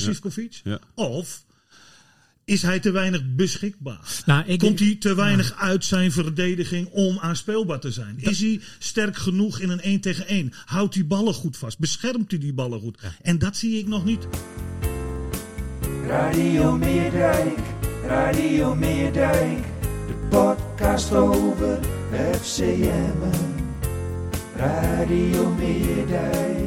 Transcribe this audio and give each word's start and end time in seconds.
voor 0.00 0.14
Sivkovic? 0.14 0.60
Ja. 0.64 0.78
Of 0.94 1.44
is 2.44 2.62
hij 2.62 2.80
te 2.80 2.90
weinig 2.90 3.22
beschikbaar? 3.34 4.22
Nou, 4.26 4.40
ik 4.46 4.58
Komt 4.58 4.78
denk- 4.78 4.90
hij 4.90 4.96
te 5.00 5.14
weinig 5.14 5.54
uit 5.58 5.84
zijn 5.84 6.12
verdediging 6.12 6.88
om 6.88 7.18
aanspeelbaar 7.18 7.80
te 7.80 7.90
zijn? 7.90 8.14
Is 8.18 8.40
hij 8.40 8.60
sterk 8.78 9.16
genoeg 9.16 9.60
in 9.60 9.70
een 9.70 9.80
1 9.80 10.00
tegen 10.00 10.26
1? 10.26 10.52
Houdt 10.64 10.94
hij 10.94 11.06
ballen 11.06 11.34
goed 11.34 11.56
vast? 11.56 11.78
Beschermt 11.78 12.30
hij 12.30 12.40
die 12.40 12.52
ballen 12.54 12.80
goed? 12.80 12.98
En 13.22 13.38
dat 13.38 13.56
zie 13.56 13.78
ik 13.78 13.86
nog 13.86 14.04
niet. 14.04 14.26
Radio 16.06 16.76
Meerdijk, 16.76 17.58
Radio 18.06 18.74
Meerdijk, 18.74 19.58
de 20.06 20.26
podcast 20.30 21.12
over 21.12 21.78
FCM. 22.40 23.30
Radio 24.56 25.48
Meerdijk, 25.54 26.61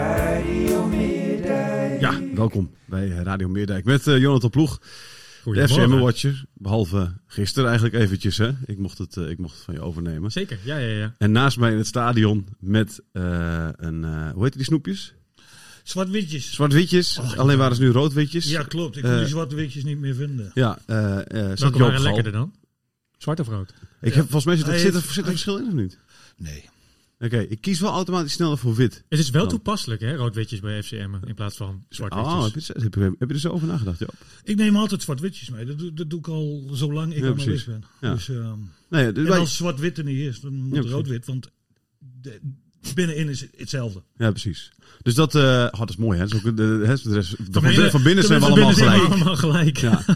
Radio 0.00 0.86
Meerdijk. 0.86 2.00
Ja, 2.00 2.20
welkom 2.34 2.70
bij 2.84 3.08
Radio 3.08 3.48
Meerdijk 3.48 3.84
met 3.84 4.06
eh, 4.06 4.18
Jonathan 4.18 4.50
Ploeg. 4.50 4.80
De 5.44 5.68
FCM 5.68 5.88
Watcher. 5.98 6.44
Behalve 6.54 7.12
gisteren 7.26 7.68
eigenlijk 7.68 8.02
eventjes. 8.02 8.36
Hè? 8.36 8.50
Ik, 8.66 8.78
mocht 8.78 8.98
het, 8.98 9.16
eh, 9.16 9.28
ik 9.30 9.38
mocht 9.38 9.54
het 9.54 9.64
van 9.64 9.74
je 9.74 9.80
overnemen. 9.80 10.30
Zeker, 10.32 10.58
ja, 10.64 10.76
ja, 10.76 10.96
ja. 10.98 11.14
En 11.18 11.32
naast 11.32 11.58
mij 11.58 11.70
in 11.72 11.76
het 11.78 11.86
stadion 11.86 12.46
met 12.58 13.00
eh, 13.12 13.68
een... 13.76 14.04
eh, 14.04 14.30
hoe 14.30 14.44
heet 14.44 14.52
die 14.52 14.64
snoepjes? 14.64 15.14
Zwart-witjes. 15.82 16.52
Zwart-witjes. 16.52 17.18
Oh, 17.18 17.36
Alleen 17.36 17.58
waren 17.58 17.76
ze 17.76 17.82
nu 17.82 17.90
rood-witjes. 17.90 18.48
Ja, 18.48 18.62
klopt. 18.62 18.96
Ik 18.96 19.02
kon 19.02 19.16
die 19.18 19.26
zwarte-witjes 19.26 19.84
niet 19.84 19.98
meer 19.98 20.14
vinden. 20.14 20.50
Ja, 20.54 20.78
eh 20.86 21.18
eh 21.18 21.58
Welke 21.58 21.78
waren 21.78 22.02
lekkerder 22.02 22.32
dan? 22.32 22.54
Zwart 23.18 23.40
of 23.40 23.48
rood? 23.48 23.72
Ik 24.00 24.14
heb 24.14 24.22
volgens 24.30 24.44
mij 24.44 24.56
zit, 24.56 24.66
er- 24.66 24.78
zit, 24.78 24.94
er, 24.94 25.00
zit 25.00 25.24
er 25.24 25.30
verschil 25.30 25.56
in 25.58 25.66
of 25.66 25.72
niet? 25.72 25.98
Nee. 26.36 26.64
Oké, 27.18 27.38
ik 27.38 27.60
kies 27.60 27.80
wel 27.80 27.90
automatisch 27.92 28.32
sneller 28.32 28.58
voor 28.58 28.74
wit. 28.74 29.04
Het 29.08 29.18
is 29.18 29.30
wel 29.30 29.40
Dan. 29.40 29.50
toepasselijk, 29.50 30.00
hè? 30.00 30.14
Rood-witjes 30.16 30.60
bij 30.60 30.82
FCM 30.82 31.14
in 31.26 31.34
plaats 31.34 31.56
van 31.56 31.84
zwart-witjes. 31.88 32.32
Oh, 32.34 32.42
heb 32.44 32.54
je, 32.54 32.72
heb, 32.82 32.94
je, 32.94 33.14
heb 33.18 33.28
je 33.28 33.34
er 33.34 33.40
zo 33.40 33.50
over 33.50 33.66
nagedacht, 33.68 33.98
Joop? 33.98 34.14
Ik 34.44 34.56
neem 34.56 34.76
altijd 34.76 35.02
zwart-witjes 35.02 35.50
mee. 35.50 35.64
Dat, 35.64 35.78
doe- 35.78 35.92
dat 35.94 36.10
doe 36.10 36.18
ik 36.18 36.28
al 36.28 36.68
zolang 36.72 37.14
ik 37.14 37.22
Ja, 37.22 37.28
analist 37.30 37.66
ben. 37.66 37.84
Ja. 38.00 38.14
Dus, 38.14 38.28
ehm, 38.28 38.58
Nee, 38.90 39.12
dus 39.12 39.24
en 39.24 39.30
wij- 39.30 39.38
als 39.38 39.56
zwart-wit 39.56 39.98
er 39.98 40.04
niet 40.04 40.18
is, 40.18 40.40
dan 40.40 40.52
moet 40.54 40.84
Ja, 40.84 40.90
rood-wit. 40.90 41.26
Want 41.26 41.50
de, 42.22 42.40
binnenin 42.94 43.28
is 43.28 43.40
het 43.40 43.50
hetzelfde. 43.56 44.02
Ja, 44.16 44.30
precies. 44.30 44.72
Dus 45.02 45.14
dat, 45.14 45.34
eh 45.34 45.42
oh, 45.70 45.78
dat 45.78 45.90
is 45.90 45.96
mooi, 45.96 46.18
hè? 46.18 46.26
Dat 46.26 46.32
is 46.32 46.38
ook 46.46 46.56
de, 46.56 46.62
de, 46.66 46.84
rest- 46.84 47.36
van, 47.50 47.62
binnen- 47.62 47.90
van 47.90 48.02
binnen 48.02 48.24
zijn 48.24 48.40
we 48.40 48.46
allemaal 48.46 48.72
gelijk. 48.72 49.02
Allemaal 49.02 49.36
gelijk. 49.36 49.76
Ja. 49.78 50.04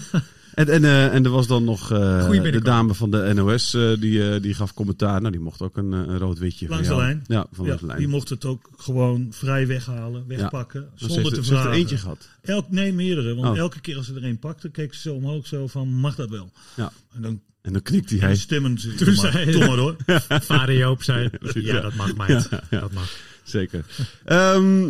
En, 0.60 0.68
en, 0.68 0.84
eh, 0.84 1.14
en 1.14 1.24
er 1.24 1.30
was 1.30 1.46
dan 1.46 1.64
nog 1.64 1.92
eh, 1.92 2.30
de 2.42 2.60
dame 2.62 2.94
van 2.94 3.10
de 3.10 3.32
NOS, 3.34 3.74
eh, 3.74 3.90
die, 4.00 4.40
die 4.40 4.54
gaf 4.54 4.74
commentaar. 4.74 5.20
Nou, 5.20 5.32
die 5.32 5.40
mocht 5.40 5.62
ook 5.62 5.76
een, 5.76 5.92
een 5.92 6.18
rood-witje. 6.18 6.66
van 6.66 6.74
Langs 6.74 6.88
de 6.90 6.96
lijn. 6.96 7.24
Ja, 7.26 7.46
van 7.52 7.66
Ja, 7.66 7.76
de 7.76 7.86
lijn. 7.86 7.98
die 7.98 8.08
mocht 8.08 8.28
het 8.28 8.44
ook 8.44 8.70
gewoon 8.76 9.26
vrij 9.30 9.66
weghalen, 9.66 10.24
wegpakken. 10.28 10.80
Maar 10.80 10.90
ze 10.94 11.04
Zonder 11.06 11.22
heeft, 11.24 11.34
te 11.34 11.44
ze 11.44 11.54
heeft 11.54 11.66
er 11.66 11.72
eentje 11.72 11.96
gehad. 11.96 12.28
Elk, 12.42 12.70
nee, 12.70 12.92
meerdere. 12.92 13.34
Want 13.34 13.48
Oh. 13.48 13.58
elke 13.58 13.80
keer 13.80 13.96
als 13.96 14.06
ze 14.06 14.14
er 14.14 14.24
een 14.24 14.38
pakte, 14.38 14.68
keek 14.70 14.94
ze 14.94 15.00
zo 15.00 15.14
omhoog 15.14 15.46
zo 15.46 15.66
van, 15.66 15.88
mag 15.88 16.14
dat 16.14 16.30
wel? 16.30 16.52
Ja. 16.76 16.92
En 17.14 17.22
dan 17.22 17.40
En 17.62 17.72
dan 17.72 17.82
knikt 17.82 18.10
hij. 18.10 18.18
en 18.18 18.24
Hij. 18.26 18.36
stemmen 18.36 18.78
ze, 18.78 18.94
Toen 18.94 19.14
zei- 19.14 19.52
doe 19.52 19.66
maar 19.66 19.76
hoor. 19.78 19.96
Vader 20.50 20.76
Joop 20.76 21.02
zei, 21.02 21.30
ja, 21.40 21.50
ja. 21.54 21.80
dat 21.80 21.94
mag 21.94 22.16
mij. 22.16 22.42
Dat 22.70 22.92
mag. 22.92 23.16
Zeker. 23.44 23.84
Ehm, 24.24 24.88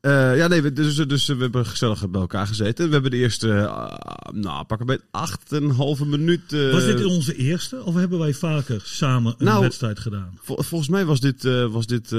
eh, 0.00 0.36
ja, 0.36 0.46
nee, 0.48 0.62
we- 0.62 0.72
dus, 0.72 0.94
dus 0.96 1.26
we 1.26 1.36
hebben 1.36 1.66
gezellig 1.66 2.10
bij 2.10 2.20
elkaar 2.20 2.46
gezeten. 2.46 2.86
We 2.86 2.92
hebben 2.92 3.10
de 3.10 3.16
eerste, 3.16 3.50
eh, 3.52 3.96
nou, 4.34 4.64
pakken 4.64 4.86
bij 4.86 4.98
acht 5.10 5.52
en 5.52 5.62
een 5.62 5.70
halve 5.70 6.06
minuut. 6.06 6.52
eh, 6.52 6.72
Was 6.72 6.84
dit 6.84 7.04
onze 7.04 7.34
eerste 7.36 7.82
of 7.84 7.94
hebben 7.94 8.18
wij 8.18 8.34
vaker 8.34 8.80
samen 8.84 9.34
een 9.38 9.44
Nou, 9.44 9.60
wedstrijd 9.60 9.98
gedaan? 9.98 10.38
vol- 10.42 10.62
volgens 10.62 10.90
mij 10.90 11.04
was 11.04 11.20
dit, 11.20 11.42
was 11.70 11.86
dit 11.86 12.12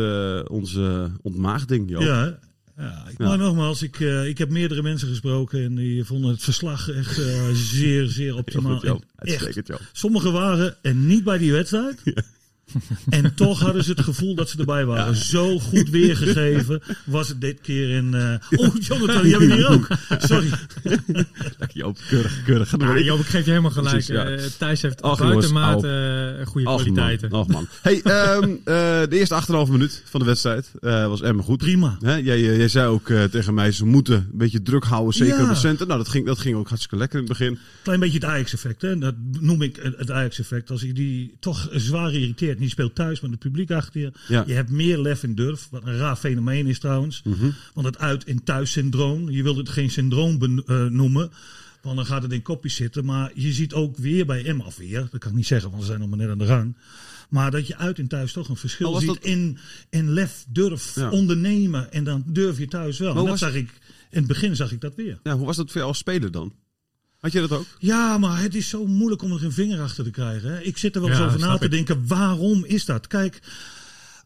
onze 0.47 1.11
ontmaagding, 1.21 1.89
Joop. 1.89 2.01
Ja, 2.01 2.39
ja, 2.77 3.05
ik, 3.09 3.17
Ja. 3.17 3.27
maar 3.27 3.37
nogmaals, 3.37 3.81
ik, 3.81 3.99
ik 4.25 4.37
heb 4.37 4.49
meerdere 4.49 4.81
mensen 4.81 5.07
gesproken 5.07 5.63
en 5.63 5.75
die 5.75 6.03
vonden 6.03 6.29
het 6.31 6.43
verslag 6.43 6.89
echt 6.89 7.21
zeer, 7.53 8.05
zeer 8.07 8.23
Heel 8.31 8.37
optimaal. 8.37 8.73
goed, 8.77 8.87
Joop. 8.87 9.01
En 9.15 9.27
echt, 9.27 9.29
Uitstekend, 9.31 9.67
Joop. 9.67 9.81
Sommigen 9.93 10.31
waren 10.31 10.75
er 10.81 10.95
niet 10.95 11.23
bij 11.23 11.37
die 11.37 11.51
wedstrijd. 11.51 12.01
En 13.09 13.35
toch 13.35 13.59
hadden 13.59 13.83
ze 13.83 13.89
het 13.91 14.01
gevoel 14.01 14.35
dat 14.35 14.49
ze 14.49 14.57
erbij 14.57 14.85
waren. 14.85 15.15
Zo 15.15 15.59
goed 15.59 15.89
weergegeven 15.89 16.81
was 17.05 17.27
het 17.27 17.41
dit 17.41 17.61
keer 17.61 17.89
in... 17.89 18.13
eh 18.13 18.59
Oh, 18.59 18.75
Jonathan, 18.79 19.21
die 19.21 19.31
hebben 19.31 19.49
we 19.49 19.55
hier 19.55 19.67
ook. 19.69 19.87
Sorry. 20.17 20.49
Lekker, 20.83 21.77
Joop. 21.77 21.97
Keurig, 22.09 22.43
keurig. 22.43 22.71
Ja, 22.71 22.77
door. 22.77 23.03
Joop, 23.03 23.19
ik 23.19 23.25
geef 23.25 23.43
je 23.43 23.49
helemaal 23.49 23.71
gelijk. 23.71 23.91
Precies, 23.91 24.15
ja. 24.15 24.25
Eh, 24.25 24.43
Thijs 24.57 24.81
heeft 24.81 25.01
Ach, 25.01 25.19
buitenmate 25.19 26.35
eh, 26.39 26.45
goede 26.47 26.67
kwaliteiten. 26.67 27.29
Man. 27.29 27.39
Och, 27.39 27.47
man. 27.47 27.67
Hey, 27.81 28.01
eh, 28.01 28.39
de 28.63 29.07
eerste 29.09 29.41
8,5 29.65 29.71
minuut 29.71 30.01
van 30.05 30.19
de 30.19 30.25
wedstrijd 30.25 30.71
was 30.81 31.21
Emma 31.21 31.43
goed. 31.43 31.57
Prima. 31.57 31.97
Hè, 32.01 32.15
jij, 32.15 32.41
jij 32.41 32.67
zei 32.67 32.87
ook 32.87 33.11
tegen 33.31 33.53
mij, 33.53 33.71
ze 33.71 33.85
moeten 33.85 34.15
een 34.15 34.37
beetje 34.37 34.61
druk 34.61 34.83
houden, 34.83 35.13
zeker 35.13 35.41
op 35.41 35.49
de 35.49 35.55
centen. 35.55 35.87
Nou, 35.87 35.99
dat 35.99 36.09
ging, 36.09 36.25
dat 36.25 36.39
ging 36.39 36.55
ook 36.55 36.67
hartstikke 36.67 36.97
lekker 36.97 37.19
in 37.19 37.25
het 37.25 37.37
begin. 37.37 37.59
Klein 37.83 37.99
beetje 37.99 38.19
het 38.19 38.27
Ajax-effect. 38.27 38.81
hè. 38.81 38.97
Dat 38.97 39.15
noem 39.39 39.61
ik 39.61 39.91
het 39.97 40.11
Ajax-effect. 40.11 40.71
Als 40.71 40.81
je 40.81 40.93
die 40.93 41.35
toch 41.39 41.67
zwaar 41.71 42.13
irriteert. 42.13 42.56
En 42.57 42.63
je 42.63 42.69
speelt 42.69 42.95
thuis 42.95 43.19
met 43.21 43.31
het 43.31 43.39
publiek 43.39 43.71
achter 43.71 44.01
je. 44.01 44.11
Ja. 44.27 44.43
Je 44.47 44.53
hebt 44.53 44.69
meer 44.69 44.97
lef 44.99 45.23
en 45.23 45.35
durf. 45.35 45.67
Wat 45.71 45.85
een 45.85 45.97
raar 45.97 46.15
fenomeen 46.15 46.67
is 46.67 46.79
trouwens. 46.79 47.21
Want 47.73 47.85
het 47.87 47.97
uit- 47.97 48.23
en 48.23 48.43
thuis-syndroom. 48.43 49.29
Je 49.29 49.43
wilt 49.43 49.57
het 49.57 49.69
geen 49.69 49.89
syndroom 49.89 50.41
eh, 50.65 50.85
noemen. 50.85 51.31
Want 51.81 51.95
dan 51.95 52.05
gaat 52.05 52.23
het 52.23 52.31
in 52.31 52.41
kopjes 52.41 52.75
zitten. 52.75 53.05
Maar 53.05 53.31
je 53.35 53.53
ziet 53.53 53.73
ook 53.73 53.97
weer 53.97 54.25
bij 54.25 54.45
Emma 54.45 54.65
of 54.65 54.77
weer. 54.77 55.07
Dat 55.11 55.19
kan 55.19 55.29
ik 55.31 55.35
niet 55.37 55.47
zeggen, 55.47 55.69
want 55.69 55.81
ze 55.81 55.87
zijn 55.87 55.99
nog 55.99 56.09
maar 56.09 56.17
net 56.17 56.29
aan 56.29 56.37
de 56.37 56.45
gang. 56.45 56.75
Maar 57.29 57.51
dat 57.51 57.67
je 57.67 57.77
uit 57.77 57.99
en 57.99 58.07
thuis 58.07 58.31
toch 58.33 58.49
een 58.49 58.55
verschil 58.55 58.95
ziet 58.95 59.07
dat- 59.07 59.17
in, 59.23 59.57
in 59.89 60.09
lef, 60.09 60.45
durf, 60.49 60.95
Ja. 60.95 61.09
ondernemen. 61.09 61.91
En 61.91 62.03
dan 62.03 62.23
durf 62.27 62.57
je 62.57 62.67
thuis 62.67 62.99
wel. 62.99 63.15
En 63.17 63.25
dat 63.25 63.37
zag 63.37 63.53
ik, 63.53 63.69
in 64.09 64.17
het 64.17 64.27
begin 64.27 64.55
zag 64.55 64.71
ik 64.71 64.81
dat 64.81 64.95
weer. 64.95 65.19
Ja, 65.23 65.35
hoe 65.37 65.45
was 65.45 65.55
dat 65.57 65.65
voor 65.67 65.75
jou 65.75 65.87
als 65.87 65.97
speler 65.97 66.31
dan? 66.31 66.53
Had 67.19 67.31
je 67.31 67.39
dat 67.39 67.51
ook? 67.51 67.65
Ja, 67.79 68.17
maar 68.17 68.41
het 68.41 68.55
is 68.55 68.69
zo 68.69 68.85
moeilijk 68.85 69.21
om 69.21 69.31
er 69.31 69.43
een 69.43 69.51
vinger 69.51 69.81
achter 69.81 70.03
te 70.03 70.09
krijgen. 70.09 70.51
Hè? 70.51 70.61
Ik 70.61 70.77
zit 70.77 70.95
er 70.95 71.01
wel 71.01 71.09
eens 71.09 71.19
Ja, 71.19 71.25
over 71.25 71.39
na 71.39 71.57
te 71.57 71.65
ik. 71.65 71.71
denken, 71.71 72.07
waarom 72.07 72.65
is 72.65 72.85
dat? 72.85 73.07
Kijk, 73.07 73.39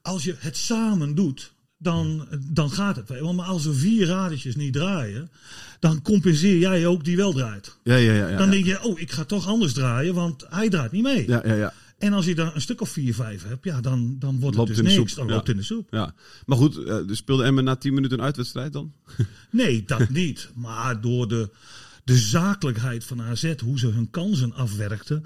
als 0.02 0.24
je 0.24 0.36
het 0.38 0.58
samen 0.58 1.16
doet, 1.16 1.54
dan, 1.78 2.28
dan 2.40 2.72
gaat 2.72 2.96
het. 2.96 3.22
Maar 3.22 3.46
als 3.46 3.66
er 3.66 3.76
vier 3.76 4.08
radertjes 4.08 4.56
niet 4.56 4.74
draaien, 4.74 5.30
dan 5.80 6.02
compenseer 6.02 6.58
jij 6.58 6.86
ook 6.88 7.04
die 7.04 7.18
wel 7.18 7.34
draait. 7.34 7.78
Ja, 7.84 7.96
ja, 7.96 8.14
ja. 8.14 8.28
ja, 8.28 8.38
Dan 8.38 8.50
denk 8.50 8.66
je, 8.66 8.84
oh, 8.84 9.00
ik 9.00 9.12
ga 9.12 9.24
toch 9.24 9.48
anders 9.48 9.74
draaien, 9.74 10.14
want 10.14 10.46
hij 10.50 10.70
draait 10.70 10.92
niet 10.92 11.04
mee. 11.04 11.28
ja, 11.28 11.42
ja, 11.46 11.54
ja. 11.54 11.74
En 11.98 12.14
als 12.14 12.26
je 12.26 12.36
dan 12.36 12.52
een 12.54 12.62
stuk 12.62 12.82
of 12.82 12.90
vier, 12.90 13.14
vijf 13.14 13.44
hebt, 13.44 13.64
ja, 13.66 13.82
dan, 13.82 14.16
dan 14.20 14.40
wordt 14.40 14.58
Loopt 14.58 14.70
het 14.76 14.86
dus 14.86 14.96
niks. 14.98 15.14
Dan 15.14 15.28
ja. 15.28 15.34
loopt 15.34 15.48
het 15.48 15.56
in 15.56 15.62
de 15.62 15.68
soep. 15.68 15.88
ja. 15.92 16.14
Maar 16.46 16.58
goed, 16.58 16.78
eh, 16.84 16.98
dus 17.08 17.18
speelde 17.18 17.44
Emma 17.44 17.62
na 17.62 17.76
10 17.76 17.94
minuten 17.94 18.18
een 18.20 18.24
uitwedstrijd 18.24 18.74
dan? 18.74 18.94
Nee, 19.50 19.84
dat 19.86 20.10
niet. 20.10 20.50
Maar 20.56 21.02
door 21.02 21.28
de, 21.28 21.50
de 22.04 22.18
zakelijkheid 22.18 23.04
van 23.04 23.22
AZ, 23.22 23.54
hoe 23.64 23.80
ze 23.80 23.88
hun 23.88 24.10
kansen 24.10 24.54
afwerkten, 24.54 25.26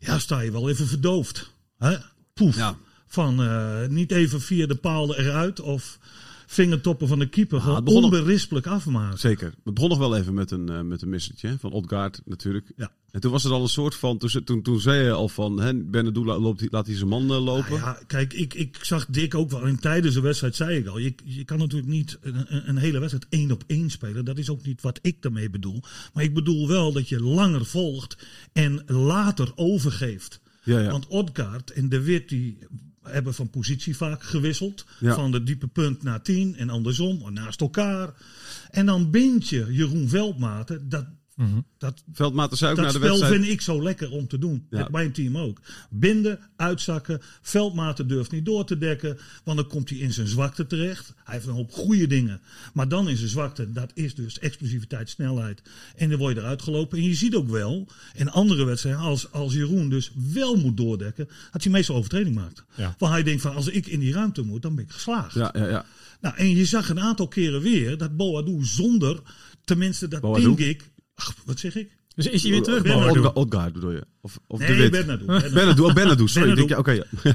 ja, 0.00 0.18
sta 0.18 0.40
je 0.40 0.52
wel 0.52 0.68
even 0.68 0.86
verdoofd. 0.86 1.52
Hè? 1.78 1.96
Poef. 2.34 2.56
Ja. 2.56 2.76
Van 3.06 3.42
eh, 3.42 3.86
niet 3.86 4.12
even 4.12 4.40
via 4.40 4.66
de 4.66 4.74
paal 4.74 5.16
eruit 5.16 5.60
of 5.60 5.98
vingertoppen 6.46 7.08
van 7.08 7.18
de 7.18 7.28
keeper 7.28 7.58
Ah, 7.58 7.64
gewoon 7.64 7.84
begon 7.84 8.02
nog- 8.02 8.10
onberispelijk 8.12 8.66
afmaken. 8.66 9.18
Zeker. 9.18 9.46
Het 9.64 9.74
begon 9.74 9.88
nog 9.88 9.98
wel 9.98 10.16
even 10.16 10.34
met 10.34 10.50
een, 10.50 10.68
eh, 10.68 10.80
met 10.80 11.02
een 11.02 11.08
missertje 11.08 11.56
van 11.58 11.72
Odgaard 11.72 12.20
natuurlijk. 12.24 12.72
Ja. 12.76 12.92
En 13.10 13.20
toen 13.22 13.30
was 13.30 13.44
er 13.44 13.50
al 13.52 13.62
een 13.62 13.68
soort 13.68 13.94
van, 13.94 14.18
toen, 14.18 14.44
toen, 14.44 14.62
toen 14.62 14.80
zei 14.80 15.04
je 15.04 15.10
al 15.12 15.28
van, 15.28 15.60
hè, 15.60 15.74
Benadou 15.74 16.26
la- 16.26 16.38
loopt, 16.38 16.66
laat 16.72 16.86
hij 16.86 16.96
zijn 16.96 17.08
man 17.08 17.22
eh, 17.22 17.44
lopen. 17.44 17.70
Nou 17.70 17.80
ja, 17.82 17.98
kijk, 18.06 18.32
ik, 18.32 18.54
ik 18.54 18.78
zag 18.82 19.06
Dick 19.06 19.34
ook 19.34 19.50
wel. 19.50 19.66
En 19.66 19.80
tijdens 19.80 20.14
de 20.14 20.20
wedstrijd 20.20 20.56
zei 20.56 20.78
ik 20.78 20.86
al. 20.86 20.98
Je, 20.98 21.14
je 21.24 21.44
kan 21.44 21.58
natuurlijk 21.58 21.88
niet 21.90 22.18
een, 22.20 22.34
een- 22.54 22.68
een 22.68 22.76
hele 22.76 22.98
wedstrijd 22.98 23.26
één 23.28 23.50
op 23.50 23.64
één 23.66 23.90
spelen. 23.90 24.24
Dat 24.24 24.38
is 24.38 24.50
ook 24.50 24.62
niet 24.66 24.82
wat 24.82 24.98
ik 25.02 25.22
daarmee 25.22 25.50
bedoel. 25.50 25.82
Maar 26.14 26.24
ik 26.24 26.34
bedoel 26.34 26.68
wel 26.68 26.92
dat 26.92 27.08
je 27.08 27.20
langer 27.22 27.64
volgt 27.66 28.16
en 28.52 28.82
later 28.86 29.52
overgeeft. 29.54 30.40
Ja, 30.64 30.80
ja. 30.80 30.90
Want 30.90 31.06
Odgaard 31.06 31.70
en 31.70 31.88
De 31.88 32.00
Wit 32.00 32.28
die 32.28 32.58
hebben 33.08 33.34
van 33.34 33.50
positie 33.50 33.96
vaak 33.96 34.22
gewisseld. 34.22 34.86
Ja. 34.98 35.14
Van 35.14 35.30
de 35.30 35.42
diepe 35.42 35.66
punt 35.66 36.02
naar 36.02 36.22
10 36.22 36.56
en 36.56 36.70
andersom, 36.70 37.32
naast 37.32 37.60
elkaar. 37.60 38.14
En 38.70 38.86
dan 38.86 39.10
bind 39.10 39.48
je 39.48 39.66
Jeroen 39.70 40.08
Veldmaten. 40.08 40.88
Dat, 40.88 41.06
dat, 41.78 42.02
Veldmaten 42.12 42.56
zei 42.56 42.70
ook 42.70 42.76
dat 42.76 42.86
na 42.86 42.92
de 42.92 42.98
spel 42.98 43.08
wedstrijd... 43.08 43.40
vind 43.40 43.52
ik 43.52 43.60
zo 43.60 43.82
lekker 43.82 44.10
om 44.10 44.28
te 44.28 44.38
doen. 44.38 44.66
Ja. 44.70 44.78
Met 44.78 44.90
mijn 44.90 45.12
team 45.12 45.38
ook. 45.38 45.60
Binden, 45.90 46.38
uitzakken. 46.56 47.20
Veldmaten 47.42 48.08
durft 48.08 48.30
niet 48.30 48.44
door 48.44 48.64
te 48.64 48.78
dekken. 48.78 49.18
Want 49.44 49.56
dan 49.58 49.66
komt 49.66 49.90
hij 49.90 49.98
in 49.98 50.12
zijn 50.12 50.26
zwakte 50.26 50.66
terecht. 50.66 51.14
Hij 51.24 51.34
heeft 51.34 51.46
een 51.46 51.54
hoop 51.54 51.72
goede 51.72 52.06
dingen. 52.06 52.40
Maar 52.72 52.88
dan 52.88 53.08
in 53.08 53.16
zijn 53.16 53.28
zwakte, 53.28 53.72
dat 53.72 53.90
is 53.94 54.14
dus 54.14 54.38
explosiviteit, 54.38 55.10
snelheid. 55.10 55.62
En 55.96 56.08
dan 56.08 56.18
word 56.18 56.34
je 56.34 56.40
eruit 56.40 56.62
gelopen. 56.62 56.98
En 56.98 57.04
je 57.04 57.14
ziet 57.14 57.34
ook 57.34 57.48
wel, 57.48 57.88
in 58.14 58.30
andere 58.30 58.64
wedstrijden, 58.64 59.00
als, 59.00 59.32
als 59.32 59.54
Jeroen 59.54 59.88
dus 59.88 60.12
wel 60.32 60.56
moet 60.56 60.76
doordekken, 60.76 61.28
dat 61.52 61.62
hij 61.62 61.72
meestal 61.72 61.96
overtreding 61.96 62.34
maakt. 62.34 62.64
Ja. 62.74 62.94
Want 62.98 63.12
hij 63.12 63.22
denkt 63.22 63.42
van, 63.42 63.54
als 63.54 63.68
ik 63.68 63.86
in 63.86 64.00
die 64.00 64.12
ruimte 64.12 64.42
moet, 64.42 64.62
dan 64.62 64.74
ben 64.74 64.84
ik 64.84 64.90
geslaagd. 64.90 65.34
Ja, 65.34 65.54
ja, 65.56 65.68
ja. 65.68 65.86
Nou, 66.20 66.36
en 66.36 66.50
je 66.50 66.64
zag 66.64 66.88
een 66.88 67.00
aantal 67.00 67.28
keren 67.28 67.60
weer 67.60 67.98
dat 67.98 68.16
Boadu 68.16 68.64
zonder, 68.64 69.20
tenminste 69.64 70.08
dat 70.08 70.20
Boadu? 70.20 70.42
denk 70.42 70.58
ik, 70.58 70.90
ach, 71.16 71.34
wat 71.44 71.58
zeg 71.58 71.76
ik? 71.76 71.88
Dus 72.14 72.26
is 72.26 72.42
hij 72.42 72.50
weer 72.50 72.62
terug, 72.62 72.82
Ben- 72.82 72.92
Boadu? 72.92 73.18
Odga- 73.18 73.30
Odgaard 73.34 73.72
bedoel 73.72 73.90
je? 73.92 74.02
Of, 74.20 74.38
of 74.46 74.58
de 74.58 74.64
Nee, 74.66 74.76
Wit? 74.76 74.90
Bernardo. 74.90 75.26
Benadou, 75.26 75.88
oh, 75.88 75.94
Benadou, 75.94 76.28
sorry. 76.28 76.48
Benadou. 76.54 76.54
Denk 76.56 76.68
je, 76.68 76.78
oké, 76.78 76.90
ja. 76.90 77.04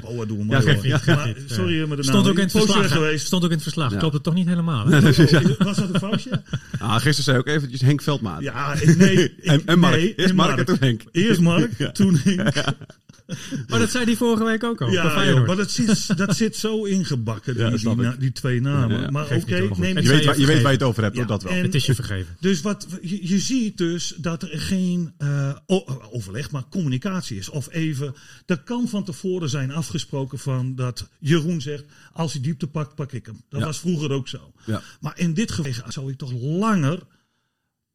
Ja, 0.82 1.00
maar, 1.06 1.16
Maar, 1.16 1.26
niet. 1.26 1.36
sorry 1.46 1.78
met 1.78 1.88
de 1.88 1.94
naam. 1.94 2.02
Stond 2.04 2.28
ook 2.28 2.34
in 2.36 2.42
het 2.42 2.50
verslag. 2.50 2.92
geweest. 2.92 3.26
Stond 3.26 3.42
ook 3.42 3.48
in 3.48 3.54
het 3.54 3.62
verslag. 3.62 3.92
Ja. 3.92 3.98
Klopt 3.98 4.14
het 4.14 4.22
toch 4.22 4.34
niet 4.34 4.46
helemaal? 4.46 4.86
hè? 4.86 5.00
Was 5.64 5.76
dat 5.76 5.88
een 5.92 5.98
foutje? 5.98 6.42
Ah, 6.78 6.92
gisteren 6.92 7.22
zei 7.22 7.38
ook 7.38 7.46
eventjes 7.46 7.80
Henk 7.80 8.02
Veldmaat. 8.02 8.42
Ja, 8.42 8.74
ik- 8.74 8.96
nee. 8.96 9.24
ik- 9.24 9.44
En- 9.44 9.62
en 9.66 9.78
Mark. 9.78 9.94
nee, 9.96 10.14
Eerst 10.14 10.30
en 10.30 10.36
Mark 10.36 10.58
en 10.58 10.64
toen 10.64 10.76
Henk. 10.80 11.02
Eerst 11.12 11.40
Mark, 11.40 11.90
toen 11.94 12.16
Henk. 12.24 12.54
Maar 13.68 13.78
dat 13.78 13.90
zei 13.90 14.04
hij 14.04 14.16
vorige 14.16 14.44
week 14.44 14.64
ook 14.64 14.80
al. 14.80 14.90
Ja, 14.90 15.26
joh, 15.26 15.46
maar 15.46 15.56
dat 15.56 15.70
zit, 15.70 16.16
dat 16.16 16.36
zit 16.36 16.56
zo 16.56 16.84
ingebakken, 16.84 17.54
die, 17.70 17.78
die, 17.78 17.94
na- 17.96 18.16
die 18.18 18.32
twee 18.32 18.60
namen. 18.60 18.96
Ja, 18.96 19.02
ja. 19.02 19.10
Maar 19.10 19.24
oké, 19.24 19.68
neem 19.76 19.98
Je 19.98 20.08
weet, 20.08 20.24
waar, 20.24 20.38
je 20.38 20.46
weet 20.46 20.62
waar 20.62 20.72
je 20.72 20.78
het 20.78 20.86
over 20.86 21.02
hebt, 21.02 21.14
Ja, 21.14 21.20
hoor, 21.20 21.30
dat 21.30 21.42
wel. 21.42 21.52
en- 21.52 21.62
Het 21.62 21.74
is 21.74 21.86
je 21.86 21.94
vergeven. 21.94 22.36
Dus 22.40 22.60
wat, 22.60 22.86
je, 23.02 23.28
je 23.28 23.38
ziet 23.38 23.76
dus 23.78 24.14
dat 24.16 24.42
er 24.42 24.48
geen 24.60 25.12
eh, 25.18 25.56
overleg, 26.10 26.50
maar 26.50 26.64
communicatie 26.70 27.38
is. 27.38 27.48
Of 27.48 27.68
even, 27.72 28.14
er 28.46 28.58
kan 28.62 28.88
van 28.88 29.04
tevoren 29.04 29.48
zijn 29.48 29.70
afgesproken 29.72 30.38
van 30.38 30.74
dat 30.74 31.08
Jeroen 31.18 31.60
zegt, 31.60 31.84
als 32.12 32.32
hij 32.32 32.42
diepte 32.42 32.66
pakt, 32.66 32.94
pak 32.94 33.12
ik 33.12 33.26
hem. 33.26 33.42
Dat 33.48 33.60
Ja. 33.60 33.66
was 33.66 33.78
vroeger 33.80 34.10
ook 34.12 34.28
zo. 34.28 34.52
Ja. 34.64 34.82
Maar 35.00 35.18
in 35.18 35.34
dit 35.34 35.52
geval 35.52 35.72
zou 35.88 36.10
ik 36.10 36.18
toch 36.18 36.32
langer 36.40 36.98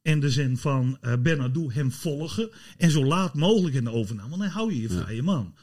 in 0.07 0.19
de 0.19 0.29
zin 0.29 0.57
van 0.57 0.97
eh 1.01 1.13
Bernardo 1.19 1.71
hem 1.71 1.91
volgen 1.91 2.49
en 2.77 2.91
zo 2.91 3.05
laat 3.05 3.33
mogelijk 3.33 3.75
in 3.75 3.83
de 3.83 3.91
overname, 3.91 4.29
want 4.29 4.41
dan 4.41 4.51
hou 4.51 4.73
je 4.73 4.81
je 4.81 4.89
vrije 4.89 5.21
man. 5.23 5.53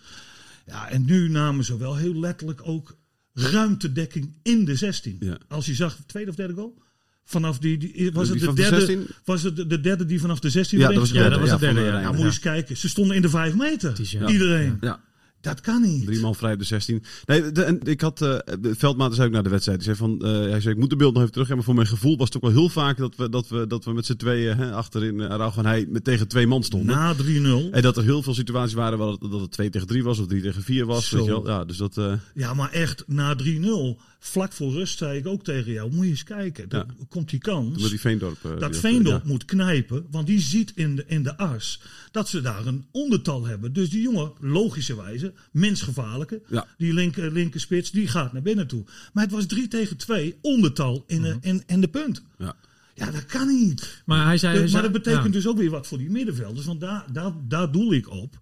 Ja, 0.67 0.89
en 0.89 1.05
nu 1.05 1.29
namen 1.29 1.65
ze 1.65 1.79
wel 1.79 1.97
heel 1.97 2.15
letterlijk 2.15 2.61
ook 2.65 2.97
ruimtedekking 3.33 4.35
in 4.43 4.65
de 4.65 4.77
16. 4.77 5.17
Ja. 5.21 5.39
Als 5.49 5.67
je 5.67 5.75
zag, 5.75 5.99
tweede 6.07 6.31
of 6.31 6.37
derde 6.37 6.55
goal? 6.55 6.83
Vanaf 7.25 7.59
die, 7.59 7.79
die 7.79 8.13
was 8.13 8.31
Die 8.31 8.41
het 8.47 8.57
de 8.57 8.63
derde, 8.63 8.79
16? 8.87 9.07
was 9.25 9.43
het 9.43 9.57
de, 9.57 9.67
de 9.67 9.81
derde 9.81 10.05
die 10.07 10.21
vanaf 10.21 10.41
de 10.41 10.51
16 10.51 10.79
Ja, 10.79 10.89
dat 10.89 10.97
was? 10.97 11.11
Ja, 11.11 11.29
dat 11.29 11.41
was 11.41 11.51
de 11.51 11.59
derde, 11.59 11.81
de 11.81 11.87
ja. 11.87 11.93
Ja, 11.93 11.99
Rijn. 11.99 12.09
moet 12.09 12.19
je 12.19 12.25
eens 12.25 12.39
kijken. 12.39 12.77
Ze 12.77 12.89
stonden 12.89 13.17
in 13.17 13.23
de 13.23 13.29
vijf 13.29 13.55
meter. 13.55 14.01
is, 14.01 14.11
ja. 14.11 14.29
Iedereen. 14.29 14.77
Ja. 14.81 15.01
Dat 15.45 15.61
kan 15.61 15.83
niet. 15.83 16.07
Drie 16.07 16.21
man 16.21 16.35
vrij 16.35 16.53
op 16.53 16.59
de 16.59 16.65
16. 16.65 17.03
Nee, 17.25 17.53
de, 17.53 17.63
en 17.63 17.81
ik 17.83 18.01
had, 18.01 18.19
de 18.19 18.75
Veldmaat 18.77 19.15
zei 19.15 19.27
ook 19.27 19.33
na 19.33 19.43
de 19.43 19.49
wedstrijd. 19.49 19.79
Die 19.79 19.95
zei 19.95 19.97
van, 19.97 20.25
eh, 20.25 20.51
hij 20.51 20.61
zei, 20.61 20.75
ik 20.75 20.81
moet 20.81 20.91
de 20.91 20.97
beeld 20.97 21.13
nog 21.13 21.23
even 21.23 21.33
terug 21.33 21.49
hebben. 21.49 21.67
Maar 21.67 21.75
voor 21.75 21.85
mijn 21.85 21.97
gevoel 21.97 22.17
was 22.17 22.27
het 22.27 22.37
ook 22.37 22.43
wel 22.43 22.61
heel 22.61 22.69
vaak 22.69 22.97
dat 22.97 23.17
we, 23.17 23.29
dat 23.29 23.49
we, 23.49 23.67
dat 23.67 23.85
we 23.85 23.93
met 23.93 24.07
z'n 24.07 24.17
tweeën 24.17 24.57
hè, 24.57 24.73
achterin 24.73 25.19
uh, 25.19 25.31
Araujo 25.31 25.57
en 25.57 25.67
hij 25.67 25.87
met, 25.89 26.05
tegen 26.05 26.29
twee 26.29 26.47
man 26.47 26.63
stonden. 26.63 26.97
Na 26.97 27.15
3-0. 27.15 27.71
En 27.71 27.83
dat 27.83 27.97
er 27.97 28.03
heel 28.03 28.23
veel 28.23 28.35
situaties 28.35 28.75
waren 28.75 28.99
waar 28.99 29.09
het, 29.09 29.21
dat 29.21 29.41
het 29.41 29.51
2 29.51 29.71
tegen 29.71 29.87
3 29.87 30.05
was 30.05 30.19
of 30.19 30.27
3 30.27 30.43
tegen 30.43 30.63
4 30.63 30.87
was. 30.87 31.09
Zo. 31.09 31.17
Weet 31.17 31.25
je 31.25 31.31
wel? 31.31 31.49
Ja, 31.49 31.65
dus 31.65 31.77
dat, 31.77 31.97
eh, 31.97 32.13
Ja, 32.35 32.55
maar 32.55 32.71
echt 32.71 33.05
na 33.07 33.35
3-0. 33.35 34.01
Vlak 34.27 34.53
voor 34.53 34.73
rust 34.73 34.99
zei 34.99 35.19
ik 35.19 35.27
ook 35.27 35.45
tegen 35.45 35.73
jou. 35.73 35.93
Moet 35.93 36.05
je 36.05 36.11
eens 36.11 36.23
kijken. 36.25 36.69
Dan 36.69 36.87
komt 37.09 37.31
die 37.31 37.39
kans. 37.39 37.81
met 37.83 37.91
die 37.91 38.01
Veendorp. 38.01 38.45
eh, 38.45 38.59
dat 38.59 38.73
die- 38.73 38.81
Veendorp 38.81 39.23
ja. 39.25 39.29
moet 39.31 39.45
knijpen. 39.45 40.07
Want 40.11 40.27
die 40.27 40.41
ziet 40.41 40.73
in 40.75 40.97
de, 40.97 41.05
in 41.07 41.23
de 41.23 41.37
as 41.37 41.81
dat 42.11 42.29
ze 42.29 42.41
daar 42.41 42.67
een 42.67 42.85
ondertal 42.91 43.47
hebben. 43.47 43.73
Dus 43.73 43.91
die 43.91 44.03
jongen, 44.03 44.33
logischerwijze, 44.41 45.33
minst 45.53 45.83
gevaarlijke. 45.83 46.43
Ja. 46.49 46.67
Die 46.79 46.93
linker, 46.93 47.33
linker 47.33 47.61
spits, 47.61 47.91
die 47.91 48.09
gaat 48.09 48.33
naar 48.33 48.43
binnen 48.43 48.67
toe. 48.67 48.85
Maar 49.13 49.25
het 49.25 49.33
was 49.33 49.47
3 49.47 49.69
tegen 49.69 49.97
2, 49.97 50.35
ondertal 50.41 51.05
in, 51.07 51.23
de, 51.23 51.37
in, 51.41 51.63
in 51.67 51.81
de 51.81 51.89
punt. 51.89 52.23
Ja. 52.39 52.57
Ja, 52.95 53.11
dat 53.11 53.27
kan 53.27 53.47
niet. 53.47 54.03
Maar 54.05 54.25
hij 54.25 54.39
zei... 54.39 54.53
Dus- 54.53 54.63
hij 54.63 54.73
maar 54.73 54.93
dat 54.93 55.03
betekent 55.03 55.25
ja. 55.25 55.31
dus 55.31 55.47
ook 55.47 55.57
weer 55.57 55.71
wat 55.71 55.87
voor 55.87 55.99
die 55.99 56.11
middenvelders. 56.11 56.67
Want 56.67 56.81
daar, 56.81 57.05
daar, 57.13 57.33
daar 57.49 57.73
doel 57.73 57.93
ik 57.93 58.11
op. 58.11 58.39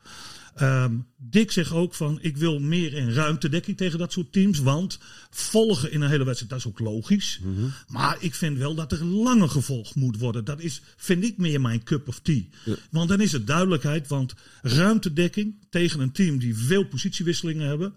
Ehm, 0.55 0.95
Dick 1.17 1.51
zegt 1.51 1.73
ook 1.73 1.95
van 1.95 2.19
ik 2.21 2.37
wil 2.37 2.61
meer 2.61 2.95
in 2.95 3.13
ruimtedekking 3.13 3.77
tegen 3.77 3.99
dat 3.99 4.13
soort 4.13 4.33
teams. 4.33 4.59
Want 4.59 4.99
volgen 5.31 5.93
in 5.93 6.01
een 6.01 6.11
hele 6.11 6.25
wedstrijd, 6.25 6.51
dat 6.51 6.61
is 6.61 6.67
ook 6.67 6.79
logisch. 6.79 7.41
Mhm. 7.43 7.67
Maar 7.87 8.17
ik 8.21 8.35
vind 8.35 8.59
wel 8.59 8.75
dat 8.75 8.93
er 8.93 9.05
langer 9.05 9.49
gevolgd 9.49 9.95
moet 9.95 10.19
worden. 10.19 10.45
Dat 10.45 10.61
is, 10.61 10.83
vind 10.97 11.25
ik 11.25 11.37
meer 11.37 11.61
mijn 11.61 11.83
cup 11.83 12.09
of 12.09 12.21
tea. 12.21 12.43
Want 12.91 13.09
dan 13.09 13.21
is 13.21 13.33
het 13.33 13.47
duidelijkheid. 13.47 14.09
Want 14.09 14.35
ruimtedekking 14.63 15.55
tegen 15.71 16.01
een 16.01 16.13
team 16.13 16.39
die 16.39 16.57
veel 16.57 16.85
positiewisselingen 16.85 17.69
hebben. 17.69 17.95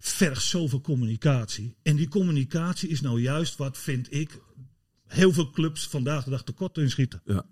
Vergt 0.00 0.42
zoveel 0.42 0.80
communicatie. 0.80 1.74
En 1.82 1.96
die 1.96 2.08
communicatie 2.08 2.88
is 2.88 3.00
nou 3.00 3.20
juist 3.20 3.56
wat 3.56 3.78
vind 3.78 4.06
ik 4.14 4.38
heel 5.12 5.32
veel 5.32 5.50
clubs 5.50 5.88
vandaag 5.88 6.24
de 6.24 6.30
dag 6.30 6.42
tekort 6.42 6.78
in 6.78 6.90
schieten. 6.90 7.22
ja. 7.24 7.44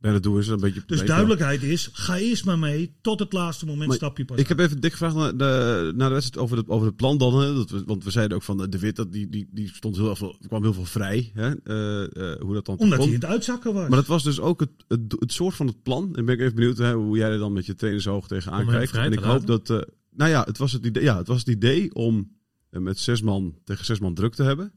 Dat 0.00 0.22
doen 0.22 0.34
we 0.34 0.44
ze 0.44 0.52
een 0.52 0.60
beetje. 0.60 0.82
Dus 0.86 1.04
duidelijkheid 1.04 1.62
is, 1.62 1.88
ga 1.92 2.16
eerst 2.16 2.44
maar 2.44 2.58
mee 2.58 2.94
tot 3.00 3.18
het 3.18 3.32
laatste 3.32 3.66
moment 3.66 3.88
Maar 3.88 3.96
stap 3.96 4.18
je 4.18 4.24
pas 4.24 4.38
Ik 4.38 4.48
heb 4.48 4.58
even 4.58 4.80
dik 4.80 4.90
gevraagd 4.92 5.14
naar 5.14 5.36
de, 5.36 5.92
naar 5.96 6.08
de 6.08 6.14
wedstrijd 6.14 6.44
over 6.44 6.56
het, 6.56 6.68
over 6.68 6.86
het 6.86 6.96
plan 6.96 7.18
dan. 7.18 7.40
Hè, 7.40 7.54
dat 7.54 7.70
we, 7.70 7.84
want 7.84 8.04
we 8.04 8.10
zeiden 8.10 8.36
ook 8.36 8.42
van 8.42 8.56
de, 8.56 8.68
de 8.68 8.78
Wit, 8.78 8.96
dat 8.96 9.12
die, 9.12 9.28
die, 9.28 9.48
die 9.50 9.68
stond 9.74 9.96
heel 9.96 10.16
veel, 10.16 10.36
er 10.40 10.48
kwam 10.48 10.62
heel 10.62 10.72
veel 10.72 10.84
vrij. 10.84 11.30
Hè, 11.34 11.54
eh, 11.64 12.32
eh, 12.32 12.40
hoe 12.40 12.54
dat 12.54 12.64
dan 12.64 12.78
Omdat 12.78 12.98
kon. 12.98 13.06
hij 13.06 13.14
in 13.16 13.20
het 13.20 13.30
uitzakken 13.30 13.74
was. 13.74 13.88
Maar 13.88 13.98
dat 13.98 14.06
was 14.06 14.22
dus 14.22 14.40
ook 14.40 14.60
het, 14.60 14.70
het, 14.88 15.16
het 15.18 15.32
soort 15.32 15.54
van 15.54 15.66
het 15.66 15.82
plan. 15.82 16.16
En 16.16 16.24
ben 16.24 16.34
ik 16.34 16.40
even 16.40 16.54
benieuwd 16.54 16.78
hè, 16.78 16.94
hoe 16.94 17.16
jij 17.16 17.30
er 17.30 17.38
dan 17.38 17.52
met 17.52 17.66
je 17.66 17.74
trainersoog 17.74 18.26
tegenaan 18.26 18.66
kijkt. 18.66 18.92
En 18.92 19.12
ik 19.12 19.18
hoop 19.18 19.46
dat. 19.46 19.70
eh, 19.70 19.80
nou 20.10 20.30
ja, 20.30 20.44
het 20.44 20.58
was 20.58 20.72
het 20.72 20.86
idee, 20.86 21.02
ja, 21.02 21.16
het 21.16 21.26
was 21.26 21.38
het 21.38 21.48
idee 21.48 21.94
om 21.94 22.36
eh, 22.70 22.80
met 22.80 22.98
zes 22.98 23.22
man 23.22 23.54
tegen 23.64 23.84
zes 23.84 23.98
man 23.98 24.14
druk 24.14 24.34
te 24.34 24.42
hebben. 24.42 24.72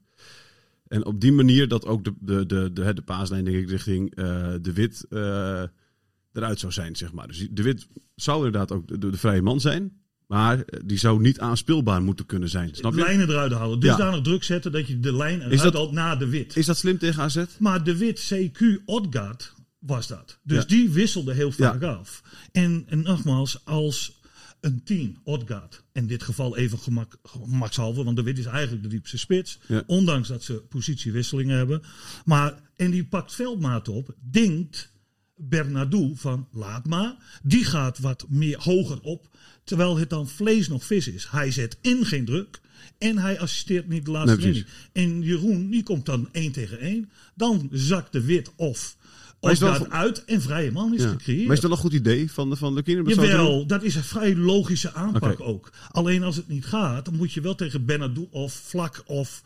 En 0.88 1.06
op 1.06 1.22
die 1.22 1.32
manier 1.32 1.68
dat 1.68 1.86
ook 1.86 2.04
de, 2.04 2.14
de, 2.20 2.46
de, 2.46 2.74
de, 2.74 2.94
de 2.94 3.02
paaslijn, 3.02 3.46
denk 3.46 3.58
ik, 3.58 3.70
richting 3.70 4.16
eh, 4.16 4.54
de 4.62 4.74
Wit 4.74 5.06
eh, 5.10 5.64
eruit 6.34 6.60
zou 6.60 6.72
zijn, 6.72 6.96
zeg 6.96 7.12
maar. 7.14 7.28
Dus 7.28 7.48
de 7.52 7.62
Wit 7.64 7.88
zou 8.16 8.46
inderdaad 8.46 8.72
ook 8.72 8.88
de, 8.88 8.98
de 8.98 9.18
vrije 9.18 9.42
man 9.42 9.60
zijn. 9.62 10.04
Maar 10.28 10.60
eh, 10.62 10.80
die 10.86 10.98
zou 10.98 11.22
niet 11.22 11.40
aanspeelbaar 11.40 12.02
moeten 12.02 12.26
kunnen 12.26 12.50
zijn. 12.50 12.70
Snap 12.76 12.94
je? 12.94 13.00
lijnen 13.02 13.30
eruit 13.30 13.52
halen. 13.52 13.80
Dus 13.80 13.90
Ja. 13.90 13.96
daar 13.98 14.12
nog 14.12 14.22
druk 14.24 14.44
zetten 14.44 14.72
dat 14.72 14.88
je 14.88 15.00
de 15.00 15.16
lijn 15.16 15.40
Is 15.40 15.46
eruit 15.46 15.62
dat- 15.62 15.74
haalt 15.74 15.92
na 15.92 16.16
de 16.16 16.28
wit. 16.30 16.56
Is 16.56 16.66
dat 16.66 16.78
slim 16.78 16.98
tegen 16.98 17.24
AZ? 17.24 17.44
Maar 17.60 17.84
de 17.84 17.98
wit 17.98 18.32
CQ 18.34 18.82
Odgaard 18.86 19.54
was 19.80 20.08
dat. 20.08 20.40
Dus 20.44 20.58
Ja. 20.58 20.66
die 20.66 20.90
wisselde 20.90 21.34
heel 21.34 21.52
vaak 21.52 21.82
Ja. 21.82 21.92
af. 21.94 22.24
En, 22.52 22.84
en 22.88 23.02
nogmaals, 23.02 23.66
als 23.66 24.20
een 24.60 24.84
team, 24.84 25.18
Odgaard, 25.24 25.84
in 25.94 26.08
dit 26.08 26.24
geval 26.24 26.58
even 26.58 26.80
gemak, 26.80 27.18
gemakshalve, 27.24 28.04
want 28.04 28.16
de 28.16 28.24
wit 28.24 28.38
is 28.38 28.46
eigenlijk 28.46 28.84
de 28.84 28.90
diepste 28.90 29.18
spits. 29.18 29.60
Ja. 29.68 29.84
Ondanks 29.88 30.28
dat 30.28 30.44
ze 30.44 30.54
positiewisselingen 30.54 31.58
hebben. 31.58 31.82
Maar, 32.26 32.62
en 32.76 32.92
die 32.92 33.06
pakt 33.06 33.34
veldmaat 33.34 33.88
op, 33.90 34.16
denkt 34.32 34.94
Bernardo 35.36 36.12
van 36.16 36.48
laat 36.52 36.86
maar. 36.86 37.16
Die 37.44 37.66
gaat 37.66 38.00
wat 38.00 38.26
meer 38.30 38.60
hoger 38.60 39.02
op. 39.02 39.30
Terwijl 39.64 39.98
het 39.98 40.10
dan 40.10 40.28
vlees 40.28 40.68
nog 40.68 40.86
vis 40.86 41.08
is. 41.08 41.28
Hij 41.30 41.52
zet 41.52 41.78
in 41.82 42.06
geen 42.06 42.26
druk. 42.26 42.62
En 42.98 43.18
hij 43.18 43.40
assisteert 43.40 43.88
niet 43.88 44.06
de 44.06 44.12
laatste 44.12 44.48
Nee. 44.48 44.66
En 44.92 45.22
Jeroen, 45.22 45.70
die 45.70 45.84
komt 45.84 46.06
dan 46.06 46.30
één 46.32 46.52
tegen 46.52 46.80
één. 46.80 47.10
Dan 47.36 47.70
zakt 47.72 48.12
de 48.12 48.22
wit 48.22 48.52
of 48.56 48.98
Gaat 49.46 49.78
voor- 49.78 49.90
uit 49.90 50.26
en 50.26 50.42
vrije 50.42 50.72
man 50.72 50.94
is 50.94 51.02
Ja. 51.02 51.10
gecreëerd. 51.10 51.46
Maar 51.48 51.56
is 51.56 51.62
dat 51.62 51.72
een 51.72 51.78
goed 51.78 51.94
idee 51.94 52.32
van 52.32 52.50
de, 52.50 52.56
van 52.56 52.76
de 52.76 52.84
doen? 52.84 53.06
Jawel, 53.08 53.66
dat 53.68 53.84
is 53.84 53.96
een 53.96 54.04
vrij 54.04 54.36
logische 54.36 54.94
aanpak 54.94 55.40
ook. 55.40 55.72
Alleen 55.92 56.24
als 56.24 56.36
het 56.36 56.48
niet 56.48 56.66
gaat, 56.66 57.06
dan 57.06 57.16
moet 57.16 57.34
je 57.34 57.42
wel 57.42 57.56
tegen 57.56 57.86
Benadou 57.86 58.28
of 58.32 58.54
Vlak 58.54 59.04
of... 59.06 59.42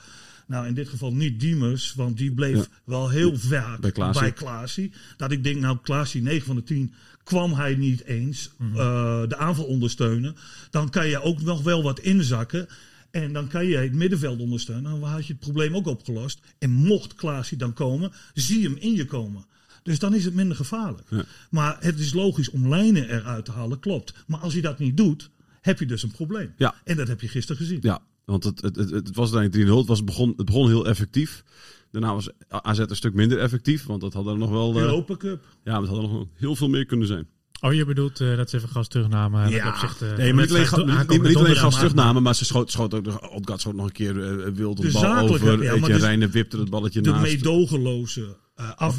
Nou, 0.48 0.68
in 0.68 0.74
dit 0.74 0.90
geval 0.90 1.14
niet 1.14 1.40
Diemers, 1.40 1.94
want 1.96 2.18
die 2.18 2.32
bleef 2.32 2.56
Ja. 2.58 2.66
wel 2.84 3.10
heel 3.10 3.38
vaak 3.38 3.80
Bij 3.80 3.92
Klaasie. 3.92 4.22
bij 4.22 4.32
Klaasie. 4.32 4.92
Dat 5.18 5.32
ik 5.32 5.44
denk, 5.44 5.60
nou 5.60 5.78
Klaasie, 5.82 6.22
9 6.22 6.46
van 6.46 6.56
de 6.56 6.64
10, 6.64 6.94
kwam 7.24 7.54
hij 7.54 7.76
niet 7.76 8.04
eens 8.04 8.50
Mhm. 8.58 8.76
eh, 8.80 9.22
de 9.28 9.36
aanval 9.38 9.66
ondersteunen. 9.66 10.36
Dan 10.70 10.90
kan 10.90 11.08
je 11.08 11.22
ook 11.22 11.42
nog 11.42 11.62
wel 11.62 11.84
wat 11.84 12.00
inzakken. 12.00 12.68
En 13.12 13.34
dan 13.34 13.48
kan 13.48 13.66
je 13.66 13.78
het 13.78 13.94
middenveld 13.94 14.40
ondersteunen. 14.40 14.84
Dan 15.00 15.04
had 15.04 15.26
je 15.28 15.32
het 15.34 15.42
probleem 15.42 15.76
ook 15.76 15.88
opgelost. 15.88 16.40
En 16.60 16.72
mocht 16.72 17.14
Klaasie 17.16 17.58
dan 17.58 17.74
komen, 17.74 18.12
zie 18.34 18.64
hem 18.64 18.76
in 18.80 18.94
je 18.94 19.06
komen. 19.06 19.46
Dus 19.84 20.00
dan 20.00 20.14
is 20.16 20.26
het 20.26 20.34
minder 20.34 20.56
gevaarlijk. 20.58 21.08
Maar 21.50 21.78
het 21.80 22.00
is 22.00 22.14
logisch 22.14 22.50
om 22.50 22.70
lijnen 22.70 23.10
eruit 23.10 23.46
te 23.46 23.52
halen, 23.52 23.80
klopt. 23.80 24.14
Maar 24.28 24.40
als 24.40 24.54
je 24.54 24.62
dat 24.62 24.80
niet 24.80 24.98
doet, 24.98 25.30
heb 25.62 25.80
je 25.80 25.86
dus 25.86 26.04
een 26.04 26.12
probleem. 26.12 26.54
Ja. 26.58 26.76
En 26.84 26.96
dat 26.98 27.08
heb 27.08 27.22
je 27.22 27.28
gisteren 27.28 27.62
gezien. 27.62 27.80
Ja, 27.82 28.00
want 28.26 28.44
het, 28.44 28.62
het, 28.62 28.76
het, 28.76 28.90
het 28.92 29.16
was 29.16 29.34
uiteindelijk 29.34 29.72
3-0. 29.72 29.78
Het, 29.78 29.88
was 29.88 30.04
begon, 30.04 30.34
het 30.38 30.46
begon 30.46 30.68
heel 30.68 30.86
effectief. 30.88 31.44
Daarna 31.92 32.14
was 32.14 32.30
AZ 32.50 32.80
een 32.80 32.96
stuk 32.96 33.14
minder 33.14 33.40
effectief. 33.40 33.86
Want 33.86 34.02
dat 34.02 34.14
hadden 34.14 34.34
er 34.34 34.40
nog 34.40 34.50
wel... 34.50 34.74
eh, 34.76 34.82
Europa 34.82 35.16
Cup. 35.18 35.44
ja, 35.64 35.72
maar 35.72 35.82
het 35.82 35.90
hadden 35.90 36.10
er 36.10 36.16
nog 36.16 36.28
heel 36.34 36.56
veel 36.56 36.70
meer 36.70 36.86
kunnen 36.86 37.08
zijn. 37.08 37.28
Oh, 37.62 37.74
je 37.74 37.86
bedoelt 37.86 38.22
eh, 38.22 38.36
dat 38.38 38.50
ze 38.50 38.56
even 38.58 38.70
gas 38.70 38.88
terugnamen? 38.88 39.50
Ja. 39.50 39.64
met 39.66 39.74
opzicht, 39.74 40.02
eh, 40.02 40.08
Nee, 40.08 40.18
maar 40.18 40.26
niet 40.26 40.36
alleen, 40.36 40.48
wedstrijd 40.62 40.68
ga- 40.70 40.78
niet, 40.78 40.90
aankomende 40.90 41.14
niet 41.14 41.22
alleen 41.22 41.34
donderdag, 41.34 41.64
gas 41.64 41.76
terugnamen, 41.76 42.24
maar 42.24 42.36
ze 42.36 42.46
schoot, 42.46 42.72
schoot 42.72 42.94
ook 42.94 43.32
Odgaard 43.32 43.62
schoot 43.62 43.76
nog 43.76 43.86
een 43.86 43.92
keer 43.92 44.40
eh, 44.46 44.52
wild 44.54 44.82
De 44.82 44.92
bal 44.92 45.18
over. 45.18 45.48
ja, 45.64 45.74
Etienne 45.74 46.08
maar 46.10 46.20
dus 46.20 46.32
wipte 46.32 46.58
het 46.58 46.70
balletje 46.70 47.02
De 47.02 47.10
naast. 47.10 47.22
meedogenloze 47.24 48.38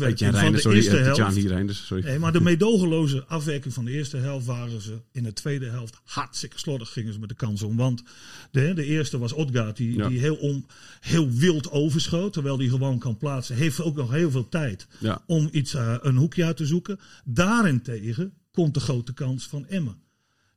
Etienne 0.00 0.38
van 0.40 0.52
de 0.52 0.58
sorry. 0.58 0.76
eerste 0.76 0.96
eh, 0.98 1.04
helft. 1.14 1.36
Reinders, 1.36 1.86
sorry. 1.86 2.04
Nee, 2.04 2.18
maar 2.18 2.32
de 2.32 2.40
meedogenloze 2.40 3.24
afwerking 3.26 3.74
van 3.74 3.84
de 3.84 3.90
eerste 3.90 4.16
helft 4.16 4.46
waren 4.46 4.80
ze 4.80 4.98
in 5.12 5.22
de 5.22 5.32
tweede 5.32 5.66
helft 5.66 6.00
hartstikke 6.04 6.58
slordig 6.58 6.92
gingen 6.92 7.12
ze 7.12 7.18
met 7.18 7.28
de 7.28 7.34
kans 7.34 7.62
om. 7.62 7.76
Want 7.76 8.02
de, 8.50 8.72
de 8.74 8.84
eerste 8.84 9.18
was 9.18 9.32
Odgaard 9.32 9.76
die, 9.76 9.96
Ja. 9.96 10.08
die 10.08 10.18
heel, 10.18 10.34
om, 10.36 10.66
heel 11.00 11.30
wild 11.30 11.70
overschoot. 11.70 12.32
Terwijl 12.32 12.58
hij 12.58 12.68
gewoon 12.68 12.98
kan 12.98 13.16
plaatsen. 13.16 13.56
Heeft 13.56 13.80
ook 13.82 13.96
nog 13.96 14.10
heel 14.10 14.30
veel 14.30 14.48
tijd 14.48 14.86
Ja. 14.98 15.22
om 15.26 15.48
iets, 15.52 15.74
eh, 15.74 15.96
een 16.00 16.16
hoekje 16.16 16.44
uit 16.44 16.56
te 16.56 16.66
zoeken. 16.66 16.98
Daarentegen 17.24 18.32
komt 18.52 18.74
de 18.74 18.80
grote 18.80 19.12
kans 19.14 19.46
van 19.46 19.66
Emmen. 19.66 19.96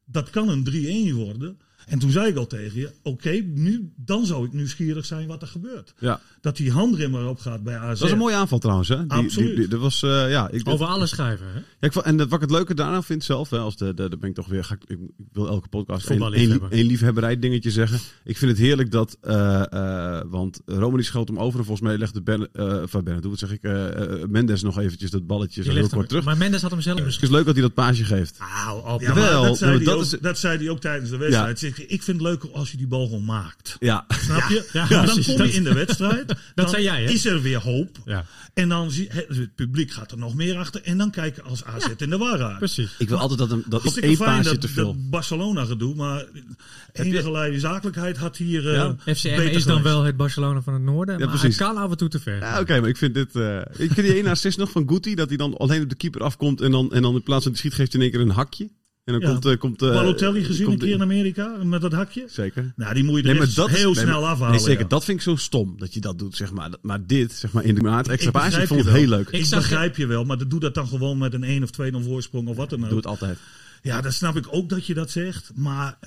Dat 0.05 0.29
kan 0.29 0.49
een 0.49 0.63
3-1 0.63 1.13
worden. 1.15 1.57
En 1.87 1.99
toen 1.99 2.11
zei 2.11 2.27
ik 2.27 2.35
al 2.35 2.47
tegen 2.47 2.79
je, 2.79 2.91
oké, 3.03 3.29
nu, 3.53 3.91
dan 3.95 4.25
zou 4.25 4.45
ik 4.45 4.53
nieuwsgierig 4.53 5.05
zijn 5.05 5.27
wat 5.27 5.41
er 5.41 5.47
gebeurt. 5.47 5.93
Ja. 5.99 6.19
Dat 6.41 6.57
die 6.57 6.71
handrem 6.71 7.15
erop 7.15 7.39
gaat 7.39 7.63
bij 7.63 7.77
AZ. 7.77 7.89
Dat 7.89 7.99
was 7.99 8.11
een 8.11 8.17
mooie 8.17 8.35
aanval 8.35 8.59
trouwens. 8.59 8.89
Hè? 8.89 8.97
Die, 9.07 9.11
Absoluut. 9.17 9.47
Die, 9.49 9.57
die- 9.57 9.67
dat 9.67 9.79
was, 9.79 10.03
eh, 10.03 10.29
ja, 10.29 10.49
ik, 10.49 10.69
Over 10.69 10.85
alles 10.85 11.09
schrijven, 11.09 11.45
hè? 11.47 11.53
Ja, 11.53 11.63
ik 11.79 11.91
vond- 11.93 12.05
en 12.05 12.17
wat 12.17 12.33
ik 12.33 12.41
het 12.41 12.51
leuke 12.51 12.73
daaraan 12.73 13.03
vind 13.03 13.23
zelf, 13.23 13.49
hè, 13.49 13.57
als 13.57 13.77
de, 13.77 13.93
de, 13.93 14.09
de 14.09 14.17
ben 14.17 14.29
ik 14.29 14.35
toch 14.35 14.47
weer, 14.47 14.63
ga 14.63 14.73
ik, 14.73 14.83
ik 14.87 14.97
wil 15.31 15.47
elke 15.47 15.67
podcast 15.67 16.09
één, 16.09 16.19
één, 16.19 16.27
Voetballiefhebber. 16.29 16.71
één 16.71 16.85
liefhebberij 16.85 17.39
dingetje 17.39 17.71
zeggen. 17.71 17.99
Ik 18.23 18.37
vind 18.37 18.51
het 18.51 18.59
heerlijk 18.59 18.91
dat, 18.91 19.17
eh, 19.21 19.63
eh, 19.73 20.21
want 20.27 20.61
Romani 20.65 21.03
schoot 21.03 21.27
hem 21.27 21.39
over 21.39 21.59
en 21.59 21.65
volgens 21.65 21.87
mij 21.87 21.97
legde 21.97 22.21
Ben, 22.21 22.49
van 22.89 23.03
Bennett, 23.03 23.25
wat 23.25 23.39
zeg 23.39 23.51
ik, 23.51 23.61
Mendes 24.29 24.61
nog 24.61 24.79
eventjes 24.79 25.11
dat 25.11 25.27
balletje 25.27 25.63
zo 25.63 25.71
heel 25.71 25.81
kort 25.81 25.91
hem- 25.93 26.07
terug. 26.07 26.23
Maar 26.23 26.37
Mendes 26.37 26.61
had 26.61 26.71
hem 26.71 26.81
zelf 26.81 26.95
Het 26.97 27.05
misschien. 27.05 27.27
is 27.27 27.33
leuk 27.33 27.45
dat 27.45 27.53
hij 27.53 27.63
dat 27.63 27.73
paasje 27.73 28.03
geeft. 28.03 28.37
Ah, 28.39 28.93
op. 28.93 29.01
Ja, 29.01 29.07
maar 29.13 29.23
Wel, 29.23 29.43
dat, 29.43 29.57
zei 29.57 29.71
nou, 29.71 29.83
hij 29.83 29.93
dat 29.93 29.95
ook, 30.05 30.13
is- 30.13 30.19
dat 30.21 30.37
zei 30.39 30.57
hij 30.57 30.69
ook 30.69 30.79
tijdens 30.79 31.09
de 31.09 31.17
wedstrijd. 31.17 31.59
Zeg, 31.75 31.85
Ik 31.85 32.03
vind 32.03 32.17
het 32.19 32.27
leuker 32.27 32.51
als 32.51 32.71
je 32.71 32.77
die 32.77 32.87
bal 32.87 33.05
gewoon 33.05 33.25
maakt. 33.25 33.75
Ja, 33.79 34.05
Snap 34.07 34.49
je? 34.49 34.69
ja, 34.73 34.87
dan 34.87 35.03
precies, 35.05 35.25
kom 35.25 35.37
dat- 35.37 35.47
je 35.51 35.53
in 35.53 35.63
de 35.63 35.73
wedstrijd. 35.73 36.33
dan 36.55 36.69
zei 36.69 36.83
jij, 36.83 37.03
hè? 37.03 37.09
is 37.09 37.25
er 37.25 37.41
weer 37.41 37.59
hoop. 37.61 37.97
Ja, 38.05 38.25
En 38.53 38.69
dan 38.69 38.91
zie 38.91 39.07
het, 39.11 39.25
het 39.27 39.55
publiek 39.55 39.91
gaat 39.91 40.11
er 40.11 40.17
nog 40.17 40.35
meer 40.35 40.57
achter. 40.57 40.81
En 40.83 40.97
dan 40.97 41.11
kijken 41.11 41.43
als 41.43 41.63
AZ 41.65 41.87
in 41.97 42.09
de 42.09 42.17
war 42.17 42.37
raakt. 42.37 42.57
precies. 42.57 42.95
ik 42.97 43.09
wil 43.09 43.17
altijd 43.17 43.39
dat, 43.39 43.49
hem, 43.49 43.57
dat 43.65 43.65
op 43.65 43.71
Hartstikke 43.81 44.07
één 44.07 44.17
fijn 44.17 44.29
paasje 44.37 44.49
dat, 44.51 44.61
te 44.61 44.67
veel. 44.67 44.85
dat 44.85 45.09
Barcelona 45.09 45.65
gedoe. 45.65 45.95
Maar 45.95 46.25
enige 46.93 47.59
zakelijkheid 47.59 48.17
had 48.17 48.37
hier 48.37 48.67
eh 48.67 48.73
Ja, 48.73 48.95
FCM 49.13 49.35
beter 49.35 49.51
is 49.51 49.63
dan 49.65 49.81
wel 49.81 50.03
het 50.03 50.17
Barcelona 50.17 50.61
van 50.61 50.73
het 50.73 50.81
noorden, 50.83 51.19
maar 51.19 51.27
precies. 51.27 51.57
hij 51.57 51.67
kan 51.67 51.77
af 51.77 51.91
en 51.91 51.97
toe 51.97 52.09
te 52.09 52.19
ver. 52.19 52.37
Ja, 52.39 52.59
oké, 52.59 52.79
maar 52.79 52.89
ik 52.89 52.97
vind 52.97 53.13
dit... 53.13 53.35
eh, 53.35 53.57
ik 53.57 53.91
vind 53.91 54.07
die 54.07 54.15
ene 54.15 54.29
assist 54.29 54.57
nog 54.57 54.71
van 54.71 54.89
Guti, 54.89 55.15
dat 55.15 55.27
hij 55.27 55.37
dan 55.37 55.57
alleen 55.57 55.81
op 55.83 55.89
de 55.89 55.95
keeper 55.95 56.21
afkomt 56.23 56.61
en 56.61 56.71
dan, 56.71 56.93
en 56.93 57.01
dan 57.01 57.15
in 57.15 57.23
plaats 57.23 57.43
van 57.43 57.51
die 57.51 57.61
schiet 57.61 57.73
geeft 57.73 57.93
hij 57.93 58.01
in 58.01 58.07
één 58.11 58.17
keer 58.19 58.29
een 58.29 58.35
hakje. 58.35 58.69
En 59.03 59.13
dan 59.13 59.21
Ja. 59.21 59.27
komt... 59.29 59.45
eh, 59.45 59.57
komt 59.57 59.81
eh, 59.81 59.89
Balotelli 59.93 60.43
gezien 60.43 60.65
komt 60.65 60.81
een 60.81 60.85
keer 60.87 60.95
in 60.95 61.01
Amerika 61.01 61.47
met 61.63 61.81
dat 61.81 61.93
hakje. 61.93 62.23
Zeker. 62.27 62.73
Nou, 62.75 62.93
die 62.93 63.03
moet 63.03 63.23
je 63.23 63.29
er 63.29 63.53
dat 63.55 63.69
heel 63.69 63.93
nee, 63.93 64.03
snel 64.03 64.21
maar- 64.21 64.29
afhalen. 64.29 64.51
Nee, 64.55 64.63
zeker. 64.63 64.81
ja. 64.81 64.87
Dat 64.87 65.03
vind 65.03 65.17
ik 65.17 65.23
zo 65.23 65.35
stom 65.35 65.75
dat 65.77 65.93
je 65.93 65.99
dat 66.01 66.19
doet, 66.19 66.35
zeg 66.35 66.51
maar. 66.51 66.69
Maar 66.81 67.05
dit, 67.07 67.31
zeg 67.33 67.51
maar, 67.51 67.63
in 67.63 67.75
de 67.75 67.81
maand 67.81 68.07
extra 68.07 68.27
Ik 68.27 68.33
paasje, 68.35 68.67
vond 68.67 68.85
het 68.85 68.93
heel 68.93 69.07
leuk. 69.07 69.27
Ik, 69.27 69.39
Ik 69.39 69.45
zag- 69.45 69.59
begrijp 69.59 69.97
je 69.97 70.05
wel, 70.05 70.23
maar 70.23 70.47
doe 70.47 70.59
dat 70.59 70.73
dan 70.73 70.87
gewoon 70.87 71.17
met 71.17 71.33
een 71.33 71.43
1 71.43 71.63
of 71.63 71.69
2 71.71 71.91
0 71.91 72.01
voorsprong 72.01 72.47
of 72.47 72.55
wat 72.55 72.69
dan 72.69 72.83
ook. 72.83 72.87
Doe 72.89 72.97
het 72.97 73.07
altijd. 73.07 73.37
Ja, 73.81 74.01
dat 74.01 74.13
snap 74.13 74.35
ik 74.35 74.45
ook 74.51 74.69
dat 74.69 74.85
je 74.85 74.93
dat 74.93 75.11
zegt. 75.11 75.51
Maar 75.55 75.97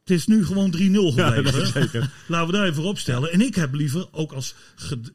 het 0.00 0.10
is 0.10 0.26
nu 0.26 0.44
gewoon 0.46 0.70
3-0 0.70 1.12
gebleven. 1.12 1.66
zeker. 1.66 2.10
Laten 2.28 2.46
we 2.46 2.52
daar 2.52 2.66
even 2.66 2.82
opstellen. 2.82 3.32
En 3.32 3.40
ik 3.40 3.54
heb 3.54 3.74
liever 3.74 4.06
ook 4.12 4.32
als. 4.32 4.54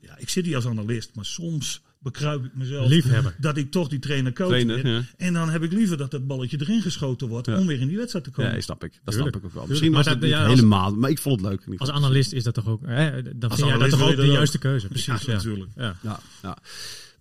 Ja, 0.01 0.17
ik 0.17 0.29
zit 0.29 0.45
hier 0.45 0.55
als 0.55 0.65
analist, 0.67 1.11
maar 1.15 1.25
soms 1.25 1.81
bekruip 2.01 2.45
ik 2.45 2.51
mezelf. 2.55 2.87
Liefhebber. 2.89 3.35
Dat 3.37 3.57
ik 3.57 3.71
toch 3.71 3.87
die 3.87 3.99
trainer 3.99 4.33
coach 4.33 4.47
Trainer, 4.47 4.81
ben. 4.81 4.91
ja. 4.91 5.01
En 5.17 5.33
dan 5.33 5.49
heb 5.49 5.63
ik 5.63 5.71
liever 5.71 5.97
dat 5.97 6.11
dat 6.11 6.27
balletje 6.27 6.57
erin 6.59 6.81
geschoten 6.81 7.27
wordt. 7.27 7.47
Ja. 7.47 7.57
om 7.57 7.67
weer 7.67 7.79
in 7.79 7.87
die 7.87 7.97
wedstrijd 7.97 8.25
te 8.25 8.31
komen. 8.31 8.53
Ja, 8.53 8.61
snap 8.61 8.83
ik. 8.83 8.91
Dat 8.91 9.13
Tuurlijk. 9.13 9.35
snap 9.35 9.41
ik 9.43 9.47
ook 9.49 9.53
wel. 9.53 9.67
Misschien 9.67 9.91
was 9.91 10.05
Maar 10.05 10.13
het 10.13 10.21
dat- 10.21 10.31
niet 10.31 10.39
als- 10.39 10.53
helemaal, 10.55 10.95
maar 10.95 11.09
ik 11.09 11.19
vond 11.19 11.41
het 11.41 11.49
leuk. 11.49 11.79
Als 11.79 11.89
analist 11.91 12.31
is 12.33 12.43
dat 12.43 12.53
toch 12.53 12.67
ook... 12.67 12.81
Hè, 12.85 13.21
dan 13.35 13.51
vind 13.55 13.67
jij 13.69 13.77
dat 13.77 13.89
toch 13.89 14.01
ook 14.09 14.15
de 14.15 14.25
juiste 14.25 14.57
keuze. 14.57 14.87
Precies, 14.87 15.21
ja. 15.21 15.33
natuurlijk. 15.33 15.71
Ja. 15.75 15.95
Ja, 16.03 16.19
ja. 16.41 16.57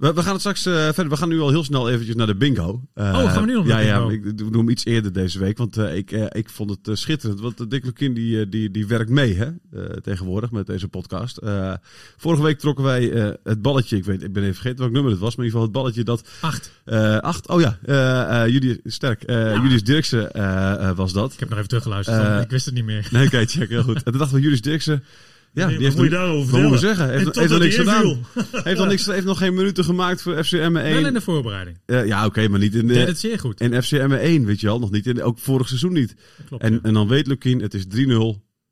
We, 0.01 0.13
we 0.13 0.23
gaan 0.23 0.31
het 0.33 0.41
straks 0.41 0.67
eh, 0.67 0.73
verder. 0.75 1.09
We 1.09 1.17
gaan 1.17 1.29
nu 1.29 1.41
al 1.41 1.49
heel 1.51 1.65
snel 1.65 1.91
eventjes 1.91 2.15
naar 2.17 2.27
de 2.27 2.35
bingo. 2.37 2.83
Eh, 2.95 3.05
Oh, 3.05 3.33
gaan 3.33 3.41
we 3.41 3.47
nu 3.47 3.55
nog 3.55 3.67
ja, 3.67 3.75
naar 3.75 3.83
de 3.83 3.89
ja, 3.89 4.11
ik 4.31 4.39
doe 4.39 4.57
hem 4.57 4.69
iets 4.69 4.85
eerder 4.85 5.13
deze 5.13 5.39
week. 5.39 5.59
Want 5.59 5.77
eh, 5.77 5.97
ik, 5.97 6.13
eh, 6.13 6.27
ik 6.31 6.49
vond 6.49 6.71
het 6.71 6.89
eh, 6.89 6.95
schitterend. 6.95 7.41
Want 7.41 7.61
uh, 7.61 7.67
Dick 7.69 7.85
Lukien 7.85 8.15
die, 8.15 8.41
eh, 8.41 8.47
die, 8.51 8.71
die 8.71 8.87
werkt 8.87 9.11
mee 9.11 9.35
hè, 9.37 9.45
eh, 9.45 9.83
tegenwoordig 10.03 10.51
met 10.51 10.67
deze 10.67 10.89
podcast. 10.89 11.37
Eh, 11.37 11.73
vorige 12.17 12.43
week 12.43 12.59
trokken 12.59 12.85
wij 12.85 13.13
eh, 13.13 13.33
het 13.45 13.63
balletje. 13.63 13.97
Ik, 13.97 14.05
weet, 14.05 14.23
ik 14.23 14.33
ben 14.33 14.43
even 14.43 14.55
vergeten 14.55 14.79
welk 14.79 14.93
nummer 14.93 15.11
het 15.11 15.21
was. 15.21 15.37
Maar 15.37 15.47
in 15.47 15.53
ieder 15.53 15.61
geval 15.69 15.83
het 15.83 15.95
balletje 15.97 16.05
dat... 16.05 16.29
Acht. 16.41 16.71
eh, 16.85 17.17
acht, 17.19 17.49
oh 17.49 17.61
ja, 17.61 17.79
eh 17.85 18.43
eh 18.45 18.49
Julius, 18.53 18.79
sterk. 18.85 19.23
eh 19.23 19.55
Julius 19.55 19.85
Dirksen 19.85 20.33
eh, 20.33 20.89
eh, 20.89 20.97
was 20.97 21.13
dat. 21.13 21.33
Ik 21.33 21.39
heb 21.41 21.49
nog 21.49 21.57
even 21.59 21.69
teruggeluisterd. 21.69 22.23
Eh, 22.23 22.41
ik 22.41 22.51
wist 22.51 22.65
het 22.67 22.75
niet 22.75 22.85
meer. 22.85 23.09
Nee, 23.11 23.27
oké, 23.27 23.45
check, 23.47 23.69
heel 23.69 23.83
goed. 23.83 23.97
En 23.97 24.03
toen 24.05 24.19
dachten 24.19 24.37
we, 24.37 24.43
Julius 24.43 24.61
Dirksen... 24.61 25.05
Ja, 25.53 25.67
Nee, 25.67 25.75
die 25.77 25.85
heeft 25.85 25.97
moet 25.97 26.05
je 26.05 26.11
daarover 26.11 26.51
Wat 26.51 26.61
vertellen? 26.61 26.79
zeggen? 26.79 27.11
Heeft, 27.11 27.37
heeft 27.37 27.51
nog 27.51 27.59
niks 27.61 27.75
gedaan. 27.77 28.25
heeft, 28.65 28.79
nog 28.79 28.89
niks, 28.89 29.07
heeft 29.07 29.25
nog 29.27 29.39
geen 29.39 29.55
minuten 29.55 29.85
gemaakt 29.85 30.23
voor 30.23 30.45
FCM 30.45 30.57
1. 30.57 30.73
Wel 30.73 31.07
in 31.07 31.13
de 31.13 31.21
voorbereiding. 31.21 31.79
Ja, 31.87 32.27
oké, 32.27 32.49
maar 32.49 32.59
niet 32.59 32.75
in 32.75 32.87
de, 32.87 32.95
het 32.95 33.19
zeer 33.19 33.39
goed. 33.39 33.61
in 33.61 33.83
FCM 33.83 34.13
1, 34.13 34.45
weet 34.45 34.61
je 34.61 34.67
wel. 34.67 34.79
Nog 34.79 34.91
niet 34.91 35.07
in, 35.07 35.23
ook 35.23 35.39
vorig 35.39 35.69
seizoen 35.69 35.93
niet. 35.93 36.15
Klopt, 36.47 36.63
En, 36.63 36.73
ja. 36.73 36.79
en 36.83 36.95
dan 36.95 37.09
weet 37.09 37.27
Lukien, 37.27 37.61
het 37.61 37.75
is 37.75 37.85
3-0. 37.85 37.89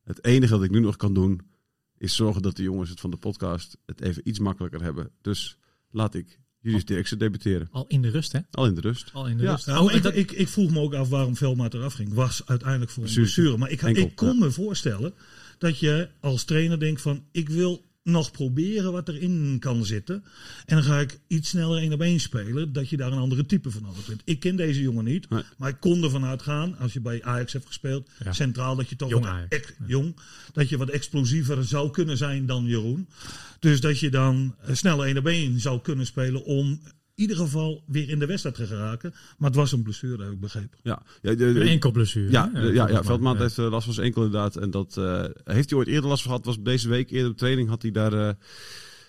Het 0.04 0.24
enige 0.24 0.52
dat 0.52 0.62
ik 0.62 0.70
nu 0.70 0.80
nog 0.80 0.96
kan 0.96 1.14
doen, 1.14 1.40
is 1.98 2.14
zorgen 2.16 2.42
dat 2.42 2.56
de 2.56 2.62
jongens 2.62 2.90
het 2.90 3.00
van 3.00 3.10
de 3.10 3.16
podcast 3.16 3.76
het 3.86 4.00
even 4.00 4.28
iets 4.28 4.38
makkelijker 4.38 4.82
hebben. 4.82 5.10
Dus 5.22 5.56
laat 5.90 6.14
ik 6.14 6.38
Julius 6.60 6.84
Dirksen 6.84 7.18
debuteren. 7.18 7.68
Al 7.70 7.84
in 7.88 8.02
de 8.02 8.10
rust, 8.10 8.32
hè? 8.32 8.38
Al 8.50 8.66
in 8.66 8.74
de 8.74 8.80
rust. 8.80 9.10
Al 9.12 9.26
in 9.26 9.36
de 9.36 9.42
Ja. 9.42 9.50
rust. 9.52 9.66
Nou, 9.66 9.84
Oh, 9.88 9.94
ik, 9.94 10.02
dat, 10.02 10.16
ik, 10.16 10.32
ik 10.32 10.48
vroeg 10.48 10.70
me 10.70 10.80
ook 10.80 10.94
af 10.94 11.08
waarom 11.08 11.36
Velmaat 11.36 11.74
eraf 11.74 11.92
ging. 11.94 12.14
Was 12.14 12.42
uiteindelijk 12.46 12.90
voor 12.90 13.04
een 13.04 13.12
blessure. 13.14 13.56
Maar 13.56 13.70
ik, 13.70 13.82
Enkel, 13.82 14.02
ik 14.02 14.14
kon 14.14 14.28
ja. 14.38 14.44
me 14.44 14.50
voorstellen 14.50 15.14
dat 15.58 15.78
je 15.78 16.08
als 16.20 16.44
trainer 16.44 16.80
denkt 16.80 17.00
van... 17.00 17.24
ik 17.32 17.48
wil 17.48 17.86
nog 18.02 18.30
proberen 18.30 18.92
wat 18.92 19.08
erin 19.08 19.56
kan 19.60 19.84
zitten. 19.84 20.24
En 20.66 20.76
dan 20.76 20.84
ga 20.84 21.00
ik 21.00 21.20
iets 21.26 21.48
sneller 21.48 21.78
één 21.78 21.92
op 21.92 22.00
één 22.00 22.20
spelen. 22.20 22.72
Dat 22.72 22.88
je 22.88 22.96
daar 22.96 23.12
een 23.12 23.18
andere 23.18 23.46
type 23.46 23.70
van 23.70 23.82
nodig 23.82 24.04
vindt. 24.04 24.22
Ik 24.24 24.40
ken 24.40 24.56
deze 24.56 24.80
jongen 24.80 25.04
niet. 25.04 25.30
Nee. 25.30 25.42
Maar 25.56 25.68
ik 25.68 25.80
kon 25.80 26.02
ervan 26.02 26.24
uitgaan, 26.24 26.78
als 26.78 26.92
je 26.92 27.00
bij 27.00 27.24
Ajax 27.24 27.52
hebt 27.52 27.66
gespeeld... 27.66 28.08
Ja. 28.24 28.32
centraal, 28.32 28.76
dat 28.76 28.88
je 28.88 28.96
toch 28.96 29.10
Jong 29.10 29.24
wat, 29.24 29.34
ex- 29.48 29.72
jong, 29.86 30.16
dat 30.52 30.68
je 30.68 30.76
wat 30.76 30.88
explosiever 30.88 31.64
zou 31.64 31.90
kunnen 31.90 32.16
zijn 32.16 32.46
dan 32.46 32.64
Jeroen. 32.64 33.08
Dus 33.58 33.80
dat 33.80 33.98
je 33.98 34.10
dan 34.10 34.54
eh, 34.60 34.74
sneller 34.74 35.06
één 35.06 35.18
op 35.18 35.26
één 35.26 35.60
zou 35.60 35.80
kunnen 35.80 36.06
spelen... 36.06 36.44
om 36.44 36.80
ieder 37.18 37.36
geval 37.36 37.82
weer 37.86 38.08
in 38.08 38.18
de 38.18 38.26
wedstrijd 38.26 38.54
te 38.56 38.66
geraken. 38.66 39.14
Maar 39.38 39.48
het 39.48 39.58
was 39.58 39.72
een 39.72 39.82
blessure, 39.82 40.22
heb 40.22 40.32
ik 40.32 40.40
begrepen. 40.40 40.78
Ja, 40.82 41.02
ja, 41.22 41.34
de- 41.34 41.44
een 41.44 41.62
enkel 41.68 41.90
blessure. 41.90 42.30
Ja, 42.30 42.50
ja, 42.54 42.60
ja 42.70 42.86
Maar, 42.86 43.04
Veldmaat 43.04 43.34
ja. 43.36 43.40
heeft 43.42 43.58
eh, 43.58 43.70
last 43.70 43.84
van 43.84 43.94
zijn 43.94 44.06
enkel 44.06 44.24
inderdaad. 44.24 44.56
En 44.56 44.70
dat 44.70 44.96
eh, 44.96 45.24
heeft 45.44 45.70
hij 45.70 45.78
ooit 45.78 45.88
eerder 45.88 46.08
last 46.08 46.22
van 46.22 46.30
gehad. 46.30 46.46
Was 46.46 46.62
deze 46.62 46.88
week 46.88 47.10
eerder 47.10 47.30
op 47.30 47.36
training 47.36 47.68
had 47.68 47.82
hij 47.82 47.90
daar, 47.90 48.12
eh, 48.12 48.34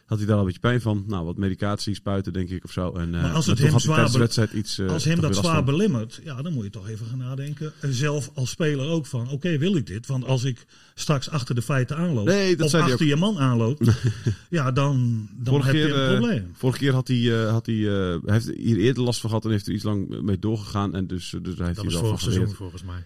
had 0.10 0.18
hij 0.18 0.28
daar 0.28 0.36
al 0.36 0.42
een 0.42 0.46
beetje 0.46 0.60
pijn 0.62 0.82
van. 0.82 1.04
Nou, 1.08 1.26
wat 1.26 1.38
medicatie, 1.38 1.96
spuiten 1.96 2.34
denk 2.34 2.50
ik 2.50 2.64
of 2.64 2.72
zo. 2.72 2.94
En, 2.94 3.16
eh, 3.16 3.22
Maar 3.22 3.32
als 3.32 3.46
het 3.46 3.60
hem 3.60 3.80
zwaar 3.80 4.12
wedstrijd 4.12 4.52
iets. 4.54 4.78
eh, 4.78 4.90
Als 4.90 5.04
hem 5.04 5.20
dat 5.22 5.36
zwaar 5.36 5.64
belemmert, 5.64 6.20
ja, 6.24 6.42
dan 6.42 6.54
moet 6.54 6.64
je 6.64 6.70
toch 6.70 6.88
even 6.90 7.06
gaan 7.06 7.18
nadenken. 7.18 7.74
En 7.82 7.94
zelf 7.94 8.32
als 8.34 8.50
speler 8.50 8.88
ook 8.88 9.06
van, 9.06 9.30
oké, 9.30 9.58
wil 9.58 9.76
ik 9.76 9.86
dit? 9.86 10.08
Want 10.08 10.26
als 10.26 10.44
ik 10.44 10.66
straks 10.94 11.30
achter 11.30 11.56
de 11.56 11.62
feiten 11.62 11.98
aanloop, 11.98 12.26
Nee, 12.26 12.56
dat 12.56 12.74
of 12.74 12.82
achter 12.82 13.06
je 13.06 13.16
man 13.16 13.40
aanloop, 13.40 13.82
ja, 14.50 14.72
dan, 14.72 15.28
dan 15.38 15.54
Vorige 15.54 15.68
heb 15.68 15.76
keer, 15.76 15.88
je 15.88 15.94
een 15.94 16.10
eh, 16.12 16.18
probleem. 16.18 16.52
Vorige 16.54 16.80
keer 16.80 16.94
had 16.94 17.08
hij, 17.08 17.44
eh, 17.44 17.52
had 17.52 17.66
hij, 17.66 17.76
eh, 17.76 18.18
hij 18.26 18.34
heeft 18.34 18.52
hier 18.56 18.78
eerder 18.78 19.04
last 19.04 19.20
van 19.20 19.30
gehad 19.30 19.46
en 19.46 19.52
heeft 19.52 19.68
er 19.68 19.74
iets 19.74 19.84
lang 19.84 20.22
mee 20.22 20.40
doorgegaan. 20.40 20.96
En 20.96 21.08
dus, 21.08 21.36
dus 21.42 21.58
hij 21.58 21.66
heeft 21.66 21.76
Dat 21.78 21.86
hij 21.86 21.94
was 21.94 21.94
wel 21.94 22.10
van 22.10 22.20
vorig 22.20 22.34
seizoen 22.34 22.56
volgens 22.56 22.84
mij. 22.84 23.06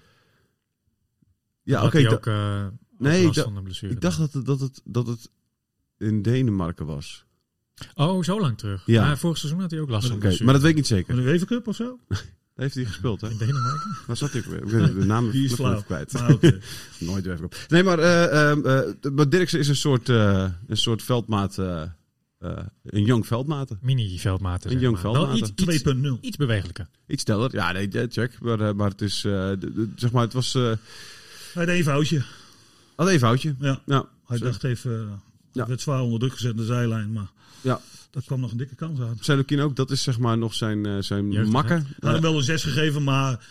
Ja, 1.63 1.85
oké. 1.85 2.19
nee, 2.97 3.23
last 3.23 3.35
da- 3.35 3.43
van 3.43 3.55
een 3.57 3.63
blessure. 3.63 3.93
ik 3.93 4.01
dacht 4.01 4.17
dat 4.17 4.33
het, 4.33 4.45
dat, 4.45 4.59
het, 4.59 4.81
dat 4.85 5.07
het 5.07 5.29
in 6.03 6.21
Denemarken 6.21 6.85
was. 6.85 7.25
Oh, 7.95 8.23
zo 8.23 8.39
lang 8.41 8.57
terug. 8.57 8.83
Ja. 8.85 9.05
Ja. 9.07 9.17
vorig 9.17 9.37
seizoen 9.37 9.61
had 9.61 9.71
hij 9.71 9.79
ook 9.79 9.89
last 9.89 10.07
van 10.07 10.17
maar 10.19 10.53
dat 10.53 10.61
weet 10.61 10.71
ik 10.71 10.75
niet 10.75 10.87
zeker. 10.87 11.17
Een 11.17 11.23
UEFA 11.23 11.45
Cup 11.45 11.67
of 11.67 11.75
zo? 11.75 11.99
Daar 12.07 12.19
heeft 12.55 12.75
hij 12.75 12.85
gespeeld, 12.85 13.21
hè? 13.21 13.29
In 13.29 13.37
Denemarken? 13.37 13.97
Waar 14.07 14.17
zat 14.17 14.31
hij 14.31 14.41
ook 14.41 14.65
weer? 14.69 14.93
De 14.95 15.05
naam 15.05 15.29
Die 15.31 15.45
is 15.45 15.53
flauw. 15.53 15.81
kwijt. 15.81 16.13
Maar 16.13 16.33
oké. 16.33 16.59
Nooit 16.99 17.25
weer 17.25 17.43
op. 17.43 17.55
Nee, 17.67 17.83
maar, 17.83 17.99
eh 17.99 18.49
ehm, 18.51 18.65
eh, 18.65 19.11
maar 19.11 19.29
Dirksen 19.29 19.59
is 19.59 19.67
een 19.67 19.75
soort, 19.75 20.09
eh, 20.09 20.49
een 20.67 20.77
soort 20.77 21.03
veldmaat. 21.03 21.57
eh, 21.57 21.81
eh, 22.39 22.57
een 22.83 23.03
jong 23.03 23.27
veldmaten. 23.27 23.77
Mini-veldmaten. 23.81 24.71
Een 24.71 24.79
jong 24.79 24.91
maar. 24.93 25.01
veldmaten. 25.01 25.29
Wel 25.29 25.37
iets, 25.37 25.49
iets, 25.49 25.83
2.0. 25.83 26.17
iets 26.21 26.37
bewegelijker. 26.37 26.87
Iets 27.07 27.23
sneller. 27.23 27.55
Ja, 27.55 27.71
nee, 27.71 27.89
check. 28.09 28.39
Maar, 28.41 28.59
eh, 28.59 28.73
maar 28.73 28.89
het 28.89 29.01
is, 29.01 29.23
eh, 29.25 29.31
de- 29.31 29.57
de- 29.73 29.89
zeg 29.95 30.11
maar, 30.11 30.23
het 30.23 30.33
was... 30.33 30.55
eh, 30.55 30.71
Hij 31.53 31.65
deed 31.65 31.77
een 31.77 31.83
foutje. 31.83 32.23
Had 32.95 33.07
even 33.07 33.19
foutje. 33.19 33.55
Ja, 33.59 33.81
Ja. 33.85 34.09
hij 34.25 34.37
dacht 34.37 34.63
even, 34.63 35.21
Ja. 35.53 35.67
werd 35.67 35.81
zwaar 35.81 36.01
onder 36.01 36.19
druk 36.19 36.33
gezet 36.33 36.51
in 36.51 36.57
de 36.57 36.65
zijlijn, 36.65 37.11
maar 37.11 37.27
Ja. 37.61 37.81
dat 38.11 38.23
kwam 38.25 38.39
nog 38.39 38.51
een 38.51 38.57
dikke 38.57 38.75
kans 38.75 38.99
aan. 38.99 39.17
Zei 39.21 39.37
Lukien 39.37 39.59
ook, 39.59 39.75
dat 39.75 39.91
is 39.91 40.03
zeg 40.03 40.19
maar 40.19 40.37
nog 40.37 40.53
zijn, 40.53 40.85
eh, 40.85 40.97
zijn 40.99 41.31
Jeugd, 41.31 41.49
makker. 41.49 41.77
Hij 41.77 41.85
had 41.99 42.11
hem 42.13 42.21
wel 42.21 42.37
een 42.37 42.43
6 42.43 42.63
gegeven, 42.63 43.03
maar 43.03 43.45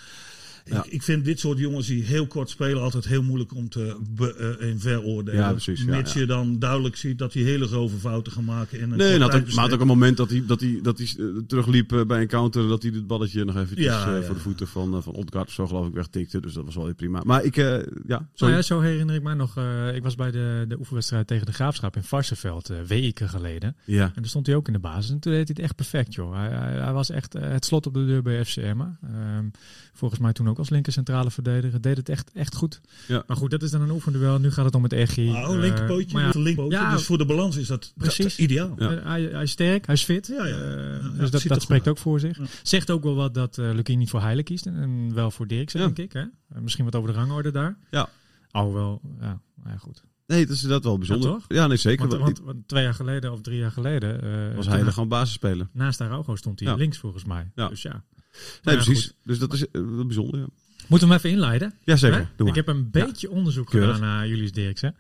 Ja. 0.65 0.85
ik, 0.85 0.93
ik 0.93 1.03
vind 1.03 1.25
dit 1.25 1.41
soort 1.41 1.59
jongens 1.59 1.87
die 1.87 2.03
heel 2.03 2.27
kort 2.27 2.51
spelen 2.51 2.83
altijd 2.83 3.05
heel 3.07 3.23
moeilijk 3.23 3.55
om 3.55 3.69
te 3.69 3.97
be, 4.11 4.57
eh, 4.59 4.69
in 4.69 4.81
veroordelen. 4.81 5.41
Ja, 5.41 5.51
precies, 5.51 5.85
Mits 5.85 6.13
ja. 6.13 6.21
je 6.21 6.27
dan 6.27 6.59
duidelijk 6.59 6.97
ziet 6.97 7.19
dat 7.19 7.33
hij 7.33 7.43
hele 7.43 7.67
grove 7.67 7.97
fouten 7.97 8.33
gaan 8.33 8.45
maken 8.45 8.81
in 8.81 8.91
een 8.91 8.97
Nee, 8.97 9.19
had 9.19 9.35
ook, 9.35 9.53
maar 9.55 9.65
had 9.65 9.73
ook 9.75 9.81
een 9.81 9.87
moment 9.87 10.17
dat 10.17 10.31
hij, 10.31 10.43
dat 10.47 10.61
hij, 10.61 10.79
dat 10.83 10.99
hij 10.99 11.07
eh, 11.19 11.25
terugliep 11.47 11.93
eh, 11.93 12.05
bij 12.07 12.21
een 12.21 12.27
counter. 12.27 12.69
Dat 12.69 12.83
hij 12.83 12.91
dit 12.93 13.07
balletje 13.07 13.45
nog 13.45 13.57
eventjes 13.57 13.87
Ja, 13.87 14.07
eh, 14.07 14.21
ja. 14.21 14.23
voor 14.23 14.35
de 14.35 14.41
voeten 14.41 14.69
van, 14.69 14.95
uh, 14.95 15.03
van 15.03 15.15
Odgaard 15.15 15.51
zo 15.51 15.67
geloof 15.67 15.87
ik 15.87 15.95
wegtikte. 15.95 16.41
Dus 16.41 16.53
dat 16.53 16.65
was 16.65 16.75
wel 16.75 16.85
weer 16.85 16.95
prima. 16.95 17.21
Maar 17.25 17.45
ik, 17.45 17.57
eh, 17.57 17.79
ja, 18.07 18.29
Nou 18.37 18.53
ja, 18.53 18.63
zo 18.63 18.81
herinner 18.81 19.15
ik 19.15 19.23
mij 19.23 19.35
nog. 19.35 19.57
eh, 19.57 19.95
ik 19.95 20.03
was 20.03 20.15
bij 20.15 20.31
de, 20.31 20.65
de 20.69 20.79
oefenwedstrijd 20.79 21.27
tegen 21.27 21.47
de 21.47 21.53
Graafschap 21.53 21.97
in 21.97 22.03
Varsenveld 22.05 22.71
eh 22.71 22.77
weken 22.87 23.29
geleden. 23.29 23.77
ja. 23.85 24.05
En 24.05 24.13
daar 24.15 24.27
stond 24.27 24.47
hij 24.47 24.57
ook 24.57 24.67
in 24.67 24.73
de 24.73 24.79
basis. 24.79 25.11
En 25.11 25.19
toen 25.19 25.33
deed 25.33 25.49
hij 25.49 25.55
het 25.57 25.65
echt 25.65 25.77
perfect, 25.77 26.15
joh. 26.15 26.35
Hij, 26.35 26.49
hij, 26.49 26.73
hij 26.73 26.93
was 26.93 27.11
echt 27.11 27.33
het 27.33 27.65
slot 27.65 27.87
op 27.87 27.95
de 27.95 28.07
deur 28.07 28.23
bij 28.23 28.45
FCM. 28.45 28.81
Ehm 28.81 29.47
volgens 29.95 30.21
mij 30.21 30.33
toen 30.33 30.49
ook 30.49 30.52
als 30.59 30.71
linker 30.71 30.93
centrale 30.93 31.31
verdediger. 31.31 31.81
Deed 31.81 31.97
het 31.97 32.09
echt, 32.09 32.31
echt 32.35 32.55
goed. 32.55 32.81
Ja. 33.09 33.25
Maar 33.27 33.37
goed, 33.37 33.51
dat 33.51 33.63
is 33.63 33.71
dan 33.71 33.81
een 33.81 33.91
oefenduel. 33.91 34.39
Nu 34.39 34.51
gaat 34.51 34.65
het 34.65 34.75
om 34.75 34.83
het 34.83 34.93
EGI. 34.93 35.31
Nou, 35.31 35.59
linkerpootje, 35.59 36.13
maar 36.19 36.23
ja, 36.37 36.41
linkpootje. 36.41 36.79
ja. 36.79 36.91
dus 36.93 37.05
voor 37.05 37.19
de 37.19 37.25
balans 37.27 37.57
is 37.57 37.67
dat, 37.67 37.93
Precies. 37.97 38.25
dat 38.37 38.39
ideaal. 38.39 38.75
Ja. 38.79 38.91
Eh, 38.97 39.05
Hij, 39.05 39.23
hij 39.23 39.43
is 39.43 39.51
sterk, 39.51 39.87
hij 39.87 39.95
is 39.95 40.05
fit. 40.05 40.27
Ja, 40.27 40.47
ja. 40.47 40.57
Eh, 40.57 41.19
dus 41.19 41.31
dat, 41.31 41.43
dat 41.43 41.63
spreekt 41.63 41.87
uit. 41.87 41.97
ook 41.97 42.03
voor 42.03 42.21
zich. 42.21 42.39
Ja. 42.39 42.45
Zegt 42.63 42.91
ook 42.91 43.03
wel 43.03 43.15
wat 43.15 43.35
dat 43.35 43.59
uh, 43.59 43.73
Lukien 43.75 43.99
niet 43.99 44.11
voor 44.11 44.21
Heile 44.21 44.43
kiest. 44.43 44.67
En 44.67 45.15
wel 45.15 45.31
voor 45.31 45.47
Dirksen, 45.47 45.81
Ja. 45.81 45.87
denk 45.87 45.99
ik. 45.99 46.13
Hè? 46.13 46.21
Eh, 46.21 46.61
misschien 46.63 46.85
wat 46.85 46.95
over 46.95 47.13
de 47.13 47.19
rangorde 47.19 47.51
daar. 47.51 47.77
Ja. 47.91 48.09
Alhoewel, 48.51 49.01
ja, 49.21 49.41
nou 49.57 49.69
ja, 49.71 49.77
goed. 49.77 50.03
Nee, 50.27 50.47
dat 50.47 50.57
is 50.57 50.61
dat 50.63 50.85
wel 50.85 50.99
bijzonder. 50.99 51.29
Ja, 51.31 51.35
toch? 51.37 51.45
Ja, 51.49 51.67
nee, 51.67 51.77
zeker. 51.77 52.09
Want, 52.19 52.39
Want, 52.39 52.69
twee 52.69 52.83
jaar 52.85 52.95
geleden 52.95 53.33
of 53.33 53.41
drie 53.41 53.59
jaar 53.59 53.71
geleden... 53.71 54.23
eh, 54.51 54.57
was 54.57 54.67
hij 54.67 54.81
er 54.81 54.93
gewoon 54.93 55.09
basisspeler. 55.09 55.69
Naast 55.73 56.01
Araujo 56.01 56.37
stond 56.37 56.61
hij 56.61 56.69
Ja. 56.69 56.75
links 56.75 56.99
volgens 56.99 57.25
mij. 57.25 57.51
Ja. 57.55 57.69
Dus 57.69 57.83
ja. 57.83 58.05
Nee, 58.33 58.41
Nou 58.63 58.77
ja, 58.79 58.85
precies. 58.85 59.05
goed. 59.07 59.15
Dus 59.25 59.39
dat 59.39 59.53
is 59.53 59.65
wel 59.73 60.07
bijzonder, 60.07 60.41
ja. 60.41 60.47
Moeten 60.89 61.09
we 61.09 61.15
hem 61.15 61.25
even 61.25 61.31
inleiden? 61.31 61.75
Jazeker, 61.85 62.31
doe 62.37 62.49
Ik 62.49 62.55
heb 62.55 62.69
een 62.69 62.91
beetje 62.91 63.31
onderzoek 63.31 63.67
Keurig. 63.71 63.95
gedaan 63.95 64.09
naar 64.09 64.29
Julius 64.29 64.53
Dirksen. 64.53 64.97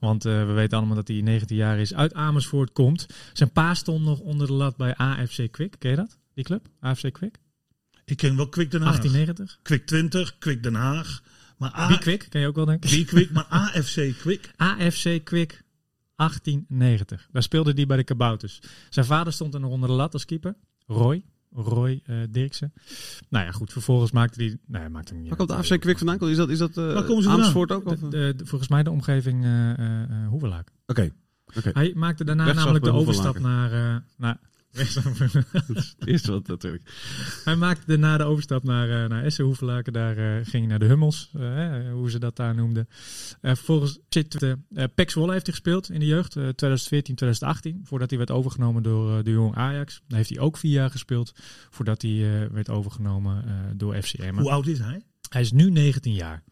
Want 0.00 0.24
eh, 0.24 0.46
we 0.46 0.52
weten 0.52 0.78
allemaal 0.78 0.96
dat 0.96 1.08
hij 1.08 1.20
19 1.20 1.56
jaar 1.56 1.78
is, 1.78 1.94
uit 1.94 2.14
Amersfoort 2.14 2.72
komt. 2.72 3.06
Zijn 3.32 3.50
pa 3.52 3.74
stond 3.74 4.04
nog 4.04 4.18
onder 4.18 4.46
de 4.46 4.52
lat 4.52 4.76
bij 4.76 4.94
AFC 4.96 5.50
Quick. 5.50 5.74
Ken 5.78 5.90
je 5.90 5.96
dat? 5.96 6.18
Die 6.34 6.44
club? 6.44 6.66
AFC 6.80 7.12
Quick? 7.12 7.38
Ik 8.04 8.16
ken 8.16 8.36
wel 8.36 8.48
Kwik 8.48 8.70
Den 8.70 8.80
Haag. 8.82 8.96
1890. 8.98 9.58
Kwik 9.62 9.86
20, 9.86 10.38
Kwik 10.38 10.62
Den 10.62 10.74
Haag. 10.74 11.22
Maar 11.56 11.74
A- 11.76 11.88
Wie 11.88 11.98
Quick? 11.98 12.26
Ken 12.28 12.40
je 12.40 12.46
ook 12.46 12.56
wel, 12.56 12.64
denk 12.64 12.84
ik. 12.84 12.90
Wie 12.90 13.04
Kwik, 13.04 13.30
maar 13.30 13.44
AFC 13.48 14.12
Kwik. 14.18 14.50
AFC 14.56 15.20
Quick 15.24 15.62
1890. 16.16 17.28
Daar 17.32 17.42
speelde 17.42 17.72
hij 17.74 17.86
bij 17.86 17.96
de 17.96 18.04
Kabouters. 18.04 18.60
Zijn 18.90 19.06
vader 19.06 19.32
stond 19.32 19.54
er 19.54 19.60
nog 19.60 19.70
onder 19.70 19.88
de 19.88 19.94
lat 19.94 20.12
als 20.12 20.24
keeper. 20.24 20.54
Roy. 20.86 21.22
Roy 21.66 22.00
eh 22.04 22.16
Dirksen. 22.30 22.72
Nou 23.28 23.44
ja, 23.44 23.50
goed. 23.50 23.72
Vervolgens 23.72 24.10
maakte 24.12 24.42
hij... 24.42 24.58
Nee, 24.66 24.80
hij 24.80 24.90
maakte 24.90 25.12
hem 25.12 25.18
niet 25.20 25.28
Waar 25.28 25.38
komt 25.38 25.48
de 25.48 25.54
AFC 25.54 25.80
Kwik 25.80 25.98
vandaan? 25.98 26.28
Is 26.28 26.36
dat, 26.36 26.48
is 26.48 26.58
dat 26.58 26.76
eh, 26.76 26.92
Waar 26.92 27.04
komen 27.04 27.22
ze 27.22 27.28
vandaan? 27.28 27.34
Amersfoort 27.34 27.72
ook? 27.72 27.84
Of? 27.86 27.98
De- 27.98 28.08
de- 28.08 28.34
de- 28.36 28.46
volgens 28.46 28.70
mij 28.70 28.82
de 28.82 28.90
omgeving 28.90 29.44
eh 29.44 29.70
eh 29.78 30.02
eh, 30.02 30.28
Hoevelaak. 30.28 30.68
Oké. 30.86 31.10
Oké. 31.56 31.70
Hij 31.72 31.92
maakte 31.94 32.24
daarna 32.24 32.52
namelijk 32.52 32.84
de 32.84 32.92
overstap 32.92 33.38
naar... 33.38 33.72
eh 33.72 33.96
naar. 34.16 34.38
Dat 35.52 35.76
is 35.76 35.94
het 35.98 36.08
eerste 36.08 36.32
wat 36.32 36.46
natuurlijk. 36.46 36.82
hij 37.44 37.56
maakte 37.56 37.86
daarna 37.86 38.16
de 38.16 38.24
overstap 38.24 38.62
naar, 38.62 39.02
eh 39.02 39.08
naar 39.08 39.24
Essen 39.24 39.44
Hoevelaken. 39.44 39.92
Daar 39.92 40.16
eh, 40.16 40.34
ging 40.34 40.50
hij 40.50 40.66
naar 40.66 40.78
de 40.78 40.84
Hummels, 40.84 41.30
eh, 41.34 41.92
hoe 41.92 42.10
ze 42.10 42.18
dat 42.18 42.36
daar 42.36 42.54
noemden. 42.54 42.88
Vervolgens 43.42 43.98
zit 44.08 44.42
uh, 44.42 44.52
Pek 44.94 45.10
Zwolle 45.10 45.32
heeft 45.32 45.46
hij 45.46 45.54
gespeeld 45.54 45.90
in 45.90 46.00
de 46.00 46.06
jeugd, 46.06 46.36
eh, 46.36 46.42
2014, 46.42 47.14
2018. 47.14 47.80
Voordat 47.84 48.08
hij 48.08 48.18
werd 48.18 48.30
overgenomen 48.30 48.82
door 48.82 49.24
de 49.24 49.30
jong 49.30 49.54
Ajax. 49.54 50.00
Daar 50.06 50.18
heeft 50.18 50.30
hij 50.30 50.38
ook 50.38 50.56
vier 50.56 50.72
jaar 50.72 50.90
gespeeld. 50.90 51.32
Voordat 51.70 52.02
hij 52.02 52.48
werd 52.52 52.70
overgenomen 52.70 53.44
door 53.76 54.02
FCM. 54.02 54.38
Hoe 54.38 54.50
oud 54.50 54.66
is 54.66 54.78
hij? 54.78 55.02
Hij 55.28 55.40
is 55.40 55.52
nu 55.52 55.70
19 55.70 56.14
jaar. 56.14 56.42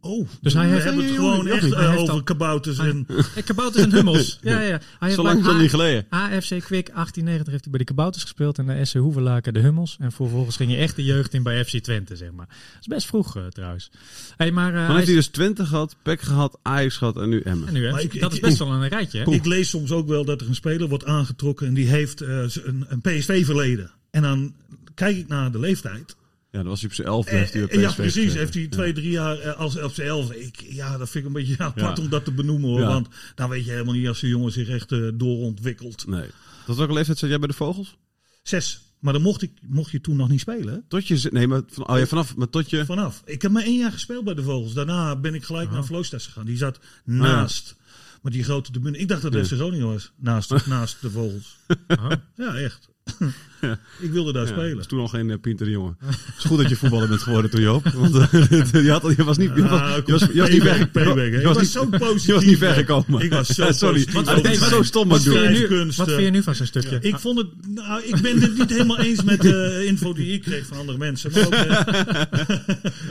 Oh, 0.00 0.28
Dus 0.40 0.52
hij 0.54 0.66
we 0.66 0.72
heeft- 0.72 0.84
hebben 0.84 1.04
het 1.04 1.14
jongen, 1.14 1.30
gewoon 1.40 1.46
echt 1.56 1.72
eh, 1.72 1.96
over 2.00 2.22
kabouters 2.22 2.78
en... 2.78 3.06
Kabouters 3.44 3.84
en 3.84 3.92
Hummels. 3.92 4.38
ja, 4.42 4.50
ja, 4.52 4.60
ja. 4.60 4.68
Hij 4.68 4.80
heeft 4.98 5.14
Zo 5.14 5.22
lang 5.22 5.36
is 5.38 5.42
bij 5.44 5.52
dat 5.52 5.60
niet 5.62 5.70
geleden. 5.70 6.06
AFC 6.08 6.48
Quick 6.48 6.86
1890 6.86 7.46
heeft 7.52 7.62
hij 7.62 7.70
bij 7.70 7.78
de 7.78 7.84
Kabouters 7.84 8.22
gespeeld 8.22 8.58
en 8.58 8.66
de 8.66 8.84
SC 8.84 8.94
Hoevelaken 8.94 9.54
de 9.54 9.60
Hummels. 9.60 9.96
En 10.00 10.12
vervolgens 10.12 10.56
ging 10.56 10.70
hij 10.70 10.80
echt 10.80 10.96
de 10.96 11.04
jeugd 11.04 11.34
in 11.34 11.42
bij 11.42 11.64
FC 11.64 11.78
Twente, 11.78 12.16
zeg 12.16 12.30
maar. 12.32 12.46
Dat 12.46 12.80
is 12.80 12.86
best 12.86 13.06
vroeg 13.06 13.36
eh, 13.36 13.46
trouwens. 13.46 13.90
Hey, 14.36 14.50
maar, 14.50 14.68
eh, 14.68 14.74
Dan 14.74 14.84
hij 14.84 14.94
heeft 14.94 15.06
hij 15.06 15.16
dus 15.16 15.26
Twente 15.28 15.66
gehad, 15.66 15.96
Pek 16.02 16.20
gehad, 16.20 16.58
Ajax 16.62 16.96
gehad 16.96 17.16
en 17.16 17.28
nu 17.28 17.40
Emmen. 17.40 17.68
en 17.68 17.74
nu, 17.74 17.86
ik- 17.86 17.92
dat 18.20 18.32
ik- 18.32 18.32
is 18.32 18.40
best 18.48 18.58
wel 18.58 18.72
een 18.72 18.88
rijtje. 18.88 19.18
Hè? 19.18 19.30
Ik 19.30 19.44
lees 19.44 19.68
soms 19.68 19.90
ook 19.92 20.08
wel 20.08 20.24
dat 20.24 20.40
er 20.40 20.48
een 20.48 20.54
speler 20.54 20.88
wordt 20.88 21.04
aangetrokken 21.04 21.66
en 21.66 21.74
die 21.74 21.86
heeft 21.88 22.20
een, 22.20 22.86
een 22.88 23.00
PSV-verleden. 23.00 23.90
En 24.10 24.22
dan 24.22 24.54
kijk 24.94 25.16
ik 25.16 25.28
naar 25.28 25.52
de 25.52 25.58
leeftijd. 25.58 26.16
Ja, 26.50 26.58
dat 26.58 26.66
was 26.66 26.80
hij 26.80 26.88
op 26.88 26.94
zijn 26.94 27.06
elf. 27.08 27.26
Eh, 27.26 27.32
heeft 27.32 27.52
hij 27.52 27.66
bij 27.66 27.74
eh, 27.76 27.80
ja, 27.80 27.88
PSV 27.88 27.96
precies. 27.96 28.34
Heeft 28.34 28.54
hij 28.54 28.62
Ja. 28.62 28.68
twee, 28.68 28.92
drie 28.92 29.10
jaar 29.10 29.38
eh, 29.38 29.56
als 29.56 29.80
op 29.80 29.92
zijn 29.94 30.08
elf. 30.08 30.32
Ik, 30.32 30.60
ja, 30.60 30.98
dat 30.98 31.08
vind 31.10 31.24
ik 31.24 31.30
een 31.34 31.42
beetje 31.44 31.58
apart 31.64 31.96
Ja. 31.96 32.02
om 32.02 32.08
dat 32.10 32.24
te 32.24 32.32
benoemen 32.32 32.68
hoor. 32.70 32.80
Ja. 32.80 32.86
Want 32.86 33.08
dan 33.34 33.48
weet 33.48 33.64
je 33.64 33.70
helemaal 33.70 33.94
niet 33.94 34.08
als 34.08 34.20
de 34.20 34.28
jongen 34.28 34.52
zich 34.52 34.68
echt 34.68 34.92
eh, 34.92 35.08
doorontwikkelt. 35.14 36.06
Nee. 36.06 36.26
Tot 36.66 36.76
welke 36.76 36.92
leeftijd 36.92 37.18
zat 37.18 37.28
jij 37.28 37.38
bij 37.38 37.48
de 37.48 37.54
Vogels? 37.54 37.96
Zes. 38.42 38.80
Maar 38.98 39.12
dan 39.12 39.22
mocht, 39.22 39.42
ik, 39.42 39.52
mocht 39.66 39.90
je 39.90 40.00
toen 40.00 40.16
nog 40.16 40.28
niet 40.28 40.40
spelen. 40.40 40.84
Tot 40.88 41.06
je... 41.06 41.28
Nee, 41.32 41.46
maar 41.46 41.62
van, 41.68 41.88
oh 41.88 41.98
ja, 41.98 42.06
vanaf... 42.06 42.36
Maar 42.36 42.48
tot 42.48 42.70
je... 42.70 42.84
Vanaf. 42.84 43.22
Ik 43.24 43.42
heb 43.42 43.50
maar 43.50 43.62
één 43.62 43.78
jaar 43.78 43.92
gespeeld 43.92 44.24
bij 44.24 44.34
de 44.34 44.42
Vogels. 44.42 44.72
Daarna 44.74 45.16
ben 45.16 45.34
ik 45.34 45.44
gelijk 45.44 45.68
Oh. 45.68 45.72
naar 45.74 45.84
Vloostes 45.84 46.24
gegaan. 46.26 46.46
Die 46.46 46.56
zat 46.56 46.78
naast. 47.04 47.76
Maar 48.22 48.32
die 48.32 48.44
grote 48.44 48.70
tribune. 48.70 48.98
Ik 48.98 49.08
dacht 49.08 49.22
dat 49.22 49.32
het 49.32 49.46
FC 49.46 49.52
Groningen 49.52 49.86
was. 49.86 50.12
Naast, 50.16 50.66
naast 50.66 51.00
de 51.00 51.10
Vogels. 51.10 51.56
Oh. 51.88 52.10
Ja, 52.36 52.54
echt. 52.54 52.88
Ik 54.00 54.10
wilde 54.10 54.32
daar 54.32 54.42
Ja, 54.46 54.48
spelen. 54.52 54.76
was 54.76 54.86
toen 54.86 55.00
al 55.00 55.08
geen 55.08 55.28
uh, 55.28 55.34
pintere 55.40 55.70
jongen. 55.70 55.96
Het 56.04 56.16
is 56.38 56.44
goed 56.44 56.58
dat 56.58 56.68
je 56.68 56.76
voetballer 56.76 57.08
bent 57.08 57.22
geworden 57.22 57.50
toen, 57.50 57.60
Joop. 57.60 57.88
Want 57.88 58.14
eh, 58.14 58.32
je, 58.84 58.90
had, 58.90 59.12
je 59.16 59.24
was 59.24 59.36
niet... 59.36 59.50
Je 59.54 59.62
was, 59.62 59.80
Ah, 59.80 59.96
je 60.06 60.12
was, 60.12 60.20
je 60.32 60.40
was 60.40 60.48
niet 60.50 60.58
payback, 60.62 60.78
weg. 60.78 60.90
payback, 60.90 61.16
hè. 61.16 61.22
Je 61.24 61.38
Ik 61.38 61.44
was 61.46 61.58
niet- 61.58 61.68
zo 61.68 61.86
positief. 61.86 62.26
Je 62.26 62.32
was 62.32 62.44
niet 62.44 62.58
weggekomen. 62.58 63.20
Ik 63.22 63.32
was 63.32 63.46
zo 63.48 63.64
Ja, 63.64 63.72
sorry. 63.72 64.04
positief. 64.12 64.58
Wat, 64.60 64.68
zo 64.68 64.82
stom 64.82 65.08
Wat 65.08 65.24
doen. 65.24 65.52
nu, 65.52 65.68
wat 65.96 66.08
eh. 66.08 66.14
vind 66.14 66.24
je 66.24 66.30
nu 66.30 66.42
van 66.42 66.54
zijn 66.54 66.68
stukje? 66.68 66.98
Ik 67.00 67.18
vond 67.18 67.38
het, 67.38 67.46
nou, 67.74 68.02
ik 68.02 68.20
ben 68.20 68.40
het 68.40 68.58
niet 68.58 68.70
helemaal 68.70 68.98
eens 68.98 69.22
met 69.22 69.40
de 69.40 69.82
info 69.86 70.12
die 70.12 70.32
ik 70.32 70.42
kreeg 70.42 70.66
van 70.66 70.76
andere 70.78 70.98
mensen. 70.98 71.30
Maar 71.32 71.46
ook, 71.46 71.54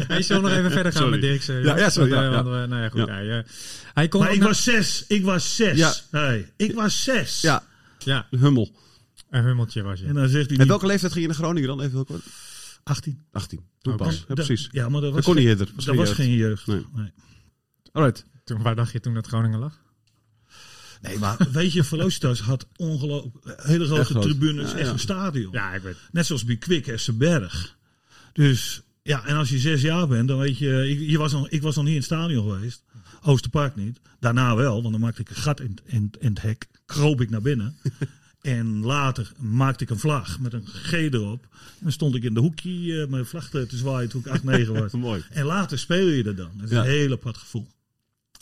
Hij 0.07 0.21
zal 0.21 0.41
nog 0.41 0.51
even 0.51 0.71
verder 0.71 0.91
gaan 0.91 1.01
Sorry. 1.01 1.10
met 1.10 1.21
Dirksen. 1.21 1.63
Ja, 1.63 1.77
ja, 1.77 1.89
sorry, 1.89 2.10
Want, 2.31 2.45
nou 2.45 2.75
ja, 2.81 2.89
goed. 2.89 3.07
Ja. 3.07 3.13
Hij, 3.13 3.45
hij 3.93 4.07
kon 4.07 4.19
maar 4.21 4.33
ik 4.33 4.43
was 4.43 4.63
zes. 4.63 5.05
Ik 5.07 5.23
was 5.23 5.55
zes. 5.55 5.77
Ja. 5.77 5.93
Hey, 6.12 6.49
ik 6.57 6.73
was 6.75 7.03
zes. 7.03 7.41
Ja, 7.41 7.63
Ja, 7.99 8.27
Hummel. 8.39 8.71
Een 9.30 9.44
hummeltje 9.44 9.82
was 9.84 10.00
je. 10.00 10.06
En 10.06 10.13
dan 10.13 10.30
zegt 10.30 10.46
hij 10.46 10.54
En 10.54 10.58
niet 10.60 10.68
welke 10.68 10.86
leeftijd 10.86 11.12
ging 11.12 11.24
je 11.24 11.30
naar 11.32 11.40
Groningen 11.40 11.68
dan? 11.68 11.80
Even 11.82 11.92
heel 11.92 12.06
kort. 12.06 12.24
18. 12.84 13.24
18. 13.32 13.60
Toen 13.82 13.96
pas. 13.98 14.26
Ja, 14.28 14.34
precies. 14.34 14.70
Ja, 14.72 14.90
maar 14.90 15.02
dat 15.02 15.13
was, 15.13 15.13
Dat 15.16 15.24
kon 15.24 15.36
niet 15.36 15.44
geen- 15.44 15.58
eerder. 15.58 15.72
Was 15.76 15.86
dat 15.86 15.96
geen 15.96 16.04
was 16.06 16.08
jeugd. 16.08 16.20
geen 16.22 16.36
jeugd. 16.38 16.68
Nee. 16.68 16.86
Nee. 16.96 17.12
Alright. 17.92 18.26
Toen, 18.44 18.62
waar 18.62 18.76
dacht 18.76 18.92
je 18.92 19.00
toen 19.00 19.13
dat 19.13 19.28
Groningen 19.28 19.60
lag? 19.60 19.80
Nee, 21.02 21.18
maar 21.18 21.38
weet 21.52 21.74
je, 21.74 21.84
Velocitas 21.84 22.40
had 22.42 22.68
ongelooflijk 22.76 23.62
hele 23.62 23.86
grote 23.86 24.20
tribunes, 24.20 24.72
Ja, 24.72 24.78
echt 24.78 24.86
ja. 24.88 24.94
een 24.94 25.00
stadion. 25.00 25.52
Ja, 25.52 25.74
ik 25.74 25.82
weet 25.82 25.98
Net 26.12 26.26
zoals 26.26 26.44
bij 26.46 26.58
Kwik 26.58 26.88
Essenberg. 26.88 27.76
Dus 28.34 28.82
ja, 29.04 29.26
en 29.26 29.36
als 29.36 29.50
je 29.50 29.58
zes 29.60 29.82
jaar 29.82 30.08
bent, 30.08 30.28
dan 30.28 30.38
weet 30.38 30.58
je, 30.58 30.90
ik, 30.90 31.10
je 31.10 31.18
was 31.18 31.32
nog, 31.32 31.50
ik 31.50 31.62
was 31.62 31.76
nog 31.76 31.84
niet 31.84 31.94
in 31.94 32.00
het 32.00 32.06
stadion 32.10 32.50
geweest. 32.54 32.84
Oosterpark 33.22 33.76
niet. 33.76 34.00
Daarna 34.20 34.56
wel, 34.56 34.80
want 34.82 34.92
dan 34.92 35.02
maakte 35.02 35.22
ik 35.22 35.30
een 35.30 35.36
gat 35.36 35.60
in, 35.60 35.78
in, 35.86 36.12
in 36.20 36.30
het 36.30 36.42
hek, 36.42 36.68
kroop 36.86 37.22
ik 37.22 37.30
naar 37.30 37.42
binnen. 37.42 37.76
En 38.47 38.81
later 38.86 39.31
maakte 39.39 39.83
ik 39.83 39.89
een 39.89 39.99
vlag 39.99 40.39
met 40.39 40.53
een 40.53 40.65
G 40.67 40.91
erop. 40.91 41.43
En 41.51 41.79
dan 41.83 41.91
stond 41.91 42.15
ik 42.15 42.23
in 42.23 42.33
de 42.33 42.39
hoekje 42.39 43.01
eh, 43.01 43.07
mijn 43.07 43.25
vlag 43.25 43.49
te 43.49 43.67
zwaaien 43.69 44.10
toen 44.10 44.21
ik 44.21 44.27
8, 44.27 44.43
9 44.43 44.73
was. 44.81 44.91
Mooi. 44.91 45.23
En 45.29 45.45
later 45.45 45.79
speel 45.79 46.07
je 46.07 46.23
er 46.23 46.36
dan. 46.36 46.49
Dat 46.53 46.65
is 46.65 46.71
Ja. 46.75 46.79
een 46.83 46.89
heel 46.89 47.12
apart 47.12 47.38
gevoel. 47.38 47.67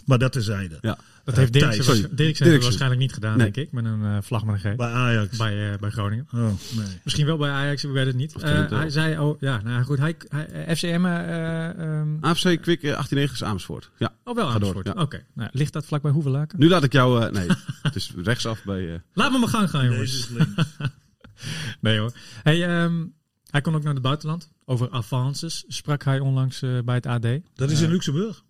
Maar 0.06 0.18
dat 0.18 0.32
terzijde. 0.32 0.78
Ja. 0.82 0.98
Dat 1.24 1.34
Eh, 1.34 1.40
heeft. 1.40 1.54
Dirksen 1.54 1.86
heeft 1.94 2.02
het 2.08 2.18
Dirksen. 2.18 2.60
waarschijnlijk 2.62 3.02
niet 3.02 3.14
gedaan, 3.14 3.38
Nee. 3.38 3.52
denk 3.52 3.68
ik. 3.68 3.74
Met 3.74 3.86
een 3.86 4.04
eh, 4.04 4.18
vlag 4.22 4.46
met 4.46 4.64
een 4.64 4.72
G. 4.74 4.76
Bij 4.76 4.92
Ajax. 4.92 5.38
Bij, 5.38 5.72
eh, 5.74 5.80
bij 5.80 5.90
Groningen. 5.90 6.28
Oh, 6.34 6.40
nee. 6.76 6.86
Misschien 7.04 7.26
wel 7.26 7.38
bij 7.38 7.50
Ajax, 7.50 7.84
ik 7.84 7.92
weet 7.92 8.06
het 8.06 8.16
niet. 8.16 8.36
Eh, 8.42 8.70
hij 8.70 8.90
zei, 8.90 9.20
oh 9.20 9.40
ja, 9.42 9.62
nou 9.64 9.84
goed, 9.84 9.98
hij, 9.98 10.16
hij, 10.28 10.76
FCM, 10.76 11.06
eh 11.06 11.70
ehm 11.80 12.08
AFC 12.22 12.62
Kwik 12.62 12.84
eh, 12.84 12.94
18 12.96 13.18
is 13.18 13.44
Amersfoort. 13.44 13.90
Ja. 13.98 14.14
oh 14.24 14.36
wel 14.36 14.50
Amersfoort. 14.50 14.86
ja. 14.88 14.94
Oké, 15.02 15.24
nou, 15.34 15.50
ligt 15.54 15.74
dat 15.74 15.86
vlak 15.86 16.02
bij 16.02 16.12
Hoevelaken? 16.12 16.60
Nu 16.60 16.70
laat 16.70 16.84
ik 16.84 16.92
jou... 16.94 17.24
eh, 17.26 17.32
nee, 17.32 17.48
het 17.82 17.96
is 17.96 18.14
rechtsaf 18.24 18.64
bij... 18.64 18.94
eh, 18.94 19.00
Laat 19.14 19.32
me 19.32 19.38
maar 19.38 19.50
gang 19.50 19.70
gaan, 19.70 19.86
jongens. 19.86 20.30
Nee 21.82 22.00
hoor. 22.00 22.12
Hey, 22.44 22.68
ehm, 22.68 23.06
hij 23.50 23.62
kon 23.62 23.76
ook 23.76 23.84
naar 23.84 23.94
het 23.94 24.02
buitenland. 24.02 24.52
Over 24.66 24.92
avances 24.92 25.64
sprak 25.68 26.04
hij 26.04 26.20
onlangs 26.20 26.62
eh, 26.62 26.80
bij 26.86 26.96
het 26.96 27.06
AD. 27.06 27.28
Dat 27.56 27.72
is 27.72 27.82
in 27.82 27.90
Luxemburg. 27.90 28.44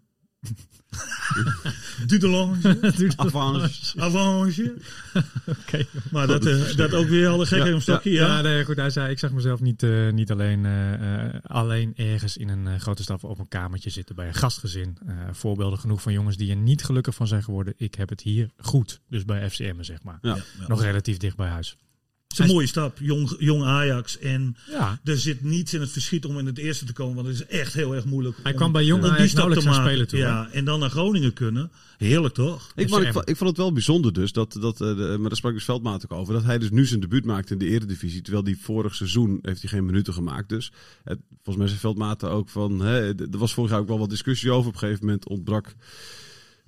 Dudelange, 2.07 2.77
Avans. 3.15 3.93
Avange. 3.97 4.73
Oké. 5.59 5.85
Maar 6.11 6.27
dat, 6.27 6.45
eh, 6.45 6.75
dat 6.75 6.93
ook 6.93 7.07
weer 7.07 7.27
al 7.27 7.39
een 7.39 7.47
gekke 7.47 7.67
Ja, 7.67 7.73
om 7.73 7.79
stokje, 7.79 8.11
Ja, 8.11 8.25
ja. 8.25 8.41
nee, 8.41 8.65
goed. 8.65 8.75
Hij 8.75 8.89
zei, 8.89 9.11
ik 9.11 9.19
zag 9.19 9.31
mezelf 9.31 9.59
niet, 9.59 9.83
eh, 9.83 10.11
niet 10.11 10.31
alleen, 10.31 10.65
eh, 10.65 11.39
alleen 11.43 11.93
ergens 11.95 12.37
in 12.37 12.49
een 12.49 12.79
grote 12.79 13.03
stad 13.03 13.23
op 13.23 13.39
een 13.39 13.47
kamertje 13.47 13.89
zitten 13.89 14.15
bij 14.15 14.27
een 14.27 14.33
gastgezin. 14.33 14.97
Voorbeelden 15.31 15.79
genoeg 15.79 16.01
van 16.01 16.13
jongens 16.13 16.37
die 16.37 16.49
er 16.49 16.55
niet 16.55 16.83
gelukkig 16.83 17.15
van 17.15 17.27
zijn 17.27 17.43
geworden. 17.43 17.73
Ik 17.77 17.95
heb 17.95 18.09
het 18.09 18.21
hier 18.21 18.49
goed. 18.57 19.01
Dus 19.09 19.25
bij 19.25 19.49
FCM, 19.49 19.81
zeg 19.81 20.03
maar. 20.03 20.19
Nog 20.67 20.81
relatief 20.81 21.17
dicht 21.17 21.35
bij 21.35 21.49
huis. 21.49 21.77
Het 22.37 22.43
is 22.45 22.49
een 22.49 22.55
mooie 22.55 22.67
stap, 22.67 22.97
jong, 23.01 23.35
jong 23.39 23.63
Ajax. 23.63 24.19
En 24.19 24.55
Ja. 24.69 24.99
er 25.03 25.17
zit 25.17 25.43
niets 25.43 25.73
in 25.73 25.81
het 25.81 25.91
verschiet 25.91 26.25
om 26.25 26.39
in 26.39 26.45
het 26.45 26.57
eerste 26.57 26.85
te 26.85 26.93
komen, 26.93 27.15
want 27.15 27.27
het 27.27 27.35
is 27.35 27.45
echt 27.45 27.73
heel 27.73 27.95
erg 27.95 28.05
moeilijk. 28.05 28.37
Hij 28.43 28.51
om- 28.51 28.57
kwam 28.57 28.71
bij 28.71 28.85
Jong 28.85 29.03
om 29.03 29.09
Ajax 29.09 29.33
nauwelijks 29.33 29.75
spelen 29.75 30.07
toen, 30.07 30.19
Ja, 30.19 30.49
en 30.51 30.65
dan 30.65 30.79
naar 30.79 30.89
Groningen 30.89 31.33
kunnen. 31.33 31.71
Heerlijk 31.97 32.33
toch? 32.33 32.71
Ik, 32.75 32.89
vond, 32.89 33.03
ik, 33.03 33.11
vond- 33.13 33.29
ik 33.29 33.37
vond 33.37 33.49
het 33.49 33.59
wel 33.59 33.71
bijzonder 33.73 34.13
dus, 34.13 34.31
dat, 34.31 34.57
dat, 34.59 34.81
eh, 34.81 34.87
de, 34.97 35.15
maar 35.19 35.27
daar 35.29 35.35
sprak 35.37 35.53
dus 35.53 35.63
Veldmaat 35.63 36.03
ook 36.03 36.17
over, 36.19 36.33
dat 36.33 36.43
hij 36.43 36.57
dus 36.59 36.69
nu 36.71 36.85
zijn 36.85 36.99
debuut 36.99 37.25
maakte 37.25 37.53
in 37.53 37.59
de 37.59 37.65
eredivisie. 37.67 38.21
Terwijl 38.21 38.43
die 38.43 38.57
vorig 38.61 38.95
seizoen 38.95 39.39
heeft 39.41 39.61
hij 39.61 39.69
geen 39.69 39.85
minuten 39.85 40.13
gemaakt. 40.13 40.49
Dus 40.49 40.71
het, 41.03 41.19
volgens 41.33 41.57
mij 41.57 41.67
zei 41.67 41.79
Veldmaat 41.79 42.23
ook 42.23 42.49
van, 42.49 42.79
hè, 42.79 43.15
er 43.31 43.37
was 43.37 43.53
vorig 43.53 43.71
jaar 43.71 43.79
ook 43.79 43.87
wel 43.87 43.99
wat 43.99 44.09
discussie 44.09 44.51
over. 44.51 44.67
Op 44.67 44.73
een 44.73 44.79
gegeven 44.79 45.05
moment 45.05 45.27
ontbrak 45.27 45.75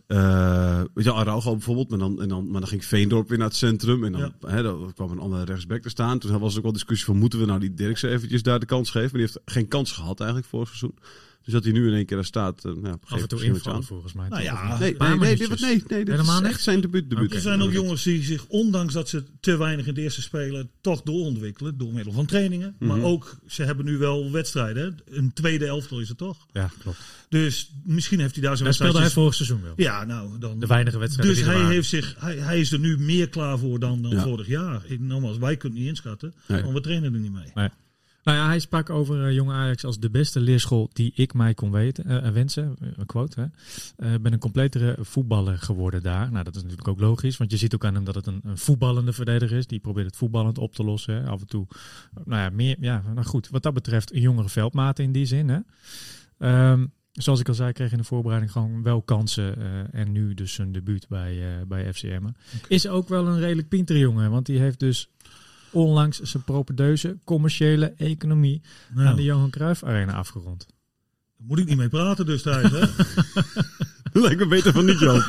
eh 0.07 0.81
weet 0.93 1.05
je, 1.05 1.13
Araujo 1.13 1.51
bijvoorbeeld, 1.51 1.89
maar 1.89 1.99
dan, 1.99 2.21
en 2.21 2.29
dan, 2.29 2.51
maar 2.51 2.59
dan 2.59 2.69
ging 2.69 2.85
Veendorp 2.85 3.29
weer 3.29 3.37
naar 3.37 3.47
het 3.47 3.55
centrum. 3.55 4.03
En 4.03 4.11
dan, 4.11 4.21
Ja. 4.21 4.49
hè, 4.49 4.63
dan 4.63 4.91
kwam 4.93 5.11
een 5.11 5.19
andere 5.19 5.45
rechtsback 5.45 5.81
te 5.81 5.89
staan. 5.89 6.19
Toen 6.19 6.39
was 6.39 6.51
er 6.51 6.57
ook 6.57 6.63
wel 6.63 6.73
discussie 6.73 7.05
van, 7.05 7.17
moeten 7.17 7.39
we 7.39 7.45
nou 7.45 7.59
die 7.59 7.73
Dirkse 7.73 8.09
eventjes 8.09 8.43
daar 8.43 8.59
de 8.59 8.65
kans 8.65 8.89
geven? 8.91 9.09
Maar 9.11 9.21
die 9.21 9.31
heeft 9.33 9.39
geen 9.45 9.67
kans 9.67 9.91
gehad 9.91 10.19
eigenlijk 10.19 10.49
vorig 10.49 10.67
seizoen. 10.67 10.95
Dus 11.47 11.55
dat 11.55 11.65
hij 11.65 11.73
nu 11.73 11.87
in 11.87 11.93
één 11.93 12.05
keer 12.05 12.15
daar 12.17 12.25
staat, 12.25 12.65
eh, 12.65 12.71
ja, 12.83 12.97
Af 13.07 13.21
en 13.21 13.27
toe 13.27 13.81
volgens 13.81 14.13
mij. 14.13 14.27
Nou 14.29 14.43
ja? 14.43 14.77
Nee, 14.79 14.95
nee, 14.97 15.09
nee, 15.09 15.37
nee, 15.37 15.83
nee, 15.87 16.03
Helemaal 16.05 16.35
is 16.35 16.41
niet? 16.41 16.51
echt 16.51 16.61
zijn 16.61 16.81
debuut. 16.81 17.09
debuut. 17.09 17.33
Er 17.33 17.41
zijn 17.41 17.61
ook 17.61 17.71
jongens 17.71 18.03
die 18.03 18.23
zich, 18.23 18.45
ondanks 18.47 18.93
dat 18.93 19.09
ze 19.09 19.23
te 19.39 19.57
weinig 19.57 19.87
in 19.87 19.93
de 19.93 20.01
eerste 20.01 20.21
spelen, 20.21 20.69
toch 20.81 21.01
doorontwikkelen. 21.01 21.77
Door 21.77 21.93
middel 21.93 22.13
van 22.13 22.25
trainingen. 22.25 22.75
Maar 22.79 23.01
ook, 23.01 23.37
ze 23.47 23.63
hebben 23.63 23.85
nu 23.85 23.97
wel 23.97 24.31
wedstrijden. 24.31 24.97
Een 25.09 25.33
tweede 25.33 25.65
elftal 25.65 25.99
is 25.99 26.09
het 26.09 26.17
toch? 26.17 26.47
Ja, 26.51 26.71
klopt. 26.81 26.99
Dus 27.29 27.71
misschien 27.83 28.19
heeft 28.19 28.33
hij 28.33 28.43
daar 28.43 28.53
zijn 28.57 28.65
Daar 28.65 28.77
speelde 28.77 28.99
hij 28.99 29.09
vorig 29.09 29.33
seizoen 29.33 29.61
wel. 29.61 29.73
Ja, 29.75 30.03
nou, 30.03 30.39
dan... 30.39 30.59
De 30.59 30.67
weinige 30.67 30.97
wedstrijden 30.97 31.35
Dus 31.35 31.45
hij, 31.45 31.65
heeft 31.65 31.89
zich, 31.89 32.15
hij, 32.17 32.35
hij 32.35 32.59
is 32.59 32.71
er 32.71 32.79
nu 32.79 32.97
meer 32.97 33.29
klaar 33.29 33.59
voor 33.59 33.79
dan, 33.79 34.01
dan 34.01 34.11
Ja. 34.11 34.23
vorig 34.23 34.47
jaar. 34.47 34.81
Ik, 34.85 34.99
nogmaals, 34.99 35.37
wij 35.37 35.57
kunnen 35.57 35.77
het 35.77 35.87
niet 35.87 35.97
inschatten, 35.97 36.33
want 36.47 36.73
we 36.73 36.81
trainen 36.81 37.13
er 37.13 37.19
niet 37.19 37.33
mee. 37.33 37.69
Nou 38.27 38.39
ja, 38.39 38.47
hij 38.47 38.59
sprak 38.59 38.89
over 38.89 39.25
eh, 39.25 39.33
jonge 39.33 39.53
Ajax 39.53 39.85
als 39.85 39.99
de 39.99 40.09
beste 40.09 40.39
leerschool 40.39 40.89
die 40.93 41.11
ik 41.15 41.33
mij 41.33 41.53
kon 41.53 41.71
weten, 41.71 42.05
eh, 42.05 42.27
eh, 42.27 42.33
wensen. 42.33 42.75
Een 42.95 43.05
quote, 43.05 43.39
hè. 43.39 44.13
Ik 44.13 44.21
ben 44.21 44.33
een 44.33 44.39
completere 44.39 44.97
voetballer 44.99 45.57
geworden 45.57 46.03
daar. 46.03 46.31
Nou, 46.31 46.43
dat 46.43 46.55
is 46.55 46.61
natuurlijk 46.61 46.87
ook 46.87 46.99
logisch, 46.99 47.37
want 47.37 47.51
je 47.51 47.57
ziet 47.57 47.73
ook 47.73 47.85
aan 47.85 47.93
hem 47.93 48.03
dat 48.03 48.15
het 48.15 48.27
een, 48.27 48.41
een 48.43 48.57
voetballende 48.57 49.13
verdediger 49.13 49.57
is. 49.57 49.67
Die 49.67 49.79
probeert 49.79 50.05
het 50.05 50.15
voetballend 50.15 50.57
op 50.57 50.73
te 50.73 50.83
lossen. 50.83 51.15
Hè. 51.15 51.29
Af 51.29 51.41
en 51.41 51.47
toe, 51.47 51.67
nou 52.25 52.41
ja, 52.41 52.49
meer, 52.49 52.75
ja, 52.79 53.03
nou 53.13 53.25
goed. 53.27 53.49
Wat 53.49 53.63
dat 53.63 53.73
betreft 53.73 54.13
een 54.13 54.21
jongere 54.21 54.49
veldmaat 54.49 54.99
in 54.99 55.11
die 55.11 55.25
zin, 55.25 55.49
hè. 55.49 55.59
Ehm, 56.37 56.85
zoals 57.11 57.39
ik 57.39 57.47
al 57.47 57.53
zei, 57.53 57.71
kreeg 57.71 57.91
in 57.91 57.97
de 57.97 58.03
voorbereiding 58.03 58.51
gewoon 58.51 58.83
wel 58.83 59.01
kansen. 59.01 59.55
en 59.91 60.11
nu 60.11 60.33
dus 60.33 60.53
zijn 60.53 60.71
debuut 60.71 61.07
bij, 61.07 61.37
eh, 61.41 61.65
bij 61.67 61.93
FCM. 61.93 62.27
Is 62.67 62.87
ook 62.87 63.07
wel 63.07 63.27
een 63.27 63.39
redelijk 63.39 63.69
pinter 63.69 63.97
jongen, 63.97 64.31
want 64.31 64.45
die 64.45 64.59
heeft 64.59 64.79
dus 64.79 65.09
onlangs 65.71 66.19
zijn 66.19 66.43
propedeuse 66.43 67.17
commerciële 67.23 67.93
economie 67.97 68.61
Nou, 68.93 69.07
aan 69.07 69.15
de 69.15 69.23
Johan 69.23 69.49
Cruijff 69.49 69.83
Arena 69.83 70.13
afgerond. 70.13 70.65
daar 71.37 71.47
moet 71.47 71.59
ik 71.59 71.67
niet 71.67 71.77
mee 71.77 71.89
praten 71.89 72.25
dus 72.25 72.41
thuis. 72.41 72.71
Hè? 72.71 72.85
Dat 74.17 74.25
lijkt 74.25 74.39
me 74.39 74.47
beter 74.47 74.73
van 74.73 74.85
niet, 74.85 74.99
Joop. 74.99 75.23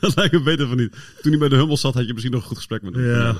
dat 0.00 0.16
lijkt 0.16 0.32
me 0.32 0.42
beter 0.42 0.68
van 0.68 0.76
niet. 0.76 0.92
Toen 1.22 1.30
hij 1.30 1.38
bij 1.38 1.48
de 1.48 1.56
Hummels 1.56 1.80
zat, 1.80 1.94
had 1.94 2.06
je 2.06 2.12
misschien 2.12 2.32
nog 2.32 2.40
een 2.40 2.48
goed 2.48 2.56
gesprek 2.56 2.82
met 2.82 2.94
hem. 2.94 3.04
Ja. 3.04 3.36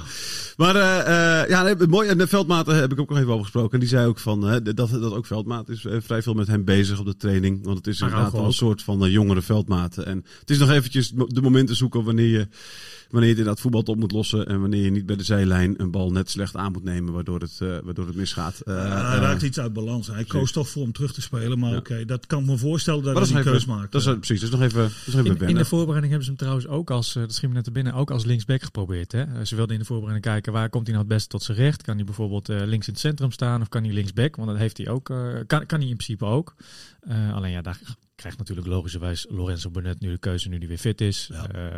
Maar 0.57 0.77
eh, 0.77 1.49
ja, 1.49 1.63
nee, 1.63 1.87
mooi. 1.87 2.09
En 2.09 2.19
de 2.19 2.27
Veldmaat 2.27 2.67
heb 2.67 2.93
ik 2.93 3.01
ook 3.01 3.09
nog 3.09 3.19
even 3.19 3.31
over 3.31 3.45
gesproken. 3.45 3.73
En 3.73 3.81
die 3.81 3.89
zei 3.89 4.07
ook 4.07 4.19
van, 4.19 4.41
dat, 4.63 4.77
dat 4.77 5.13
ook 5.13 5.27
Veldmaat 5.27 5.69
is 5.69 5.85
eh, 5.85 5.97
vrij 6.01 6.23
veel 6.23 6.35
met 6.35 6.47
hem 6.47 6.65
bezig 6.65 6.99
op 6.99 7.07
de 7.07 7.17
training. 7.17 7.65
Want 7.65 7.77
het 7.77 7.87
is 7.87 8.01
Maar 8.01 8.11
inderdaad 8.11 8.45
een 8.45 8.53
soort 8.53 8.83
van 8.83 9.11
jongere 9.11 9.43
Veldmaten. 9.43 10.07
En 10.07 10.25
het 10.41 10.51
is 10.51 10.59
nog 10.59 10.71
eventjes 10.71 11.11
de 11.11 11.43
momenten 11.43 11.77
zoeken 11.77 12.05
wanneer 12.05 12.31
je, 12.31 12.49
wanneer 13.11 13.29
je 13.29 13.35
het 13.35 13.39
inderdaad 13.39 13.61
voetbal 13.61 13.83
op 13.83 13.97
moet 13.97 14.13
lossen. 14.13 14.47
En 14.47 14.61
wanneer 14.61 14.85
je 14.85 14.91
niet 14.91 15.07
bij 15.07 15.17
de 15.17 15.23
zijlijn 15.25 15.75
een 15.81 15.91
bal 15.91 16.11
net 16.11 16.31
slecht 16.31 16.57
aan 16.57 16.73
moet 16.73 16.85
nemen, 16.85 17.13
waardoor 17.13 17.41
het, 17.41 17.57
eh, 17.61 17.79
waardoor 17.85 18.07
het 18.07 18.17
misgaat. 18.17 18.61
Eh, 18.61 18.75
hij 18.75 19.15
eh, 19.17 19.21
raakt 19.21 19.43
iets 19.43 19.59
uit 19.61 19.73
balans. 19.73 20.07
Hij 20.07 20.25
koos 20.25 20.53
toch 20.53 20.69
voor 20.69 20.83
om 20.83 20.93
terug 20.93 21.13
te 21.13 21.21
spelen. 21.21 21.59
Maar 21.59 21.71
Ja. 21.71 21.77
oké, 21.77 22.05
dat 22.05 22.27
kan 22.27 22.41
ik 22.41 22.47
me 22.47 22.59
voorstellen 22.59 23.03
dat 23.03 23.15
dat 23.15 23.23
hij 23.29 23.35
die 23.35 23.45
nog 23.45 23.53
keus 23.55 23.65
maakt. 23.67 23.93
dat 23.93 24.01
is, 24.07 24.07
precies, 24.15 24.41
dat 24.41 24.53
is 24.53 24.59
nog 24.59 24.65
even, 24.69 24.83
dat 24.83 24.91
is 25.07 25.15
nog 25.15 25.25
even 25.27 25.49
In, 25.49 25.55
de 25.55 25.65
voorbereiding 25.65 26.07
hebben 26.13 26.23
ze 26.25 26.31
hem 26.31 26.39
trouwens 26.39 26.67
ook 26.67 26.91
als, 26.91 27.17
eh, 27.17 27.23
dat 27.23 27.35
schiet 27.35 27.49
me 27.49 27.55
net 27.55 27.65
te 27.65 27.71
binnen, 27.71 27.95
ook 27.95 28.11
als 28.11 28.25
linksback 28.25 28.63
geprobeerd. 28.63 29.13
Hè? 29.13 29.23
Eh, 29.23 29.45
Ze 29.45 29.55
wilden 29.57 29.75
in 29.75 29.81
de 29.81 29.87
voorbereiding 29.87 30.27
kijken 30.33 30.53
waar 30.53 30.69
komt 30.69 30.87
hij 30.87 30.95
nou 30.97 31.07
het 31.07 31.15
beste 31.15 31.29
tot 31.29 31.43
zijn 31.43 31.57
recht. 31.59 31.83
Kan 31.83 31.97
hij 31.97 32.05
bijvoorbeeld 32.05 32.49
eh, 32.49 32.57
links 32.65 32.87
in 32.87 32.93
het 32.93 33.03
centrum 33.03 33.33
staan 33.33 33.61
of 33.61 33.69
kan 33.69 33.85
hij 33.85 33.93
linksback? 33.93 34.37
Want 34.37 34.49
dat 34.49 34.59
heeft 34.59 34.77
hij 34.77 34.89
ook, 34.89 35.11
eh, 35.11 35.17
kan, 35.47 35.67
kan 35.67 35.81
hij 35.81 35.89
in 35.89 35.97
principe 35.97 36.25
ook. 36.25 36.55
Eh, 37.01 37.35
alleen 37.35 37.51
ja, 37.51 37.63
daar 37.63 37.81
krijgt 38.15 38.39
natuurlijk 38.39 38.67
logischerwijs 38.67 39.27
Lorenzo 39.29 39.71
Burnett 39.71 40.01
nu 40.01 40.11
de 40.11 40.19
keuze 40.19 40.49
nu 40.49 40.59
hij 40.59 40.69
weer 40.69 40.79
fit 40.79 41.01
is. 41.01 41.29
Ja. 41.33 41.49
Eh, 41.49 41.77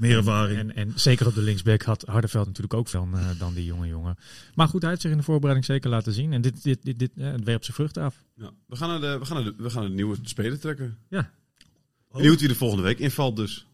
Meer 0.00 0.16
ervaring. 0.16 0.58
En, 0.58 0.74
en 0.74 0.92
zeker 0.94 1.26
op 1.26 1.34
de 1.34 1.40
linksback 1.42 1.82
had 1.82 2.02
Hardeveld 2.06 2.46
natuurlijk 2.46 2.74
ook 2.74 2.88
veel 2.88 3.08
eh, 3.14 3.28
dan 3.38 3.54
die 3.54 3.64
jonge 3.64 3.86
jongen. 3.86 4.16
Maar 4.54 4.68
goed, 4.68 4.80
hij 4.80 4.90
heeft 4.90 5.02
zich 5.02 5.10
in 5.10 5.16
de 5.16 5.22
voorbereiding 5.22 5.66
zeker 5.66 5.90
laten 5.90 6.12
zien. 6.12 6.32
En 6.32 6.40
dit, 6.40 6.62
dit, 6.62 6.78
dit, 6.82 6.98
dit 6.98 7.10
eh, 7.16 7.30
het 7.30 7.44
werpt 7.44 7.64
zijn 7.64 7.76
vruchten 7.76 8.02
af. 8.02 8.22
Ja, 8.34 8.50
we, 8.66 8.76
gaan 8.76 8.88
naar 8.88 9.00
de, 9.00 9.18
we, 9.18 9.24
gaan 9.24 9.36
naar 9.36 9.44
de, 9.44 9.62
we 9.62 9.70
gaan 9.70 9.80
naar 9.80 9.88
de 9.88 9.94
nieuwe 9.96 10.16
speler 10.22 10.58
trekken. 10.60 10.98
Ja. 11.08 11.30
Benieuwd 12.12 12.40
wie 12.40 12.48
er 12.48 12.56
volgende 12.56 12.82
week 12.82 12.98
invalt 12.98 13.36
dus. 13.36 13.66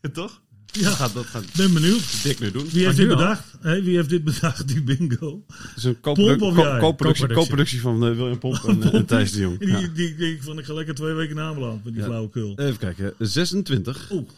Toch? 0.12 0.42
Ja. 0.66 0.82
Dat 0.82 0.92
gaat, 0.92 1.14
dat 1.14 1.26
gaat 1.26 1.44
ben 1.56 1.72
benieuwd. 1.72 2.22
Dick 2.22 2.38
nu 2.40 2.50
doen. 2.50 2.68
Wie 2.68 2.84
heeft 2.84 2.96
dit 2.96 3.08
bedacht? 3.08 3.56
Hé, 3.60 3.82
wie 3.82 3.96
heeft 3.96 4.08
dit 4.08 4.24
bedacht, 4.24 4.68
die 4.68 4.82
bingo? 4.82 5.44
Het 5.46 5.76
is 5.76 5.84
een 5.84 6.00
co-productie, 6.00 7.80
van 7.80 7.94
eh, 8.06 8.16
William 8.16 8.38
Pomp 8.38 8.64
en, 8.64 8.92
en 8.92 9.06
Thijs 9.14 9.32
de 9.32 9.40
Jong. 9.40 9.58
Die, 9.58 9.68
Ja. 9.68 9.88
die, 9.94 10.14
die, 10.14 10.42
van 10.42 10.58
ik 10.58 10.64
ga 10.64 10.72
lekker 10.72 10.94
twee 10.94 11.12
weken 11.12 11.36
nabeland 11.36 11.84
met 11.84 11.92
die 11.92 12.02
Ja. 12.02 12.08
flauwekul. 12.08 12.58
Even 12.58 12.78
kijken, 12.78 13.14
26. 13.18 14.10
Oeh, 14.10 14.28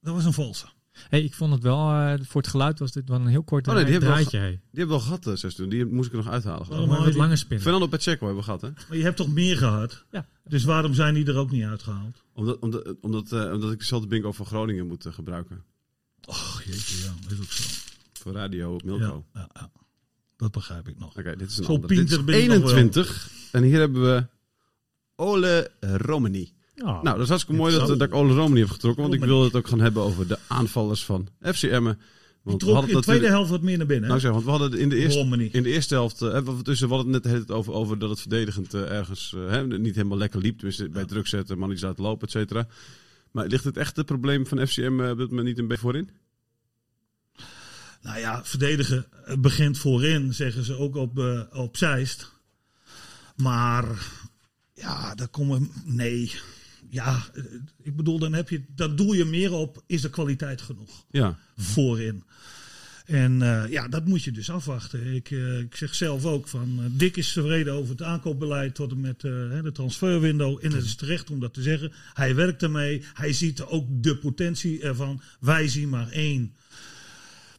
dat 0.00 0.14
was 0.14 0.24
een 0.24 0.32
valse. 0.32 0.66
Hey, 1.08 1.22
ik 1.22 1.34
vond 1.34 1.52
het 1.52 1.62
wel, 1.62 1.90
eh, 1.90 2.14
voor 2.22 2.40
het 2.40 2.50
geluid 2.50 2.78
was 2.78 2.92
dit 2.92 3.08
wel 3.08 3.20
een 3.20 3.26
heel 3.26 3.42
kort 3.42 3.68
Oh 3.68 3.74
nee, 3.74 3.84
die 3.84 3.92
hebben 3.92 4.10
we 4.10 4.14
draaitje. 4.16 4.38
hey. 4.38 4.50
Die 4.50 4.60
hebben 4.78 4.96
we 4.96 5.02
al 5.02 5.08
gehad, 5.08 5.26
eh, 5.26 5.34
26. 5.36 5.78
Die 5.78 5.94
moest 5.94 6.06
ik 6.06 6.12
er 6.12 6.18
nog 6.24 6.32
uithalen. 6.32 6.68
Waarom 6.68 6.88
Maar 6.88 7.04
die- 7.04 7.16
langer 7.16 7.38
spinnen. 7.38 7.60
Fernando 7.62 7.86
Pacheco 7.86 8.18
hebben 8.26 8.36
we 8.36 8.42
gehad, 8.42 8.60
hè? 8.60 8.68
Maar 8.88 8.96
je 8.96 9.02
hebt 9.02 9.16
toch 9.16 9.28
meer 9.32 9.56
gehad? 9.56 10.04
Ja. 10.10 10.26
Dus 10.44 10.64
waarom 10.64 10.94
zijn 10.94 11.14
die 11.14 11.26
er 11.26 11.36
ook 11.36 11.50
niet 11.50 11.64
uitgehaald? 11.64 12.22
Omdat, 12.32 12.58
omdat, 12.58 12.94
omdat, 13.00 13.32
eh, 13.32 13.52
omdat 13.52 13.72
ik 13.72 13.78
dezelfde 13.78 14.08
bingo 14.08 14.32
van 14.32 14.46
Groningen 14.46 14.86
moet 14.86 15.06
eh, 15.06 15.12
gebruiken. 15.12 15.64
Och, 16.28 16.62
jeetje, 16.64 17.04
ja, 17.04 17.12
dat 17.22 17.32
is 17.32 17.38
ook 17.38 17.50
zo. 17.52 17.68
Voor 18.12 18.32
Radio 18.32 18.78
Milko. 18.84 19.24
Ja, 19.34 19.40
ja, 19.40 19.48
ja. 19.52 19.70
Dat 20.36 20.52
begrijp 20.52 20.88
ik 20.88 20.98
nog. 20.98 21.16
Oké, 21.18 21.36
dit 21.36 21.50
is 21.50 21.58
een 21.58 21.64
Zo 21.64 21.74
ander. 21.74 21.88
Dit 21.88 22.10
is 22.10 22.24
ben 22.24 22.42
ik 22.42 22.48
nog 22.48 22.58
wel. 22.58 22.70
21. 22.76 23.30
En 23.52 23.62
hier 23.62 23.78
hebben 23.78 24.02
we 24.02 24.26
Ole 25.16 25.70
Romani. 25.80 26.52
Oh, 26.84 27.02
Nou, 27.02 27.04
dat 27.16 27.20
is 27.20 27.28
hartstikke 27.28 27.60
mooi 27.60 27.74
dat, 27.78 27.88
dat 27.88 28.02
ik 28.02 28.14
Ole 28.14 28.34
Romani 28.34 28.60
heb 28.60 28.70
getrokken. 28.70 29.02
Want 29.02 29.14
ik 29.14 29.24
wil 29.24 29.44
het 29.44 29.54
ook 29.54 29.68
gaan 29.68 29.80
hebben 29.80 30.02
over 30.02 30.28
de 30.28 30.38
aanvallers 30.46 31.04
van 31.04 31.28
FC 31.42 31.62
Emmen. 31.62 31.94
Die 31.94 32.06
Want 32.42 32.62
we 32.62 32.72
hadden 32.72 32.90
in 32.90 32.96
de 32.96 33.02
tweede 33.02 33.28
helft 33.28 33.50
wat 33.50 33.62
meer 33.62 33.78
naar 33.78 33.86
binnen. 33.86 34.08
Nou 34.08 34.20
zeg, 34.20 34.30
want 34.30 34.44
we 34.44 34.50
hadden 34.50 34.78
in 34.78 34.88
de 34.88 34.96
eerste, 34.96 35.18
Romani. 35.18 35.48
in 35.52 35.62
de 35.62 35.70
eerste 35.70 35.94
helft, 35.94 36.22
eh, 36.22 36.38
we, 36.38 36.62
dus 36.62 36.80
we 36.80 36.86
hadden 36.86 37.12
het 37.12 37.24
net 37.24 37.50
over, 37.50 37.72
over 37.72 37.98
dat 37.98 38.10
het 38.10 38.20
verdedigend 38.20 38.74
eh, 38.74 38.90
ergens 38.90 39.34
eh, 39.48 39.62
niet 39.62 39.94
helemaal 39.94 40.18
lekker 40.18 40.40
liep. 40.40 40.60
Dus 40.60 40.82
bij 40.90 41.04
druk 41.04 41.26
zetten, 41.26 41.58
man 41.58 41.68
die 41.70 41.80
laten 41.80 42.02
lopen, 42.02 42.26
et 42.26 42.32
cetera. 42.32 42.66
Maar 43.30 43.46
ligt 43.46 43.64
het 43.64 43.76
echt 43.76 43.96
het 43.96 44.06
probleem 44.06 44.46
van 44.46 44.66
FCM 44.66 45.00
eh, 45.00 45.16
dit 45.16 45.28
moment 45.28 45.46
niet 45.46 45.58
een 45.58 45.66
beetje 45.66 45.82
voorin? 45.82 46.10
Nou 48.02 48.18
ja, 48.18 48.44
verdedigen 48.44 49.06
eh, 49.24 49.36
begint 49.36 49.78
voorin, 49.78 50.34
zeggen 50.34 50.64
ze 50.64 50.76
ook 50.76 50.96
op, 50.96 51.18
eh 51.18 51.40
op 51.52 51.76
Zeist. 51.76 52.32
Maar 53.36 53.84
ja, 54.74 55.14
daar 55.14 55.28
komen. 55.28 55.70
Nee. 55.84 56.32
Ja, 56.90 57.24
eh, 57.34 57.42
ik 57.82 57.96
bedoel, 57.96 58.18
dan 58.18 58.32
heb 58.32 58.48
je. 58.48 58.62
Dat 58.74 58.98
doe 58.98 59.16
je 59.16 59.24
meer 59.24 59.52
op. 59.52 59.82
Is 59.86 60.00
de 60.00 60.10
kwaliteit 60.10 60.62
genoeg 60.62 61.04
Ja, 61.10 61.38
voorin? 61.56 62.24
En 63.06 63.42
eh, 63.42 63.70
ja, 63.70 63.88
dat 63.88 64.04
moet 64.06 64.22
je 64.22 64.32
dus 64.32 64.50
afwachten. 64.50 65.06
Ik, 65.14 65.30
eh, 65.30 65.58
ik 65.58 65.76
zeg 65.76 65.94
zelf 65.94 66.24
ook 66.24 66.48
van. 66.48 66.78
eh, 66.80 66.84
Dick 66.90 67.16
is 67.16 67.32
tevreden 67.32 67.72
over 67.72 67.90
het 67.90 68.02
aankoopbeleid 68.02 68.74
tot 68.74 68.90
en 68.90 69.00
met 69.00 69.24
eh, 69.24 69.30
de 69.62 69.70
transferwindow. 69.72 70.58
En 70.62 70.72
het 70.72 70.84
is 70.84 70.94
terecht 70.94 71.30
om 71.30 71.40
dat 71.40 71.54
te 71.54 71.62
zeggen. 71.62 71.92
Hij 72.14 72.34
werkt 72.34 72.62
ermee. 72.62 73.02
Hij 73.14 73.32
ziet 73.32 73.62
ook 73.62 73.86
de 73.90 74.16
potentie 74.16 74.82
ervan. 74.82 75.20
Wij 75.40 75.68
zien 75.68 75.88
maar 75.88 76.08
één 76.10 76.54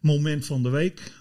moment 0.01 0.45
van 0.45 0.63
de 0.63 0.69
week. 0.69 1.11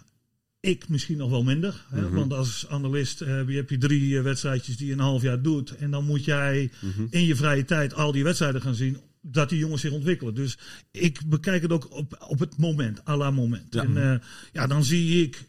Ik 0.60 0.88
misschien 0.88 1.16
nog 1.16 1.30
wel 1.30 1.42
minder. 1.42 1.84
Hè? 1.88 2.00
Mhm. 2.00 2.14
Want 2.14 2.32
als 2.32 2.66
analist 2.68 3.20
eh, 3.20 3.36
heb 3.46 3.70
je 3.70 3.78
drie 3.78 4.16
eh, 4.16 4.22
wedstrijdjes 4.22 4.76
die 4.76 4.86
je 4.86 4.92
een 4.92 4.98
half 4.98 5.22
jaar 5.22 5.42
doet. 5.42 5.76
En 5.76 5.90
dan 5.90 6.04
moet 6.04 6.24
jij 6.24 6.70
Mhm. 6.80 7.06
in 7.10 7.26
je 7.26 7.36
vrije 7.36 7.64
tijd 7.64 7.94
al 7.94 8.12
die 8.12 8.24
wedstrijden 8.24 8.60
gaan 8.62 8.74
zien. 8.74 8.96
Dat 9.22 9.48
die 9.48 9.58
jongens 9.58 9.80
zich 9.80 9.92
ontwikkelen. 9.92 10.34
Dus 10.34 10.58
ik 10.90 11.20
bekijk 11.26 11.62
het 11.62 11.72
ook 11.72 11.90
op, 11.90 12.26
op 12.28 12.38
het 12.38 12.56
moment, 12.56 13.08
à 13.08 13.16
la 13.16 13.30
moment. 13.30 13.74
Ja. 13.74 13.82
En 13.82 14.12
eh, 14.12 14.18
ja, 14.52 14.66
dan 14.66 14.84
zie 14.84 15.22
ik 15.22 15.48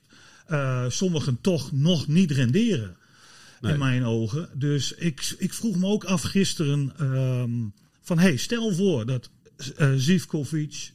sommigen 0.88 1.42
toch 1.42 1.72
nog 1.72 2.08
niet 2.08 2.32
renderen. 2.32 2.96
Nee. 3.62 3.74
in 3.74 3.80
mijn 3.80 4.04
ogen. 4.04 4.50
Dus 4.54 4.94
ik, 4.94 5.36
ik 5.38 5.54
vroeg 5.54 5.78
me 5.78 5.88
ook 5.88 6.04
af 6.04 6.22
gisteren 6.22 6.94
ehm, 6.98 7.52
van, 8.02 8.20
hey, 8.20 8.38
stel 8.38 8.74
voor 8.74 9.06
dat 9.06 9.30
eh 9.78 9.92
Zivkovic 9.96 10.92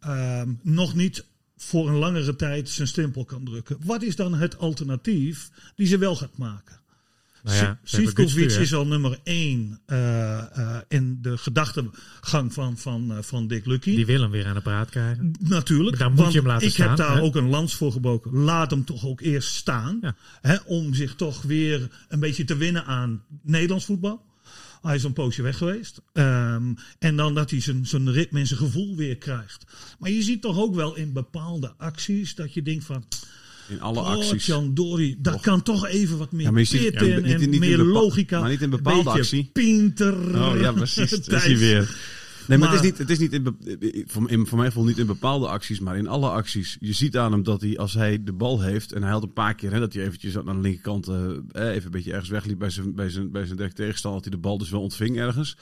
ehm, 0.00 0.52
nog 0.62 0.94
niet 0.94 1.24
voor 1.62 1.88
een 1.88 1.94
langere 1.94 2.36
tijd 2.36 2.68
zijn 2.68 2.88
stempel 2.88 3.24
kan 3.24 3.44
drukken. 3.44 3.76
Wat 3.84 4.02
is 4.02 4.16
dan 4.16 4.34
het 4.34 4.58
alternatief 4.58 5.50
die 5.74 5.86
ze 5.86 5.98
wel 5.98 6.16
gaat 6.16 6.36
maken? 6.36 6.78
Nou 7.42 7.56
ja, 7.56 7.78
Sivkovic 7.82 8.50
is 8.50 8.74
al 8.74 8.86
nummer 8.86 9.18
één 9.22 9.80
eh, 9.86 10.38
eh, 10.38 10.80
in 10.88 11.18
de 11.22 11.38
gedachtegang 11.38 12.52
van, 12.52 12.78
van, 12.78 13.12
eh, 13.12 13.22
van 13.22 13.46
Dick 13.46 13.66
Lucky. 13.66 13.94
Die 13.96 14.06
wil 14.06 14.20
hem 14.20 14.30
weer 14.30 14.46
aan 14.46 14.54
de 14.54 14.60
praat 14.60 14.90
krijgen. 14.90 15.32
Natuurlijk. 15.40 15.98
Daar 15.98 16.10
moet 16.10 16.32
je 16.32 16.38
hem 16.38 16.46
laten 16.46 16.66
ik 16.66 16.72
staan, 16.72 16.88
heb 16.88 16.96
daar 16.96 17.16
hè? 17.16 17.22
ook 17.22 17.36
een 17.36 17.48
lans 17.48 17.74
voor 17.74 17.92
gebroken. 17.92 18.36
Laat 18.36 18.70
hem 18.70 18.84
toch 18.84 19.06
ook 19.06 19.20
eerst 19.20 19.54
staan. 19.54 19.98
Ja. 20.00 20.14
Hè, 20.40 20.56
om 20.66 20.94
zich 20.94 21.14
toch 21.14 21.42
weer 21.42 21.90
een 22.08 22.20
beetje 22.20 22.44
te 22.44 22.56
winnen 22.56 22.84
aan 22.84 23.22
Nederlands 23.42 23.84
voetbal. 23.84 24.29
Hij 24.82 24.94
is 24.94 25.02
een 25.04 25.12
poosje 25.12 25.42
weg 25.42 25.56
geweest. 25.56 26.00
Ehm, 26.12 26.62
en 26.98 27.16
dan 27.16 27.34
dat 27.34 27.50
hij 27.50 27.60
zijn, 27.60 27.86
zijn 27.86 28.12
ritme 28.12 28.40
en 28.40 28.46
zijn 28.46 28.58
gevoel 28.60 28.96
weer 28.96 29.16
krijgt. 29.16 29.64
Maar 29.98 30.10
je 30.10 30.22
ziet 30.22 30.42
toch 30.42 30.58
ook 30.58 30.74
wel 30.74 30.96
in 30.96 31.12
bepaalde 31.12 31.72
acties 31.76 32.34
dat 32.34 32.54
je 32.54 32.62
denkt 32.62 32.84
van... 32.84 33.04
In 33.68 33.80
alle 33.80 33.98
Oh, 34.00 34.06
acties. 34.06 34.46
Jan 34.46 34.74
Dori, 34.74 35.16
dat 35.18 35.34
Och. 35.34 35.40
kan 35.40 35.62
toch 35.62 35.86
even 35.86 36.18
wat 36.18 36.32
meer 36.32 36.44
Ja, 36.44 36.50
maar 36.50 36.66
ziet- 36.66 36.82
ja, 36.92 37.02
niet- 37.04 37.24
en 37.24 37.50
niet 37.50 37.60
meer 37.60 37.78
logica. 37.78 38.40
maar 38.40 38.50
niet 38.50 38.62
in 38.62 38.70
bepaalde 38.70 39.10
actie. 39.10 39.50
Pinter. 39.52 40.14
Oh 40.42 40.60
ja, 40.60 40.72
precies. 40.72 41.10
Dat 41.24 41.28
is 41.28 41.42
hij 41.44 41.58
weer. 41.58 41.96
Nee, 42.50 42.58
maar, 42.58 42.70
het 42.70 42.80
is 42.80 42.86
niet, 42.90 42.98
het 42.98 43.10
is 43.10 43.18
niet 43.18 43.32
in, 43.32 43.56
voor, 44.06 44.30
in, 44.30 44.46
voor 44.46 44.58
mij 44.58 44.66
gevoel 44.66 44.84
niet 44.84 44.98
in 44.98 45.06
bepaalde 45.06 45.48
acties, 45.48 45.80
maar 45.80 45.96
in 45.96 46.08
alle 46.08 46.28
acties. 46.28 46.76
Je 46.80 46.92
ziet 46.92 47.16
aan 47.16 47.32
hem 47.32 47.42
dat 47.42 47.60
hij, 47.60 47.78
als 47.78 47.94
hij 47.94 48.24
de 48.24 48.32
bal 48.32 48.60
heeft, 48.60 48.92
en 48.92 49.02
hij 49.02 49.10
had 49.10 49.22
een 49.22 49.32
paar 49.32 49.54
keer 49.54 49.72
hè, 49.72 49.78
dat 49.78 49.92
hij 49.92 50.02
eventjes 50.04 50.36
aan 50.36 50.44
de 50.44 50.60
linkerkant 50.60 51.08
eh, 51.08 51.14
even 51.52 51.84
een 51.84 51.90
beetje 51.90 52.12
ergens 52.12 52.30
wegliep 52.30 52.58
bij 52.58 52.70
zijn, 52.70 52.94
bij 52.94 53.10
zijn, 53.10 53.30
bij 53.30 53.44
zijn 53.44 53.56
direct 53.56 53.76
tegenstander, 53.76 54.22
dat 54.22 54.30
hij 54.30 54.40
de 54.40 54.46
bal 54.48 54.58
dus 54.58 54.70
wel 54.70 54.82
ontving 54.82 55.16
ergens. 55.18 55.56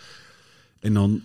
En 0.79 0.94
dan, 0.94 1.22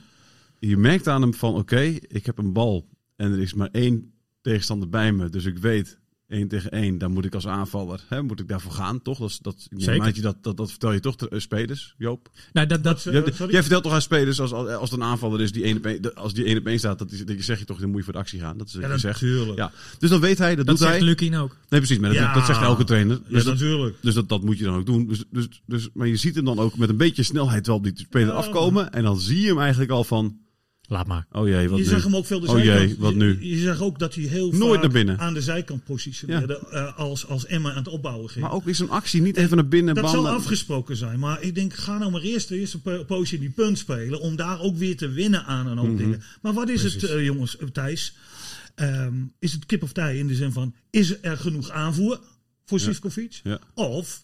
je 0.59 0.77
merkt 0.77 1.07
aan 1.07 1.21
hem 1.21 1.33
van, 1.33 1.55
oké, 1.55 1.97
ik 2.07 2.25
heb 2.25 2.37
een 2.37 2.53
bal 2.53 2.89
en 3.15 3.31
er 3.31 3.39
is 3.39 3.53
maar 3.53 3.69
één 3.71 4.13
tegenstander 4.41 4.89
bij 4.89 5.11
me, 5.11 5.29
dus 5.29 5.45
ik 5.45 5.57
weet, 5.57 5.99
één 6.33 6.47
tegen 6.47 6.71
één, 6.71 6.97
dan 6.97 7.11
moet 7.11 7.25
ik 7.25 7.33
als 7.35 7.47
aanvaller, 7.47 8.03
hè, 8.07 8.21
moet 8.21 8.39
ik 8.39 8.47
daarvoor 8.47 8.71
gaan, 8.71 9.01
toch? 9.01 9.19
Dat, 9.19 9.39
dat, 9.41 9.67
Zeker. 9.77 10.05
dat, 10.05 10.15
je 10.15 10.21
dat, 10.21 10.35
dat, 10.41 10.57
dat 10.57 10.69
vertel 10.69 10.91
je 10.91 10.99
toch 10.99 11.15
de 11.15 11.39
spelers, 11.39 11.93
Joop? 11.97 12.29
Nou, 12.53 12.67
dat, 12.67 12.83
dat, 12.83 13.05
eh, 13.05 13.21
sorry? 13.33 13.51
jij 13.51 13.61
vertelt 13.61 13.83
toch 13.83 13.93
aan 13.93 14.01
spelers 14.01 14.39
als, 14.39 14.53
als 14.53 14.91
het 14.91 14.99
een 14.99 15.05
aanvaller 15.05 15.41
is 15.41 15.51
die 15.51 15.63
één 15.63 15.77
op 15.77 16.11
als 16.15 16.33
die 16.33 16.45
één 16.45 16.57
op 16.57 16.65
één 16.67 16.79
staat, 16.79 16.99
dat, 16.99 17.11
is, 17.11 17.25
dat 17.25 17.35
zeg 17.39 17.59
je 17.59 17.65
toch 17.65 17.79
dan 17.79 17.89
moet 17.89 17.97
je 17.97 18.03
voor 18.03 18.13
de 18.13 18.19
actie 18.19 18.39
gaan. 18.39 18.57
Dat 18.57 18.67
is 18.67 18.73
wat 18.73 18.83
Ja, 18.83 18.91
je 18.91 18.97
zegt. 18.97 19.21
natuurlijk. 19.21 19.57
Ja. 19.57 19.71
Dus 19.99 20.09
dan 20.09 20.19
weet 20.19 20.37
hij, 20.37 20.47
dat, 20.55 20.57
dat 20.57 20.67
doet 20.67 20.77
zegt 20.77 20.91
hij. 20.91 21.01
Lukien 21.01 21.35
ook. 21.35 21.57
Nee, 21.69 21.79
precies, 21.79 21.99
maar 21.99 22.09
dat, 22.09 22.17
Ja. 22.19 22.33
dat 22.33 22.45
zegt 22.45 22.61
elke 22.61 22.83
trainer. 22.83 23.15
Ja, 23.25 23.33
Dus, 23.33 23.43
dat, 23.43 23.53
natuurlijk. 23.53 23.95
dus 24.01 24.13
dat, 24.13 24.29
dat 24.29 24.43
moet 24.43 24.57
je 24.57 24.63
dan 24.63 24.75
ook 24.75 24.85
doen. 24.85 25.07
Dus, 25.07 25.23
dus, 25.31 25.47
dus, 25.65 25.89
maar 25.93 26.07
je 26.07 26.15
ziet 26.15 26.35
hem 26.35 26.45
dan 26.45 26.59
ook 26.59 26.77
met 26.77 26.89
een 26.89 26.97
beetje 26.97 27.23
snelheid 27.23 27.67
wel 27.67 27.75
op 27.75 27.83
die 27.83 27.93
speler 27.95 28.27
Ja. 28.27 28.33
afkomen. 28.33 28.91
En 28.91 29.03
dan 29.03 29.19
zie 29.19 29.41
je 29.41 29.47
hem 29.47 29.59
eigenlijk 29.59 29.91
al 29.91 30.03
van, 30.03 30.37
Laat 30.87 31.07
maar. 31.07 31.25
oh 31.31 31.47
jee, 31.47 31.69
wat 31.69 31.77
je 31.77 31.83
nu? 31.83 31.89
zag 31.89 32.03
hem 32.03 32.15
ook 32.15 32.25
veel 32.25 32.39
de 32.39 32.47
Oh 32.47 32.63
jee, 32.63 32.95
wat 32.99 33.11
je- 33.11 33.17
nu? 33.17 33.37
Je, 33.45 33.57
zag 33.57 33.81
ook 33.81 33.99
dat 33.99 34.15
hij 34.15 34.23
heel 34.23 34.51
Nooit 34.51 34.71
vaak 34.71 34.81
naar 34.81 34.91
binnen. 34.91 35.19
aan 35.19 35.33
de 35.33 35.41
zijkant 35.41 35.83
positioneerde 35.83 36.67
eh, 36.71 36.97
als, 36.97 37.27
als 37.27 37.45
Emma 37.45 37.69
aan 37.71 37.75
het 37.77 37.87
opbouwen 37.87 38.29
ging. 38.29 38.45
Maar 38.45 38.53
ook 38.53 38.67
is 38.67 38.79
een 38.79 38.89
actie 38.89 39.21
niet 39.21 39.37
even 39.37 39.55
naar 39.57 39.67
binnen. 39.67 39.93
dat 39.95 40.03
bal 40.03 40.13
zal 40.13 40.29
afgesproken 40.29 40.95
zijn. 40.95 41.19
Maar 41.19 41.41
ik 41.41 41.55
denk, 41.55 41.73
ga 41.73 41.97
nou 41.97 42.11
maar 42.11 42.21
eerst 42.21 42.47
de 42.47 42.59
eerste 42.59 42.81
po- 42.81 43.03
poosje 43.03 43.35
in 43.35 43.41
die 43.41 43.49
punt 43.49 43.77
spelen. 43.77 44.19
Om 44.19 44.35
daar 44.35 44.59
ook 44.61 44.77
weer 44.77 44.97
te 44.97 45.09
winnen 45.09 45.45
aan 45.45 45.67
een 45.67 45.77
hoop 45.77 45.87
Mhm. 45.87 45.97
dingen. 45.97 46.23
Maar 46.41 46.53
wat 46.53 46.69
is 46.69 46.83
het, 46.93 47.03
eh, 47.03 47.25
jongens, 47.25 47.57
eh, 47.57 47.67
Thijs? 47.67 48.15
Ehm, 48.75 49.13
is 49.39 49.51
het 49.53 49.65
kip 49.65 49.83
of 49.83 49.91
tij 49.91 50.17
in 50.17 50.27
de 50.27 50.35
zin 50.35 50.51
van, 50.51 50.75
is 50.89 51.15
er 51.21 51.37
genoeg 51.37 51.69
aanvoer 51.69 52.19
voor 52.65 52.79
Sivkovic? 52.79 53.39
Ja. 53.43 53.59
Of 53.73 54.23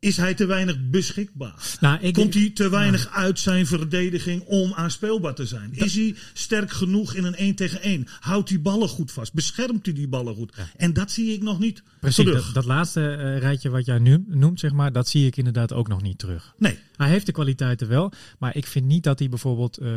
is 0.00 0.16
hij 0.16 0.34
te 0.34 0.46
weinig 0.46 0.76
beschikbaar? 0.90 1.54
Nou, 1.80 1.98
Komt 2.00 2.14
denk- 2.14 2.34
hij 2.34 2.50
te 2.54 2.68
weinig 2.70 3.08
uit 3.12 3.38
zijn 3.40 3.66
verdediging 3.66 4.42
om 4.44 4.72
aanspeelbaar 4.74 5.34
te 5.34 5.46
zijn? 5.46 5.70
Is 5.72 5.94
hij 5.94 6.14
sterk 6.32 6.70
genoeg 6.70 7.14
in 7.14 7.24
een 7.24 7.34
1 7.36 7.54
tegen 7.54 7.82
1? 7.82 8.06
Houdt 8.20 8.48
hij 8.48 8.60
ballen 8.60 8.88
goed 8.88 9.12
vast? 9.12 9.32
Beschermt 9.32 9.84
hij 9.86 9.94
die 9.94 10.08
ballen 10.08 10.34
goed? 10.34 10.52
En 10.76 10.92
dat 10.92 11.10
zie 11.10 11.32
ik 11.32 11.42
nog 11.42 11.58
niet 11.58 11.82
Precies, 12.00 12.24
terug. 12.24 12.44
dat, 12.44 12.54
dat 12.54 12.64
laatste 12.64 13.10
eh, 13.10 13.38
rijtje 13.38 13.68
wat 13.70 13.84
jij 13.86 13.98
nu 13.98 14.24
noemt, 14.28 14.60
zeg 14.60 14.72
maar, 14.72 14.92
dat 14.92 15.08
zie 15.08 15.26
ik 15.26 15.36
inderdaad 15.36 15.72
ook 15.72 15.88
nog 15.88 16.02
niet 16.02 16.18
terug. 16.18 16.54
Nee, 16.58 16.78
Hij 16.96 17.08
heeft 17.08 17.26
de 17.26 17.32
kwaliteiten 17.32 17.88
wel, 17.88 18.12
maar 18.38 18.56
ik 18.56 18.66
vind 18.66 18.86
niet 18.86 19.02
dat 19.04 19.18
hij 19.18 19.28
bijvoorbeeld 19.28 19.76
eh, 19.78 19.90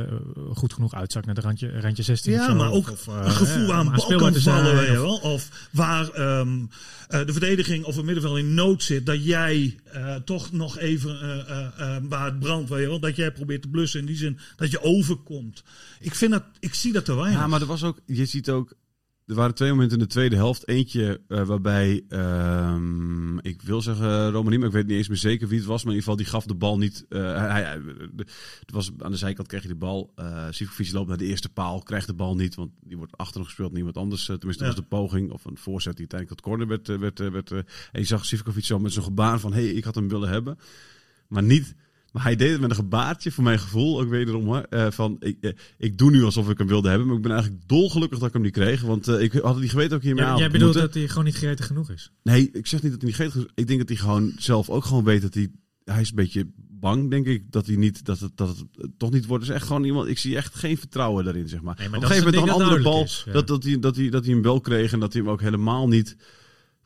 goed 0.54 0.74
genoeg 0.74 0.94
uitzakt 0.94 1.26
naar 1.26 1.36
de 1.36 1.42
randje, 1.42 1.80
randje 1.80 2.04
16. 2.04 2.34
of 2.34 2.40
Ja, 2.40 2.46
zo, 2.46 2.56
maar 2.56 2.72
ook 2.72 2.90
of, 2.92 3.08
eh, 3.08 3.20
een 3.24 3.32
gevoel 3.32 3.74
aan 3.74 3.92
bal 3.92 4.16
kan 4.16 4.36
vallen, 4.36 4.80
of- 4.80 4.88
wel. 4.88 5.16
Of 5.18 5.68
waar 5.72 6.10
ehm, 6.10 6.60
eh, 7.08 7.26
de 7.26 7.32
verdediging 7.32 7.84
of 7.86 7.96
het 7.96 8.06
middenveld 8.06 8.38
in 8.38 8.54
nood 8.54 8.84
zit, 8.84 9.06
dat 9.06 9.26
jij 9.26 9.76
eh, 9.92 10.16
toch 10.16 10.52
nog 10.52 10.78
even 10.78 11.22
eh, 11.22 11.96
eh, 11.96 12.04
waar 12.04 12.26
het 12.26 12.40
brandt, 12.40 12.70
wel, 12.70 13.00
dat 13.00 13.16
jij 13.16 13.32
probeert 13.32 13.62
te 13.62 13.68
blussen 13.68 14.00
in 14.00 14.06
die 14.06 14.16
zin 14.16 14.40
dat 14.56 14.72
je 14.72 14.82
overkomt. 14.82 15.64
Ik 16.00 16.16
vind 16.16 16.32
dat, 16.32 16.44
ik 16.60 16.74
zie 16.74 16.94
dat 16.94 17.06
te 17.06 17.16
weinig. 17.16 17.40
Ja, 17.40 17.48
maar 17.48 17.62
er 17.62 17.68
was 17.68 17.84
ook, 17.84 18.00
je 18.06 18.26
ziet 18.26 18.50
ook, 18.50 18.74
er 19.32 19.38
waren 19.38 19.56
twee 19.56 19.70
momenten 19.70 19.98
in 19.98 20.04
de 20.04 20.10
tweede 20.10 20.36
helft. 20.36 20.68
Eentje 20.68 21.22
eh, 21.28 21.44
waarbij, 21.44 22.04
ehm, 22.10 23.38
ik 23.38 23.62
wil 23.62 23.82
zeggen 23.82 24.32
Romani, 24.32 24.58
maar 24.58 24.68
ik 24.68 24.74
weet 24.74 24.88
niet 24.88 24.98
eens 24.98 25.08
meer 25.08 25.18
zeker 25.18 25.48
wie 25.48 25.58
het 25.58 25.68
was. 25.68 25.84
Maar 25.84 25.94
in 25.94 26.00
ieder 26.00 26.12
geval, 26.12 26.16
die 26.16 26.34
gaf 26.34 26.46
de 26.46 26.56
bal 26.56 26.78
niet. 26.78 27.06
eh, 27.10 27.50
hij, 27.50 27.82
het 28.60 28.72
was, 28.72 28.92
aan 29.00 29.12
de 29.12 29.18
zijkant 29.18 29.48
kreeg 29.48 29.62
je 29.62 29.68
de 29.68 29.76
bal. 29.76 30.12
eh 30.16 30.48
Sivkovic 30.50 30.92
loopt 30.92 31.08
naar 31.08 31.18
de 31.18 31.26
eerste 31.26 31.50
paal, 31.50 31.82
krijgt 31.84 32.08
de 32.08 32.14
bal 32.14 32.36
niet. 32.36 32.56
Want 32.56 32.72
die 32.84 32.98
wordt 32.98 33.18
achter 33.18 33.38
nog 33.38 33.48
gespeeld, 33.48 33.74
niemand 33.74 33.98
anders. 33.98 34.26
tenminste, 34.26 34.64
dat 34.64 34.76
was 34.76 34.84
de 34.84 34.96
poging 34.96 35.32
of 35.32 35.46
een 35.46 35.58
voorzet 35.58 35.98
die 35.98 36.08
uiteindelijk 36.10 36.42
tot 36.42 36.50
corner 36.50 36.68
werd. 36.68 36.88
werd, 36.88 37.20
werd 37.32 37.52
en 37.92 38.00
je 38.00 38.04
zag 38.04 38.26
Sivkovic 38.26 38.66
zo 38.66 38.80
met 38.80 38.94
zo'n 38.94 39.04
gebaar 39.04 39.40
van, 39.40 39.54
hé, 39.54 39.64
hey, 39.64 39.74
ik 39.74 39.84
had 39.84 39.96
hem 39.96 40.10
willen 40.10 40.30
hebben. 40.30 40.58
Maar 41.28 41.44
niet... 41.44 41.76
Maar 42.12 42.24
hij 42.24 42.36
deed 42.36 42.52
het 42.52 42.62
met 42.62 42.70
een 42.70 42.76
gebaartje, 42.76 43.32
voor 43.32 43.44
mijn 43.44 43.60
gevoel, 43.60 44.00
ook 44.00 44.10
wederom. 44.10 44.46
hoor, 44.46 44.66
eh, 44.70 44.92
van, 44.92 45.16
ik, 45.20 45.38
eh, 45.42 45.52
ik 45.78 45.98
doe 45.98 46.12
nu 46.12 46.24
alsof 46.24 46.50
ik 46.50 46.58
hem 46.58 46.68
wilde 46.68 46.90
hebben, 46.90 47.08
maar 47.08 47.16
ik 47.16 47.22
ben 47.22 47.32
eigenlijk 47.32 47.62
dolgelukkig 47.68 48.20
dat 48.20 48.28
ik 48.28 48.34
hem 48.34 48.42
niet 48.42 48.54
kreeg. 48.54 48.82
Want 48.82 49.08
eh, 49.08 49.22
ik 49.22 49.32
had 49.32 49.54
het 49.54 49.62
niet 49.62 49.70
geweten 49.70 49.98
ook 49.98 50.04
hiermee 50.04 50.26
Ja, 50.26 50.38
jij 50.38 50.50
bedoelt 50.50 50.64
moeten. 50.64 50.82
dat 50.82 50.94
hij 50.94 51.08
gewoon 51.08 51.24
niet 51.24 51.36
gretig 51.36 51.66
genoeg 51.66 51.90
is? 51.90 52.12
Nee, 52.24 52.50
ik 52.54 52.68
zeg 52.68 52.82
niet 52.82 52.92
dat 52.92 53.02
hij 53.02 53.10
niet 53.10 53.20
geeft. 53.20 53.52
Ik 53.56 53.68
denk 53.68 53.80
dat 53.80 53.90
hij 53.90 53.98
gewoon 53.98 54.34
zelf 54.38 54.70
ook 54.70 54.86
gewoon 54.86 55.04
weet 55.04 55.22
dat 55.22 55.34
hij... 55.34 55.52
Hij 55.84 56.02
is 56.02 56.10
een 56.10 56.16
beetje 56.16 56.48
bang, 56.82 57.10
denk 57.10 57.26
ik, 57.26 57.52
dat 57.52 57.66
hij 57.66 57.76
niet, 57.76 58.06
dat 58.06 58.20
het, 58.20 58.38
dat 58.38 58.48
het 58.48 58.90
toch 58.98 59.12
niet 59.12 59.26
wordt. 59.26 59.46
Dus 59.46 59.56
echt 59.56 59.66
gewoon 59.66 59.84
iemand, 59.84 60.08
ik 60.08 60.18
zie 60.18 60.36
echt 60.36 60.56
geen 60.56 60.78
vertrouwen 60.78 61.24
daarin, 61.24 61.50
zeg 61.50 61.62
maar. 61.62 61.76
Nee, 61.78 61.90
maar 61.90 61.98
Op 61.98 62.04
een 62.04 62.10
is 62.10 62.16
gegeven 62.16 62.40
moment 62.42 62.56
een 62.60 62.66
andere 62.66 62.84
bal, 62.84 63.04
is, 63.04 63.24
ja. 63.26 63.32
dat, 63.32 63.48
dat, 63.48 63.64
hij, 63.64 63.80
dat, 63.80 63.96
hij, 63.96 64.10
dat 64.10 64.26
hij 64.26 64.34
hem 64.34 64.44
wel 64.44 64.60
kreeg 64.60 64.94
en 64.94 65.00
dat 65.00 65.14
hij 65.14 65.22
hem 65.22 65.32
ook 65.32 65.42
helemaal 65.42 65.88
niet... 65.88 66.16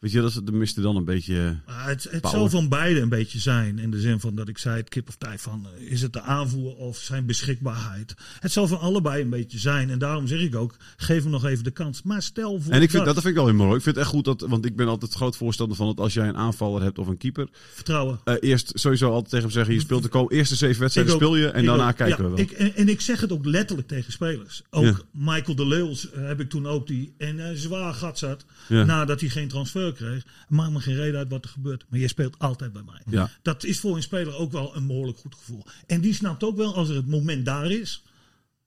Weet 0.05 0.13
je, 0.13 0.21
dat 0.21 0.29
is- 0.29 0.35
dat 0.43 0.53
miste 0.53 0.81
dan 0.81 0.95
een 0.95 1.05
beetje... 1.05 1.57
Maar 1.65 1.87
het, 1.87 2.03
het 2.03 2.21
Power. 2.21 2.39
zal 2.39 2.49
van 2.49 2.69
beide 2.69 2.99
een 2.99 3.09
beetje 3.09 3.39
zijn. 3.39 3.79
In 3.79 3.91
de 3.91 3.99
zin 3.99 4.19
van 4.19 4.35
dat 4.35 4.47
ik 4.47 4.57
zei, 4.57 4.77
het 4.77 4.89
kip 4.89 5.07
of 5.07 5.15
tij 5.15 5.37
van, 5.39 5.67
eh, 5.77 5.91
is 5.91 6.01
het 6.01 6.13
de 6.13 6.21
aanvoer 6.21 6.75
of 6.75 6.97
zijn 6.97 7.25
beschikbaarheid? 7.25 8.13
Het 8.39 8.51
zal 8.51 8.67
van 8.67 8.79
allebei 8.79 9.21
een 9.21 9.29
beetje 9.29 9.59
zijn. 9.59 9.89
En 9.89 9.99
daarom 9.99 10.27
zeg 10.27 10.39
ik 10.39 10.55
ook, 10.55 10.75
geef 10.97 11.21
hem 11.21 11.31
nog 11.31 11.45
even 11.45 11.63
de 11.63 11.71
kans. 11.71 12.01
Maar 12.03 12.21
stel 12.21 12.61
voor 12.61 12.73
En 12.73 12.81
ik 12.81 12.89
vind, 12.89 13.05
dat, 13.05 13.13
dat 13.13 13.23
vind 13.23 13.35
ik 13.35 13.41
wel 13.43 13.49
heel 13.49 13.59
mooi. 13.65 13.75
Ik 13.77 13.81
vind 13.83 13.95
het 13.95 14.05
echt 14.05 14.13
goed 14.13 14.25
dat, 14.25 14.41
want 14.41 14.65
ik 14.65 14.75
ben 14.75 14.87
altijd 14.87 15.13
groot 15.13 15.37
voorstander 15.37 15.77
van 15.77 15.85
dat 15.87 15.99
als 15.99 16.13
jij 16.13 16.27
een 16.27 16.37
aanvaller 16.37 16.81
hebt 16.81 16.99
of 16.99 17.07
een 17.07 17.17
keeper, 17.17 17.47
vertrouwen. 17.73 18.19
eh, 18.23 18.35
eerst 18.39 18.71
sowieso 18.75 19.07
altijd 19.09 19.29
tegen 19.29 19.43
hem 19.45 19.53
zeggen: 19.53 19.73
je 19.73 19.79
speelt 19.79 20.03
de 20.03 20.09
ko- 20.09 20.27
eerste 20.29 20.55
zeven 20.55 20.81
wedstrijden 20.81 21.13
ook. 21.13 21.19
speel 21.21 21.35
je 21.35 21.47
en 21.47 21.65
daarna 21.65 21.89
ook. 21.89 21.95
kijken 21.95 22.23
Ja, 22.23 22.29
we 22.29 22.35
wel. 22.35 22.39
Ik, 22.45 22.51
en, 22.51 22.75
en 22.75 22.89
ik 22.89 23.01
zeg 23.01 23.21
het 23.21 23.31
ook 23.31 23.45
letterlijk 23.45 23.87
tegen 23.87 24.11
spelers. 24.11 24.61
Ook 24.69 24.83
Ja. 24.83 24.95
Michael 25.11 25.55
de 25.55 25.67
Leeuws 25.67 26.11
eh, 26.11 26.25
heb 26.27 26.39
ik 26.39 26.49
toen 26.49 26.67
ook 26.67 26.87
die 26.87 27.13
en 27.17 27.57
zwaar 27.57 27.93
gat 27.93 28.17
zat. 28.17 28.45
Ja. 28.67 28.83
Nadat 28.83 29.19
hij 29.19 29.29
geen 29.29 29.47
transfer 29.47 29.93
kreeg. 29.95 30.25
Maakt 30.47 30.71
me 30.71 30.79
geen 30.79 30.95
reden 30.95 31.19
uit 31.19 31.29
wat 31.29 31.43
er 31.43 31.49
gebeurt. 31.49 31.85
Maar 31.89 31.99
je 31.99 32.07
speelt 32.07 32.39
altijd 32.39 32.73
bij 32.73 32.83
mij. 32.85 33.01
Ja. 33.05 33.29
Dat 33.41 33.63
is 33.63 33.79
voor 33.79 33.95
een 33.95 34.03
speler 34.03 34.35
ook 34.35 34.51
wel 34.51 34.75
een 34.75 34.87
behoorlijk 34.87 35.17
goed 35.17 35.35
gevoel. 35.35 35.65
En 35.87 36.01
die 36.01 36.13
snapt 36.13 36.43
ook 36.43 36.57
wel 36.57 36.75
als 36.75 36.89
er 36.89 36.95
het 36.95 37.07
moment 37.07 37.45
daar 37.45 37.71
is. 37.71 38.03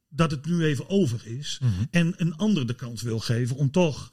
Dat 0.09 0.31
het 0.31 0.47
nu 0.47 0.65
even 0.65 0.89
over 0.89 1.21
is. 1.25 1.59
Mhm. 1.63 1.73
En 1.91 2.15
een 2.17 2.37
ander 2.37 2.67
de 2.67 2.75
kans 2.75 3.03
wil 3.03 3.19
geven 3.19 3.57
om 3.57 3.71
toch 3.71 4.11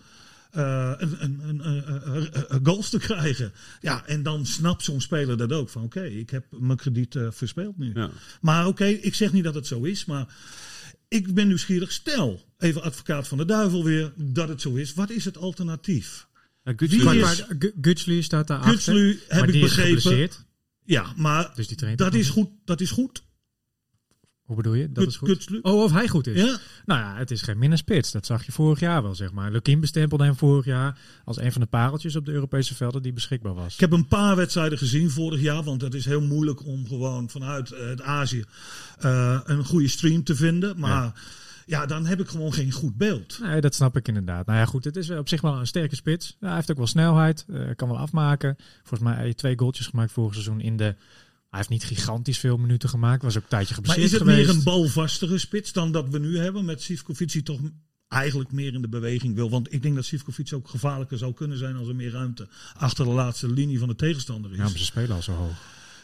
eh, 0.55 0.93
een, 0.97 1.23
een, 1.23 1.69
een, 1.69 2.55
een, 2.55 2.65
goals 2.65 2.89
te 2.89 2.99
krijgen. 2.99 3.53
Ja, 3.81 4.05
en 4.05 4.23
dan 4.23 4.45
snapt 4.45 4.83
zo'n 4.83 5.01
speler 5.01 5.37
dat 5.37 5.51
ook. 5.51 5.69
Van 5.69 5.83
oké, 5.83 6.03
ik 6.03 6.29
heb 6.29 6.45
mijn 6.49 6.77
krediet 6.77 7.15
eh, 7.15 7.27
verspeeld 7.31 7.77
nu. 7.77 7.91
Ja. 7.93 8.09
Maar 8.41 8.67
oké, 8.67 8.85
ik 8.85 9.15
zeg 9.15 9.31
niet 9.31 9.43
dat 9.43 9.55
het 9.55 9.67
zo 9.67 9.83
is, 9.83 10.05
maar 10.05 10.27
ik 11.07 11.33
ben 11.33 11.47
nieuwsgierig. 11.47 11.91
Stel, 11.91 12.45
even 12.57 12.81
advocaat 12.81 13.27
van 13.27 13.37
de 13.37 13.45
duivel 13.45 13.83
weer, 13.83 14.13
dat 14.15 14.47
het 14.47 14.61
zo 14.61 14.73
is. 14.73 14.93
Wat 14.93 15.09
is 15.09 15.25
het 15.25 15.37
alternatief? 15.37 16.27
Ja, 16.65 17.03
Maar, 17.03 17.15
is- 17.15 17.21
maar 17.47 17.55
Gu- 17.59 17.71
Gutslu 17.81 18.21
staat 18.21 18.47
daar 18.47 18.57
achter. 18.57 18.73
Gutslu 18.73 19.19
heb 19.27 19.39
maar 19.39 19.47
ik 19.47 19.53
die 19.53 19.63
is 19.63 19.75
begrepen. 19.75 20.29
Ja, 20.85 21.05
maar 21.15 21.51
Dus 21.55 21.67
die 21.67 21.77
traint 21.77 21.97
dat 21.97 22.13
is 22.13 22.29
goed. 22.29 22.49
Dat 22.65 22.81
is 22.81 22.91
goed. 22.91 23.23
Hoe 24.41 24.55
bedoel 24.55 24.73
je? 24.73 24.91
Dat 24.91 25.03
Gut- 25.03 25.07
is 25.13 25.17
goed. 25.17 25.29
Gutslu. 25.29 25.59
Oh, 25.61 25.83
of 25.83 25.91
hij 25.91 26.07
goed 26.07 26.27
is. 26.27 26.41
Ja, 26.41 26.57
Nou 26.85 26.99
ja, 26.99 27.15
het 27.17 27.31
is 27.31 27.41
geen 27.41 27.57
minder 27.57 27.77
spits. 27.77 28.11
Dat 28.11 28.25
zag 28.25 28.45
je 28.45 28.51
vorig 28.51 28.79
jaar 28.79 29.03
wel, 29.03 29.15
zeg 29.15 29.31
maar. 29.31 29.51
Lukien 29.51 29.79
bestempelde 29.79 30.23
hem 30.23 30.35
vorig 30.35 30.65
jaar 30.65 30.99
als 31.23 31.37
een 31.37 31.51
van 31.51 31.61
de 31.61 31.67
pareltjes 31.67 32.15
op 32.15 32.25
de 32.25 32.31
Europese 32.31 32.75
velden 32.75 33.01
die 33.01 33.13
beschikbaar 33.13 33.53
was. 33.53 33.73
ik 33.73 33.79
heb 33.79 33.91
een 33.91 34.07
paar 34.07 34.35
wedstrijden 34.35 34.77
gezien 34.77 35.09
vorig 35.09 35.41
jaar, 35.41 35.63
want 35.63 35.81
het 35.81 35.93
is 35.93 36.05
heel 36.05 36.21
moeilijk 36.21 36.65
om 36.65 36.87
gewoon 36.87 37.29
vanuit 37.29 37.71
eh, 37.71 37.87
het 37.87 38.01
Azië 38.01 38.43
eh, 38.99 39.39
een 39.43 39.65
goede 39.65 39.87
stream 39.87 40.23
te 40.23 40.35
vinden. 40.35 40.79
Maar 40.79 40.91
ja, 41.03 41.13
dan 41.65 42.05
heb 42.05 42.19
ik 42.19 42.27
gewoon 42.27 42.53
geen 42.53 42.71
goed 42.71 42.97
beeld. 42.97 43.39
Nee, 43.41 43.61
dat 43.61 43.75
snap 43.75 43.97
ik 43.97 44.07
inderdaad. 44.07 44.45
Nou 44.45 44.59
ja, 44.59 44.65
goed, 44.65 44.83
het 44.83 44.95
is 44.95 45.09
op 45.09 45.27
zich 45.27 45.41
wel 45.41 45.59
een 45.59 45.67
sterke 45.67 45.95
spits. 45.95 46.37
Ja, 46.39 46.47
hij 46.47 46.55
heeft 46.55 46.71
ook 46.71 46.77
wel 46.77 46.87
snelheid, 46.87 47.45
eh, 47.47 47.61
kan 47.75 47.87
wel 47.87 47.97
afmaken. 47.97 48.55
Volgens 48.83 48.99
mij 48.99 49.13
heeft 49.13 49.23
hij 49.23 49.33
twee 49.33 49.57
goaltjes 49.57 49.87
gemaakt 49.87 50.11
vorig 50.11 50.33
seizoen 50.33 50.61
in 50.61 50.77
de... 50.77 50.95
Hij 51.49 51.63
heeft 51.63 51.69
niet 51.69 51.95
gigantisch 51.97 52.37
veel 52.37 52.57
minuten 52.57 52.89
gemaakt, 52.89 53.23
was 53.23 53.37
ook 53.37 53.43
een 53.43 53.49
tijdje 53.49 53.75
Maar 53.75 53.83
geblesseerd 53.83 54.05
is 54.05 54.19
het 54.19 54.29
geweest. 54.29 54.47
meer 54.47 54.57
een 54.57 54.63
balvastere 54.63 55.37
spits 55.37 55.73
dan 55.73 55.91
dat 55.91 56.09
we 56.09 56.19
nu 56.19 56.37
hebben? 56.37 56.65
Met 56.65 56.81
Sivkovic 56.81 57.31
die 57.31 57.43
toch 57.43 57.59
eigenlijk 58.07 58.51
meer 58.51 58.73
in 58.73 58.81
de 58.81 58.89
beweging 58.89 59.35
wil. 59.35 59.49
Want 59.49 59.73
ik 59.73 59.81
denk 59.81 59.95
dat 59.95 60.05
Sivkovic 60.05 60.53
ook 60.53 60.67
gevaarlijker 60.67 61.17
zou 61.17 61.33
kunnen 61.33 61.57
zijn 61.57 61.75
als 61.75 61.87
er 61.87 61.95
meer 61.95 62.11
ruimte 62.11 62.47
achter 62.77 63.05
de 63.05 63.11
laatste 63.11 63.51
linie 63.51 63.79
van 63.79 63.87
de 63.87 63.95
tegenstander 63.95 64.51
is. 64.51 64.57
Ja, 64.57 64.63
maar 64.63 64.77
ze 64.77 64.85
spelen 64.85 65.15
al 65.15 65.21
zo 65.21 65.31
hoog. 65.31 65.57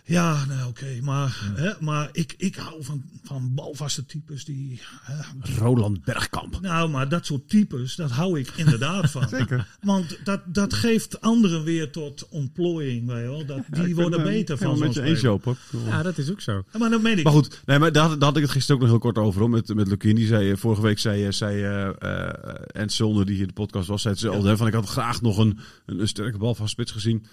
Ja, 0.05 0.45
nou 0.45 0.69
oké. 0.69 0.99
maar 1.01 1.51
hè, 1.55 1.71
maar 1.79 2.09
ik, 2.11 2.33
ik 2.37 2.55
hou 2.55 2.83
van, 2.83 3.03
van 3.23 3.53
balvaste 3.53 4.05
types 4.05 4.45
die... 4.45 4.81
hè, 5.01 5.15
Roland 5.57 6.03
Bergkamp. 6.03 6.61
nou, 6.61 6.89
maar 6.89 7.09
dat 7.09 7.25
soort 7.25 7.49
types, 7.49 7.95
dat 7.95 8.11
hou 8.11 8.39
ik 8.39 8.51
inderdaad 8.55 9.11
van. 9.11 9.29
Zeker. 9.39 9.67
Want 9.81 10.19
dat, 10.23 10.41
dat 10.45 10.73
geeft 10.73 11.21
anderen 11.21 11.63
weer 11.63 11.91
tot 11.91 12.27
ontplooiing. 12.29 13.07
Weet 13.07 13.21
je 13.21 13.27
wel. 13.29 13.45
Dat, 13.45 13.61
die 13.69 13.95
worden 13.95 14.23
beter 14.23 14.57
van 14.57 14.77
zo'n 14.77 14.85
met 14.85 14.93
je 14.93 15.01
eens. 15.01 15.21
Joop. 15.21 15.43
hoor. 15.43 15.57
Ja, 15.85 16.03
dat 16.03 16.17
is 16.17 16.31
ook 16.31 16.41
zo. 16.41 16.63
Ja, 16.71 16.79
Maar 16.79 16.89
dan 16.89 17.01
meen 17.01 17.17
ik... 17.17 17.23
Maar 17.23 17.33
goed, 17.33 17.61
nee, 17.65 17.79
maar 17.79 17.91
daar, 17.91 18.09
daar 18.09 18.27
had 18.27 18.35
ik 18.37 18.43
het 18.43 18.51
gisteren 18.51 18.75
ook 18.75 18.81
nog 18.81 18.89
heel 18.89 19.11
kort 19.11 19.17
over. 19.17 19.39
Hoor, 19.41 19.49
met, 19.49 19.75
met 19.75 19.87
Lukien. 19.87 20.15
Die 20.15 20.27
zei, 20.27 20.51
eh, 20.51 20.57
vorige 20.57 20.81
week 20.81 20.99
zei, 20.99 21.25
eh, 21.25 21.31
zei 21.31 21.63
eh 21.63 21.87
eh, 21.87 22.55
Ernst 22.67 22.95
Zulner, 22.95 23.25
die 23.25 23.33
hier 23.33 23.41
in 23.41 23.47
de 23.47 23.53
podcast 23.53 23.87
was, 23.87 24.01
zei 24.01 24.13
hetzelfde. 24.13 24.49
hè, 24.49 24.57
Van, 24.57 24.67
ik 24.67 24.73
had 24.73 24.87
graag 24.87 25.21
nog 25.21 25.37
een, 25.37 25.59
een, 25.85 25.99
een 25.99 26.07
sterke 26.07 26.37
bal 26.37 26.55
van 26.55 26.69
spits 26.69 26.91
gezien. 26.91 27.25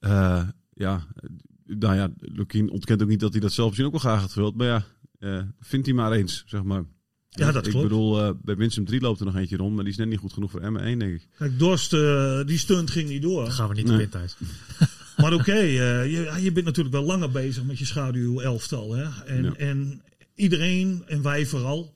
Eh, 0.00 0.42
ja, 0.74 1.06
eh, 1.16 1.30
nou 1.66 1.94
ja, 1.94 2.10
Lukien 2.18 2.70
ontkent 2.70 3.02
ook 3.02 3.08
niet 3.08 3.20
dat 3.20 3.32
hij 3.32 3.40
dat 3.40 3.52
zelf 3.52 3.66
misschien 3.68 3.86
ook 3.86 4.02
wel 4.02 4.10
graag 4.12 4.20
had 4.20 4.32
gewild. 4.32 4.56
Maar 4.56 4.66
ja, 4.66 4.84
eh, 5.18 5.42
vindt 5.60 5.86
hij 5.86 5.94
maar 5.94 6.12
eens, 6.12 6.42
zeg 6.46 6.62
maar. 6.62 6.84
Ja, 7.28 7.52
dat 7.52 7.64
ik 7.66 7.70
klopt. 7.72 7.88
bedoel, 7.88 8.20
eh, 8.20 8.30
bij 8.42 8.56
Winsum 8.56 8.84
3 8.84 9.00
loopt 9.00 9.20
er 9.20 9.26
nog 9.26 9.36
eentje 9.36 9.56
rond, 9.56 9.74
maar 9.74 9.84
die 9.84 9.92
is 9.92 9.98
net 9.98 10.08
niet 10.08 10.18
goed 10.18 10.32
genoeg 10.32 10.50
voor 10.50 10.60
M1, 10.60 10.98
denk 10.98 11.02
ik. 11.14 11.28
Kijk, 11.38 11.58
Dorst, 11.58 11.92
eh, 11.92 12.40
die 12.46 12.58
stunt 12.58 12.90
ging 12.90 13.08
niet 13.08 13.22
door. 13.22 13.42
Dan 13.42 13.52
gaan 13.52 13.68
we 13.68 13.74
niet 13.74 13.86
Nee. 13.86 14.04
op 14.04 14.10
thuis. 14.10 14.36
Maar 15.16 15.32
oké, 15.32 15.52
eh, 15.52 16.10
je, 16.12 16.38
je 16.40 16.52
bent 16.52 16.66
natuurlijk 16.66 16.94
wel 16.94 17.04
langer 17.04 17.30
bezig 17.30 17.64
met 17.64 17.78
je 17.78 17.84
schaduwelftal. 17.84 18.92
Hè? 18.94 19.24
En, 19.26 19.42
Ja. 19.44 19.54
en 19.54 20.02
iedereen, 20.34 21.02
en 21.06 21.22
wij 21.22 21.46
vooral, 21.46 21.94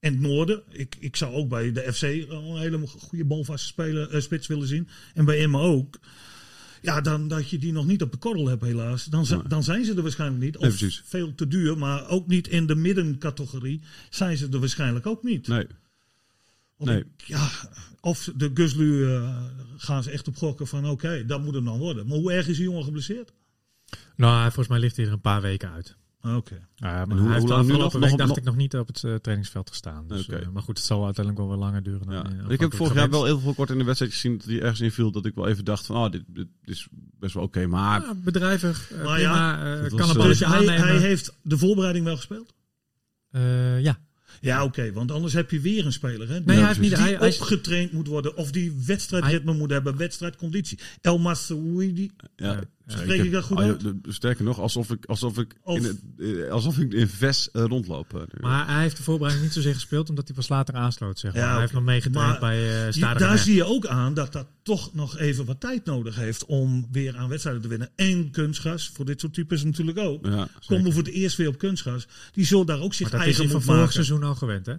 en 0.00 0.12
het 0.12 0.20
noorden. 0.22 0.62
Ik, 0.70 0.96
ik 1.00 1.16
zou 1.16 1.34
ook 1.34 1.48
bij 1.48 1.72
de 1.72 1.92
FC 1.92 2.02
een 2.02 2.56
hele 2.58 2.86
goede 2.86 3.24
balvaste 3.24 3.66
speler, 3.66 4.10
eh, 4.10 4.20
spits 4.20 4.46
willen 4.46 4.66
zien. 4.68 4.88
En 5.14 5.24
bij 5.24 5.38
Emma 5.38 5.58
ook. 5.58 5.98
Ja, 6.82 7.00
dan 7.00 7.28
dat 7.28 7.48
je 7.50 7.58
die 7.58 7.72
nog 7.72 7.86
niet 7.86 8.02
op 8.02 8.12
de 8.12 8.18
korrel 8.18 8.46
hebt 8.46 8.62
helaas. 8.62 9.04
Dan, 9.04 9.26
zi- 9.26 9.34
Nee. 9.34 9.46
dan 9.48 9.62
zijn 9.64 9.84
ze 9.84 9.94
er 9.94 10.02
waarschijnlijk 10.02 10.42
niet. 10.42 10.56
Of 10.56 10.80
veel 11.04 11.34
te 11.34 11.48
duur, 11.48 11.78
maar 11.78 12.08
ook 12.08 12.26
niet 12.26 12.48
in 12.48 12.66
de 12.66 12.74
middencategorie 12.74 13.80
zijn 14.10 14.36
ze 14.36 14.48
er 14.52 14.58
waarschijnlijk 14.60 15.06
ook 15.06 15.22
niet. 15.22 15.48
Nee, 15.48 15.66
Want 16.76 16.90
Nee. 16.90 16.98
ik- 17.00 17.22
ja, 17.26 17.48
of 18.00 18.30
de 18.36 18.50
Guslu 18.54 19.14
eh, 19.14 19.44
gaan 19.76 20.02
ze 20.02 20.10
echt 20.10 20.28
op 20.28 20.36
gokken 20.36 20.66
van 20.66 20.86
oké, 20.88 21.24
dat 21.26 21.42
moet 21.42 21.54
hem 21.54 21.64
dan 21.64 21.78
worden. 21.78 22.06
Maar 22.06 22.16
hoe 22.16 22.32
erg 22.32 22.48
is 22.48 22.56
die 22.56 22.64
jongen 22.64 22.84
geblesseerd? 22.84 23.32
Nou, 24.16 24.42
volgens 24.44 24.68
mij 24.68 24.78
ligt 24.78 24.96
hij 24.96 25.06
er 25.06 25.12
een 25.12 25.20
paar 25.20 25.40
weken 25.42 25.70
uit. 25.70 25.96
Oké. 26.22 26.66
Ja, 26.74 27.04
maar 27.04 27.16
hij 27.18 27.32
heeft 27.34 27.46
de 27.46 27.54
afgelopen 27.54 27.78
nog? 27.78 27.92
week 27.92 28.00
Nog- 28.02 28.16
dacht 28.16 28.28
nog- 28.28 28.38
ik 28.38 28.44
nog 28.44 28.56
niet 28.56 28.76
op 28.76 28.86
het 28.86 29.04
eh, 29.04 29.14
trainingsveld 29.14 29.68
gestaan. 29.70 30.08
Dus, 30.08 30.28
Oké. 30.28 30.36
eh, 30.36 30.48
maar 30.48 30.62
goed, 30.62 30.76
het 30.76 30.86
zal 30.86 31.04
uiteindelijk 31.04 31.44
wel 31.46 31.54
weer 31.56 31.64
langer 31.64 31.82
duren. 31.82 32.06
Dan 32.06 32.14
ja. 32.14 32.24
eh, 32.24 32.50
Ik 32.50 32.60
heb 32.60 32.74
vorig 32.74 32.94
jaar 32.94 33.10
wel 33.10 33.24
heel 33.24 33.40
veel 33.40 33.54
kort 33.54 33.70
in 33.70 33.78
de 33.78 33.84
wedstrijd 33.84 34.12
gezien 34.12 34.36
dat 34.38 34.46
hij 34.46 34.60
ergens 34.60 34.80
inviel. 34.80 35.10
Dat 35.10 35.26
ik 35.26 35.34
wel 35.34 35.46
even 35.48 35.64
dacht 35.64 35.86
van, 35.86 35.96
oh, 35.96 36.10
dit, 36.10 36.22
dit 36.26 36.46
is 36.64 36.88
best 37.18 37.34
wel 37.34 37.42
oké. 37.42 37.66
maar 37.66 38.00
Ja, 38.00 38.14
bedrijvig, 38.14 38.90
eh, 38.92 39.04
Maar 39.04 39.14
prima, 39.14 39.20
ja, 39.20 39.74
eh, 39.76 39.88
kan 39.88 39.98
was, 39.98 40.08
een 40.08 40.14
eh, 40.14 40.20
balletje 40.20 40.44
Dus 40.44 40.54
hij, 40.54 40.56
aannemen. 40.68 40.88
hij 40.88 40.98
heeft 40.98 41.32
de 41.42 41.58
voorbereiding 41.58 42.04
wel 42.04 42.16
gespeeld? 42.16 42.54
Eh, 43.30 43.80
ja. 43.80 43.98
Ja, 44.40 44.64
oké, 44.64 44.92
want 44.92 45.10
anders 45.10 45.32
heb 45.32 45.50
je 45.50 45.60
weer 45.60 45.86
een 45.86 45.92
speler. 45.92 46.28
Hè, 46.28 46.34
Nee, 46.34 46.42
die 46.44 46.54
hij 46.54 46.66
heeft 46.66 46.80
niet... 46.80 46.88
die 46.90 46.98
Hij, 46.98 47.14
hij 47.14 47.28
is- 47.28 47.40
opgetraind 47.40 47.92
moet 47.92 48.06
worden 48.06 48.36
of 48.36 48.50
die 48.50 48.82
wedstrijdritme 48.86 49.52
moet 49.54 49.70
hebben, 49.70 49.96
wedstrijdconditie. 49.96 50.78
El 51.00 51.18
Ja. 52.36 52.60
Spreek 52.92 53.22
ik 53.22 53.32
dat 53.32 53.44
goed 53.44 53.56
Ah, 53.58 53.64
uit? 53.64 53.82
Sterker 54.08 54.44
nog, 54.44 54.58
alsof 54.60 54.90
ik, 54.90 55.04
alsof 55.06 55.38
ik, 55.38 55.54
Of- 55.62 55.76
in, 55.78 55.84
het, 55.84 56.00
eh, 56.44 56.50
alsof 56.50 56.78
ik 56.78 56.92
in 56.92 57.08
Ves 57.08 57.50
eh, 57.50 57.64
rondloop. 57.64 58.14
eh, 58.14 58.40
maar 58.40 58.66
hij 58.68 58.82
heeft 58.82 58.96
de 58.96 59.02
voorbereiding 59.02 59.44
niet 59.46 59.54
zozeer 59.54 59.74
gespeeld, 59.74 60.08
omdat 60.08 60.26
hij 60.26 60.36
pas 60.36 60.48
later 60.48 60.74
aansloot. 60.74 61.18
Zeg 61.18 61.32
maar. 61.32 61.42
Ja, 61.42 61.50
hij 61.50 61.60
heeft 61.60 61.72
nog 61.72 61.82
meegetraind 61.82 62.30
Maar 62.30 62.50
bij 62.50 62.58
uh, 62.62 62.86
Je- 62.86 62.92
Stade 62.92 63.18
daar 63.18 63.38
zie 63.38 63.54
je 63.54 63.64
ook 63.64 63.86
aan 63.86 64.14
dat 64.14 64.32
dat 64.32 64.46
toch 64.62 64.94
nog 64.94 65.18
even 65.18 65.44
wat 65.44 65.60
tijd 65.60 65.84
nodig 65.84 66.16
heeft 66.16 66.44
om 66.46 66.88
weer 66.92 67.16
aan 67.16 67.28
wedstrijden 67.28 67.62
te 67.62 67.68
winnen. 67.68 67.90
En 67.96 68.30
kunstgras, 68.30 68.90
voor 68.94 69.04
dit 69.04 69.20
soort 69.20 69.34
types 69.34 69.64
natuurlijk 69.64 69.98
ook. 69.98 70.26
ja, 70.26 70.48
Komen 70.66 70.92
voor 70.92 71.02
het 71.02 71.12
eerst 71.12 71.36
weer 71.36 71.48
op 71.48 71.58
kunstgras. 71.58 72.06
Die 72.32 72.44
zullen 72.46 72.66
daar 72.66 72.80
ook 72.80 72.94
zich 72.94 73.10
Maar 73.10 73.20
dat 73.20 73.28
is 73.28 73.36
eigen 73.38 73.54
hij 73.56 73.62
van 73.64 73.74
vorig 73.74 73.92
seizoen 73.92 74.22
al 74.22 74.34
gewend, 74.34 74.66
hè? 74.66 74.74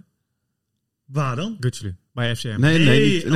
Waar 1.12 1.36
dan? 1.36 1.56
Gutslu, 1.60 1.96
bij 2.12 2.36
FCM. 2.36 2.46
Nee, 2.48 2.78
nee, 2.78 2.84
Nee, 2.86 3.14
niet, 3.14 3.24
El 3.24 3.30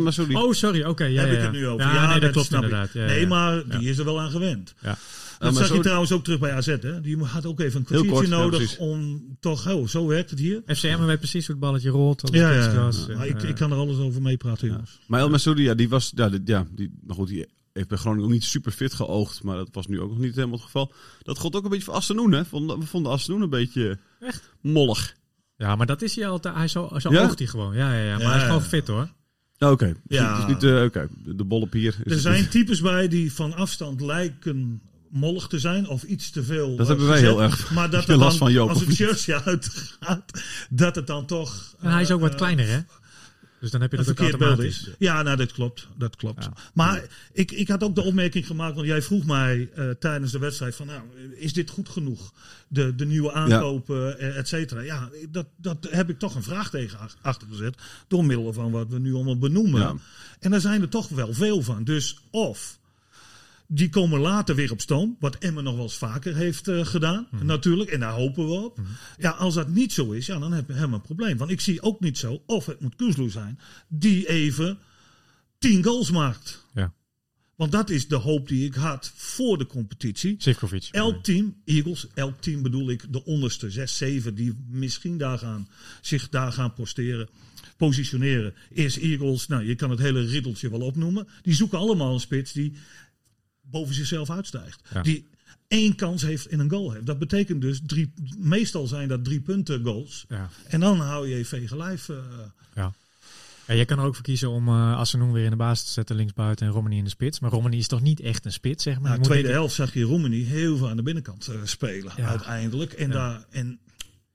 nee. 0.00 0.34
El. 0.34 0.46
Oh, 0.46 0.52
sorry, 0.52 0.84
oké. 0.84 1.04
ja, 1.04 1.22
Daar 1.22 1.30
heb 1.30 1.32
ja, 1.32 1.36
ik 1.36 1.38
ja. 1.38 1.50
het 1.50 1.52
nu 1.52 1.66
over. 1.66 1.86
Ja, 1.86 2.10
nee, 2.10 2.20
dat 2.20 2.30
klopt 2.30 2.46
ik. 2.48 2.54
inderdaad. 2.54 2.92
Ja, 2.92 3.04
nee, 3.04 3.20
ja. 3.20 3.26
maar 3.26 3.56
Ja. 3.56 3.78
die 3.78 3.88
is 3.88 3.98
er 3.98 4.04
wel 4.04 4.20
aan 4.20 4.30
gewend. 4.30 4.74
Ja. 4.80 4.98
Dat 5.38 5.52
maar 5.52 5.64
zag 5.66 5.76
je 5.76 5.82
trouwens 5.82 6.12
ook 6.12 6.24
terug 6.24 6.38
bij 6.38 6.52
AZ. 6.52 6.66
Hè? 6.66 7.00
Die 7.00 7.18
had 7.24 7.46
ook 7.46 7.60
even 7.60 7.78
een 7.78 7.84
kwartiertje 7.84 8.14
kort, 8.16 8.28
ja, 8.28 8.36
nodig 8.36 8.78
om 8.78 9.22
toch... 9.40 9.68
Oh, 9.70 9.86
zo 9.88 10.06
werkt 10.06 10.30
het 10.30 10.38
hier. 10.38 10.62
FCM 10.66 11.04
weet 11.04 11.18
precies 11.18 11.46
hoe 11.46 11.54
het 11.54 11.64
balletje 11.64 11.90
rolt. 11.90 12.28
Ja, 12.32 12.50
ja, 12.52 12.72
ja. 12.72 13.16
Maar 13.16 13.26
ik, 13.26 13.42
ik 13.42 13.54
kan 13.54 13.70
er 13.72 13.76
alles 13.76 13.96
over 13.98 14.22
meepraten, 14.22 14.66
Ja. 14.68 14.72
jongens. 14.72 14.98
Maar 15.06 15.20
El 15.20 15.30
Massoudi, 15.30 15.62
ja, 15.62 15.74
die 15.74 15.88
was, 15.88 16.12
ja, 16.14 16.28
die, 16.28 16.40
ja, 16.44 16.66
die, 16.74 16.90
maar 17.06 17.16
goed, 17.16 17.28
die 17.28 17.46
heeft 17.72 17.88
bij 17.88 17.98
Groningen 17.98 18.24
ook 18.24 18.30
niet 18.32 18.44
super 18.44 18.72
fit 18.72 18.94
geoogd. 18.94 19.42
Maar 19.42 19.56
dat 19.56 19.68
was 19.72 19.86
nu 19.86 20.00
ook 20.00 20.08
nog 20.10 20.18
niet 20.18 20.34
helemaal 20.34 20.56
het 20.56 20.64
geval. 20.64 20.92
Dat 21.22 21.38
god 21.38 21.56
ook 21.56 21.64
een 21.64 21.70
beetje 21.70 21.84
voor 21.84 21.94
Assenoen, 21.94 22.32
hè? 22.32 22.42
We 22.50 22.86
vonden 22.86 23.12
Assenoen 23.12 23.42
een 23.42 23.50
beetje 23.50 23.98
Echt? 24.20 24.50
mollig. 24.60 25.14
Ja, 25.60 25.76
maar 25.76 25.86
dat 25.86 26.02
is 26.02 26.16
hij 26.16 26.28
altijd. 26.28 26.54
Hij 26.54 26.68
zo, 26.68 26.90
zo 26.98 27.12
Ja? 27.12 27.22
oogt 27.24 27.38
hij 27.38 27.48
gewoon. 27.48 27.74
Ja, 27.74 27.94
ja, 27.94 28.04
ja. 28.04 28.12
Maar 28.12 28.22
Ja, 28.22 28.28
hij 28.28 28.36
is 28.36 28.42
gewoon 28.42 28.58
ja. 28.62 28.68
fit 28.68 28.86
hoor. 28.86 29.08
Ja, 29.56 29.70
Oké. 29.70 29.94
Ja. 30.08 30.32
Het 30.32 30.48
is 30.48 30.54
niet, 30.54 30.62
eh, 30.72 30.82
oké, 30.82 31.08
de, 31.24 31.34
de 31.34 31.44
bolle 31.44 31.66
pier. 31.66 31.96
Is 32.04 32.12
Er 32.12 32.18
zijn 32.18 32.48
types 32.48 32.80
bij 32.80 33.08
die 33.08 33.32
van 33.32 33.54
afstand 33.54 34.00
lijken 34.00 34.80
mollig 35.10 35.46
te 35.46 35.58
zijn 35.58 35.88
of 35.88 36.02
iets 36.02 36.30
te 36.30 36.42
veel. 36.42 36.70
Dat 36.70 36.80
eh, 36.80 36.86
hebben 36.86 37.06
wij 37.06 37.18
gezet. 37.18 37.32
heel 37.32 37.42
erg. 37.42 37.70
Maar 37.70 37.90
dat 37.90 38.08
last 38.08 38.20
dan, 38.20 38.32
van 38.38 38.52
Joop, 38.52 38.68
als 38.68 38.80
het 38.80 38.94
shirtje 38.94 39.42
uitgaat, 39.44 40.24
dat 40.70 40.94
het 40.94 41.06
dan 41.06 41.26
toch... 41.26 41.74
En 41.80 41.90
hij 41.90 42.02
is 42.02 42.10
ook 42.10 42.20
wat 42.20 42.30
eh, 42.30 42.36
kleiner, 42.36 42.66
hè? 42.68 42.78
Dus 43.60 43.70
dan 43.70 43.80
heb 43.80 43.90
je 43.92 43.98
een 43.98 44.04
dat 44.04 44.12
ook 44.12 44.18
verkeerd 44.18 44.38
beeld 44.38 44.50
automatisch. 44.58 44.88
is. 44.88 44.94
Ja, 44.98 45.22
nou, 45.22 45.36
dat 45.36 45.52
klopt. 45.52 45.88
Dat 45.96 46.16
klopt. 46.16 46.44
Ja. 46.44 46.52
Maar 46.74 47.02
ik, 47.32 47.50
ik 47.52 47.68
had 47.68 47.82
ook 47.82 47.94
de 47.94 48.02
opmerking 48.02 48.46
gemaakt, 48.46 48.74
want 48.74 48.86
jij 48.86 49.02
vroeg 49.02 49.24
mij 49.24 49.70
eh, 49.74 49.90
tijdens 49.90 50.32
de 50.32 50.38
wedstrijd 50.38 50.74
van, 50.74 50.86
nou, 50.86 51.00
is 51.34 51.52
dit 51.52 51.70
goed 51.70 51.88
genoeg? 51.88 52.32
De, 52.68 52.94
de 52.94 53.06
nieuwe 53.06 53.32
aankopen, 53.32 54.18
eh, 54.18 54.36
et 54.38 54.48
cetera. 54.48 54.80
Ja, 54.80 55.10
dat, 55.30 55.46
dat 55.56 55.86
heb 55.90 56.10
ik 56.10 56.18
toch 56.18 56.34
een 56.34 56.42
vraagteken 56.42 56.98
ach- 56.98 57.16
achter 57.20 57.48
gezet, 57.50 57.74
door 58.08 58.24
middel 58.24 58.52
van 58.52 58.70
wat 58.70 58.88
we 58.88 58.98
nu 58.98 59.14
allemaal 59.14 59.38
benoemen. 59.38 59.80
Ja. 59.80 59.94
En 60.40 60.50
daar 60.50 60.60
zijn 60.60 60.82
er 60.82 60.88
toch 60.88 61.08
wel 61.08 61.34
veel 61.34 61.62
van. 61.62 61.84
Dus 61.84 62.18
of 62.30 62.78
die 63.72 63.88
komen 63.88 64.20
later 64.20 64.54
weer 64.54 64.72
op 64.72 64.80
stoom, 64.80 65.16
wat 65.20 65.38
Emmen 65.38 65.64
nog 65.64 65.74
wel 65.74 65.82
eens 65.82 65.96
vaker 65.96 66.36
heeft 66.36 66.68
eh, 66.68 66.86
gedaan, 66.86 67.28
natuurlijk. 67.42 67.90
En 67.90 68.00
daar 68.00 68.12
hopen 68.12 68.46
we 68.46 68.52
op. 68.52 68.80
Ja, 69.18 69.30
als 69.30 69.54
dat 69.54 69.68
niet 69.68 69.92
zo 69.92 70.10
is, 70.10 70.26
ja, 70.26 70.38
dan 70.38 70.52
hebben 70.52 70.76
we 70.76 70.82
een 70.82 71.00
probleem. 71.00 71.36
Want 71.36 71.50
ik 71.50 71.60
zie 71.60 71.82
ook 71.82 72.00
niet 72.00 72.18
zo, 72.18 72.42
of 72.46 72.66
het 72.66 72.80
moet 72.80 72.96
Kuzlu 72.96 73.30
zijn, 73.30 73.58
die 73.88 74.28
even 74.28 74.78
tien 75.58 75.84
goals 75.84 76.10
maakt. 76.10 76.64
Ja. 76.74 76.92
Want 77.56 77.72
dat 77.72 77.90
is 77.90 78.08
de 78.08 78.16
hoop 78.16 78.48
die 78.48 78.66
ik 78.66 78.74
had 78.74 79.12
voor 79.14 79.58
de 79.58 79.66
competitie. 79.66 80.34
Sivkovic. 80.38 80.88
Elk 80.90 81.24
team, 81.24 81.56
Eagles, 81.64 82.06
elk 82.14 82.40
team 82.40 82.62
bedoel 82.62 82.90
ik 82.90 83.12
de 83.12 83.24
onderste, 83.24 83.70
zes, 83.70 83.96
zeven, 83.96 84.34
die 84.34 84.64
misschien 84.68 85.18
daar 85.18 85.38
gaan, 85.38 85.68
zich 86.00 86.28
daar 86.28 86.52
gaan 86.52 86.74
posteren, 86.74 87.28
positioneren. 87.76 88.54
Is 88.70 88.98
Eagles, 88.98 89.46
nou 89.46 89.66
je 89.66 89.74
kan 89.74 89.90
het 89.90 89.98
hele 89.98 90.24
riddeltje 90.24 90.70
wel 90.70 90.80
opnoemen. 90.80 91.28
Die 91.42 91.54
zoeken 91.54 91.78
allemaal 91.78 92.12
een 92.12 92.20
spits 92.20 92.52
die 92.52 92.72
boven 93.70 93.94
zichzelf 93.94 94.30
uitstijgt. 94.30 94.80
Ja. 94.94 95.02
Die 95.02 95.26
één 95.68 95.94
kans 95.94 96.22
heeft 96.22 96.46
in 96.50 96.58
een 96.60 96.70
goal 96.70 96.92
heeft. 96.92 97.06
Dat 97.06 97.18
betekent 97.18 97.60
dus, 97.60 97.80
drie, 97.86 98.12
meestal 98.38 98.86
zijn 98.86 99.08
dat 99.08 99.24
drie 99.24 99.40
punten 99.40 99.84
goals. 99.84 100.24
Ja. 100.28 100.48
En 100.68 100.80
dan 100.80 101.00
hou 101.00 101.28
je 101.28 101.44
vege 101.44 101.76
lijf. 101.76 102.08
eh, 102.08 102.16
Ja. 102.74 102.92
Ja, 103.66 103.74
je 103.76 103.84
kan 103.84 103.98
er 103.98 104.04
ook 104.04 104.14
voor 104.14 104.24
kiezen 104.24 104.50
om 104.50 104.68
uh, 104.68 104.96
Assenoen 104.96 105.32
weer 105.32 105.44
in 105.44 105.50
de 105.50 105.56
basis 105.56 105.86
te 105.86 105.92
zetten, 105.92 106.16
linksbuiten 106.16 106.66
en 106.66 106.72
Romani 106.72 106.96
in 106.96 107.04
de 107.04 107.10
spits. 107.10 107.40
Maar 107.40 107.50
Romani 107.50 107.78
is 107.78 107.86
toch 107.86 108.00
niet 108.00 108.20
echt 108.20 108.44
een 108.44 108.52
spits, 108.52 108.82
zeg 108.82 108.94
maar. 108.94 109.02
Nou, 109.02 109.12
Je 109.14 109.20
moet 109.20 109.28
tweede 109.30 109.48
helft 109.50 109.74
zag 109.74 109.94
je 109.94 110.02
Romani 110.02 110.44
heel 110.44 110.76
veel 110.76 110.88
aan 110.88 110.96
de 110.96 111.02
binnenkant 111.02 111.46
eh, 111.48 111.54
spelen 111.64 112.12
Ja. 112.16 112.26
uiteindelijk. 112.28 112.92
En, 112.92 113.06
Ja. 113.08 113.12
daar, 113.14 113.44
en 113.50 113.78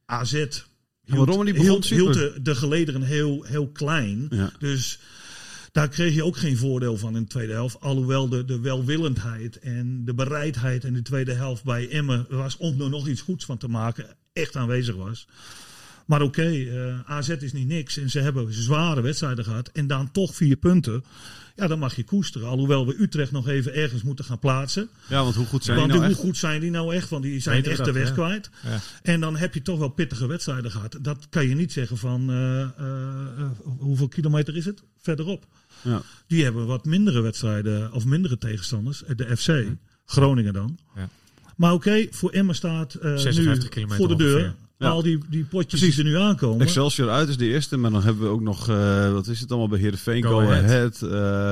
AZ 0.06 0.32
hield, 0.32 1.26
begon 1.26 1.46
hield, 1.48 1.86
super. 1.86 2.04
hield 2.04 2.14
de, 2.14 2.42
de 2.42 2.56
gelederen 2.56 3.02
heel, 3.02 3.44
heel 3.44 3.68
klein. 3.68 4.28
Ja. 4.30 4.52
Dus 4.60 5.00
daar 5.76 5.90
kreeg 5.90 6.14
je 6.14 6.24
ook 6.24 6.38
geen 6.38 6.58
voordeel 6.58 6.98
van 6.98 7.16
in 7.16 7.22
de 7.22 7.28
tweede 7.28 7.54
helft. 7.54 7.80
Alhoewel 7.80 8.30
de, 8.30 8.46
de 8.46 8.60
welwillendheid 8.60 9.60
en 9.60 10.06
de 10.06 10.14
bereidheid 10.14 10.84
in 10.84 10.94
de 10.94 11.02
tweede 11.02 11.34
helft 11.34 11.64
bij 11.64 11.90
Emmen 11.90 12.26
was 12.30 12.58
om 12.58 12.82
er 12.82 12.90
nog 12.90 13.08
iets 13.08 13.22
goeds 13.22 13.46
van 13.46 13.58
te 13.58 13.68
maken, 13.68 14.06
echt 14.34 14.56
aanwezig 14.56 14.96
was. 14.96 15.28
Maar 16.06 16.22
oké, 16.22 16.50
eh, 16.50 17.00
AZ 17.12 17.30
is 17.30 17.54
niet 17.54 17.68
niks 17.68 17.98
en 17.98 18.10
ze 18.10 18.20
hebben 18.20 18.54
zware 18.54 19.02
wedstrijden 19.02 19.44
gehad 19.44 19.68
en 19.68 19.88
dan 19.88 20.12
toch 20.12 20.36
vier 20.36 20.56
punten. 20.56 21.04
Ja, 21.56 21.68
dan 21.68 21.80
mag 21.80 21.96
je 21.96 22.04
koesteren. 22.04 22.48
Alhoewel 22.48 22.88
we 22.88 23.02
Utrecht 23.02 23.32
nog 23.32 23.48
even 23.48 23.74
ergens 23.74 24.04
moeten 24.04 24.26
gaan 24.26 24.40
plaatsen. 24.40 24.90
Ja, 25.08 25.24
want 25.24 25.36
hoe 25.36 25.46
goed 25.46 25.64
zijn 25.64 25.78
Want 25.78 25.90
die 25.90 26.00
nou 26.00 26.10
hoe 26.12 26.18
echt? 26.18 26.28
goed 26.28 26.38
zijn 26.38 26.62
die 26.62 26.72
nou 26.72 26.96
echt? 26.96 27.10
Want 27.10 27.24
die 27.24 27.40
zijn 27.40 27.64
echt 27.64 27.86
de 27.86 27.92
weg 27.92 28.08
ja. 28.08 28.14
kwijt. 28.14 28.50
Ja. 28.64 28.80
En 29.02 29.20
dan 29.20 29.36
heb 29.36 29.54
je 29.54 29.62
toch 29.62 29.80
wel 29.80 29.90
pittige 29.90 30.28
wedstrijden 30.28 30.72
gehad. 30.72 30.98
Dat 31.02 31.28
kan 31.30 31.48
je 31.48 31.56
niet 31.56 31.72
zeggen 31.72 31.98
van 31.98 32.30
eh, 32.30 32.62
eh, 32.62 32.70
hoeveel 33.64 34.08
kilometer 34.08 34.58
is 34.58 34.66
het 34.66 34.84
verderop. 34.98 35.46
Ja. 35.86 36.02
Die 36.28 36.44
hebben 36.44 36.66
wat 36.66 36.86
mindere 36.86 37.22
wedstrijden 37.22 37.92
of 37.94 38.06
mindere 38.06 38.38
tegenstanders. 38.38 39.04
Eh, 39.04 39.16
De 39.16 39.38
FC, 39.38 39.66
Groningen 40.06 40.54
dan. 40.54 40.78
Ja. 40.96 41.10
Maar 41.56 41.74
oké, 41.74 42.08
voor 42.12 42.30
Emma 42.30 42.54
staat 42.54 42.94
eh, 42.94 43.12
nu 43.12 43.18
56 43.20 43.70
kilometer 43.70 43.98
voor 43.98 44.08
de 44.08 44.24
deur. 44.24 44.36
ongeveer. 44.36 44.56
Ja. 44.78 44.88
Al 44.90 45.02
die, 45.04 45.20
die 45.30 45.44
potjes 45.44 45.80
Precies. 45.80 45.96
die 45.96 46.06
er 46.06 46.12
nu 46.12 46.18
aankomen. 46.18 46.62
Excelsior 46.62 47.10
uit 47.10 47.30
is 47.30 47.38
de 47.38 47.46
eerste, 47.48 47.78
maar 47.78 47.92
dan 47.92 48.04
hebben 48.04 48.24
we 48.24 48.30
ook 48.30 48.42
nog, 48.42 48.70
eh, 48.70 49.12
wat 49.12 49.28
is 49.28 49.40
het 49.40 49.50
allemaal 49.50 49.68
bij 49.70 49.80
Heerenveen? 49.80 50.24
Go 50.24 50.30
Go, 50.30 50.40
Ahead. 50.42 50.64
Ahead, 50.64 51.02
eh, 51.02 51.52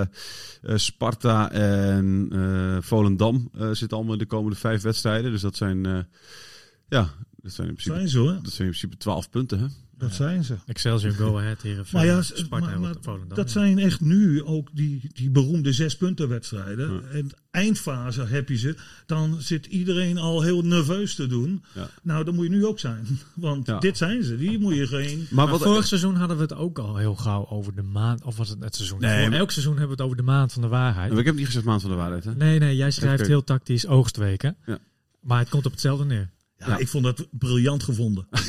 eh, 0.71 0.77
Sparta 0.77 1.51
en 1.51 2.27
eh, 2.31 2.77
Volendam 2.81 3.49
uh, 3.55 3.67
zitten 3.71 3.97
allemaal 3.97 4.13
in 4.13 4.19
de 4.19 4.25
komende 4.25 4.57
vijf 4.57 4.81
wedstrijden. 4.81 5.31
Dus 5.31 5.41
dat 5.41 5.55
zijn, 5.55 5.86
eh, 5.86 5.97
ja, 6.89 7.09
dat 7.43 7.51
zijn 7.51 7.67
in 7.67 7.73
principe, 7.73 7.95
zijn 7.95 8.09
ze 8.09 8.17
hoor. 8.17 8.31
dat 8.41 8.53
zijn 8.53 8.67
in 8.67 8.73
principe 8.73 8.97
twaalf 8.97 9.29
punten. 9.29 9.59
Hè? 9.59 9.65
Dat 9.97 10.13
zijn 10.13 10.43
ze. 10.43 10.55
Excelsior, 10.65 11.11
Go 11.13 11.37
Ahead, 11.37 11.61
Heerenveen, 11.61 11.99
Maar 11.99 12.05
ja, 12.05 12.21
Sparta 12.21 12.65
maar, 12.65 12.73
en 12.73 12.81
maar 12.81 12.95
Volendam. 13.01 13.37
dat 13.37 13.45
ja. 13.45 13.51
zijn 13.59 13.79
echt 13.79 14.01
nu 14.01 14.43
ook 14.43 14.69
die, 14.73 15.09
die 15.13 15.29
beroemde 15.29 15.73
zespuntenwedstrijden. 15.73 17.11
En 17.11 17.29
eindfase 17.51 18.21
heb 18.25 18.49
je 18.49 18.57
ze. 18.57 18.75
Dan 19.05 19.41
zit 19.41 19.65
iedereen 19.65 20.17
al 20.17 20.41
heel 20.41 20.61
nerveus 20.61 21.15
te 21.15 21.27
doen. 21.27 21.63
Ja. 21.73 21.89
Nou, 22.01 22.23
dat 22.23 22.33
moet 22.33 22.43
je 22.43 22.49
nu 22.51 22.65
ook 22.65 22.79
zijn. 22.79 23.05
Want 23.35 23.67
Ja. 23.67 23.79
dit 23.79 23.97
zijn 23.97 24.23
ze. 24.23 24.37
Die 24.37 24.59
moet 24.59 24.75
je 24.75 24.87
geen... 24.87 25.17
Maar 25.17 25.27
Maar 25.29 25.47
wat, 25.47 25.63
vorig 25.63 25.87
seizoen 25.87 26.15
hadden 26.15 26.37
we 26.37 26.43
het 26.43 26.53
ook 26.53 26.79
al 26.79 26.97
heel 26.97 27.15
gauw 27.15 27.47
over 27.49 27.75
de 27.75 27.81
maand. 27.83 28.23
Of 28.23 28.37
was 28.37 28.49
het 28.49 28.63
het 28.63 28.75
seizoen? 28.75 28.99
Nee, 28.99 29.29
Elk 29.29 29.51
seizoen 29.51 29.77
hebben 29.77 29.97
we 29.97 30.03
het 30.03 30.11
over 30.11 30.17
de 30.25 30.31
maand 30.31 30.53
van 30.53 30.61
de 30.61 30.67
waarheid. 30.67 31.17
ik 31.17 31.25
heb 31.25 31.35
niet 31.35 31.45
gezegd 31.45 31.65
maand 31.65 31.81
van 31.81 31.89
de 31.89 31.95
waarheid. 31.95 32.23
Hè? 32.23 32.35
Nee, 32.35 32.59
nee, 32.59 32.75
jij 32.75 32.91
schrijft 32.91 33.27
heel 33.27 33.43
tactisch 33.43 33.87
oogstweken. 33.87 34.55
Ja. 34.65 34.77
Maar 35.21 35.39
het 35.39 35.49
komt 35.49 35.65
op 35.65 35.71
hetzelfde 35.71 36.05
neer. 36.05 36.29
Ja, 36.66 36.72
Ja. 36.72 36.78
ik 36.78 36.88
vond 36.88 37.03
dat 37.03 37.28
briljant 37.32 37.84
gevonden. 37.84 38.28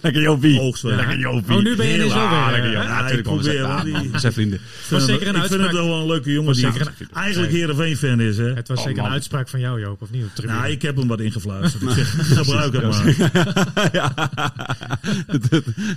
Lekker 0.00 0.22
Jopie. 0.22 0.60
Oogstweek. 0.60 0.92
Ja. 0.92 0.98
Lekker 0.98 1.18
Jopie. 1.18 1.56
Oh, 1.56 1.62
nu 1.62 1.76
ben 1.76 1.86
je 1.86 1.94
ineens 1.94 2.12
Heel- 2.12 2.28
wel 2.30 2.50
weer. 2.62 2.70
Ja, 2.72 2.88
natuurlijk 3.00 3.22
probeer, 3.22 3.62
want 3.62 3.82
die- 3.84 3.92
man, 3.92 4.10
We 4.10 4.18
zijn 4.18 4.32
vrienden. 4.32 4.60
was 4.90 5.04
zeker 5.04 5.28
een 5.28 5.34
ik 5.36 5.42
vind 5.44 5.60
het 5.62 5.72
wel 5.72 6.00
een 6.00 6.06
leuke 6.06 6.32
jongen 6.32 6.54
die 6.54 6.66
een- 6.66 6.72
eigenlijk 7.12 7.52
Heerenveen-fan 7.52 8.20
is. 8.20 8.36
Hè? 8.36 8.54
Het 8.54 8.68
was 8.68 8.78
Oh, 8.78 8.84
zeker 8.84 8.96
man. 8.98 9.06
een 9.06 9.12
uitspraak 9.12 9.48
van 9.48 9.60
jou, 9.60 9.80
Joop, 9.80 10.02
of 10.02 10.10
niet? 10.10 10.24
Op. 10.38 10.44
Nou, 10.44 10.66
ik 10.70 10.82
heb 10.82 10.96
hem 10.96 11.06
wat 11.08 11.20
ingefluisterd. 11.20 11.82
Ik 11.90 11.90
zeg, 11.90 12.36
gebruik 12.36 12.72
het 12.72 12.82
maar. 12.82 13.88
ja. 13.98 14.30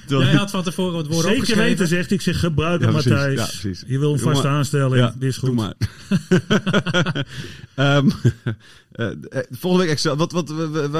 Jij 0.08 0.34
had 0.34 0.50
van 0.52 0.64
tevoren 0.64 0.97
het 0.97 1.08
woord 1.08 1.26
Zeker 1.26 1.58
weten, 1.58 1.88
zegt 1.88 2.12
ik. 2.12 2.22
zeg, 2.22 2.39
gebruik 2.39 2.82
het. 2.82 2.91
Matthijs. 2.91 3.62
Je 3.88 4.00
wil 4.00 4.12
een 4.14 4.18
Doe 4.20 4.32
vaste 4.34 4.47
aanstelling. 4.47 4.95
Ja, 4.95 5.14
Dit 5.20 5.30
is 5.30 5.39
Doe 5.39 5.50
goed. 5.50 5.58
maar. 5.58 5.74
Eh, 8.92 9.08
eh, 9.08 9.44
volgende 9.50 9.86
week 9.86 9.94
Excel. 9.94 10.16
Wat, 10.16 10.32
wat, 10.32 10.50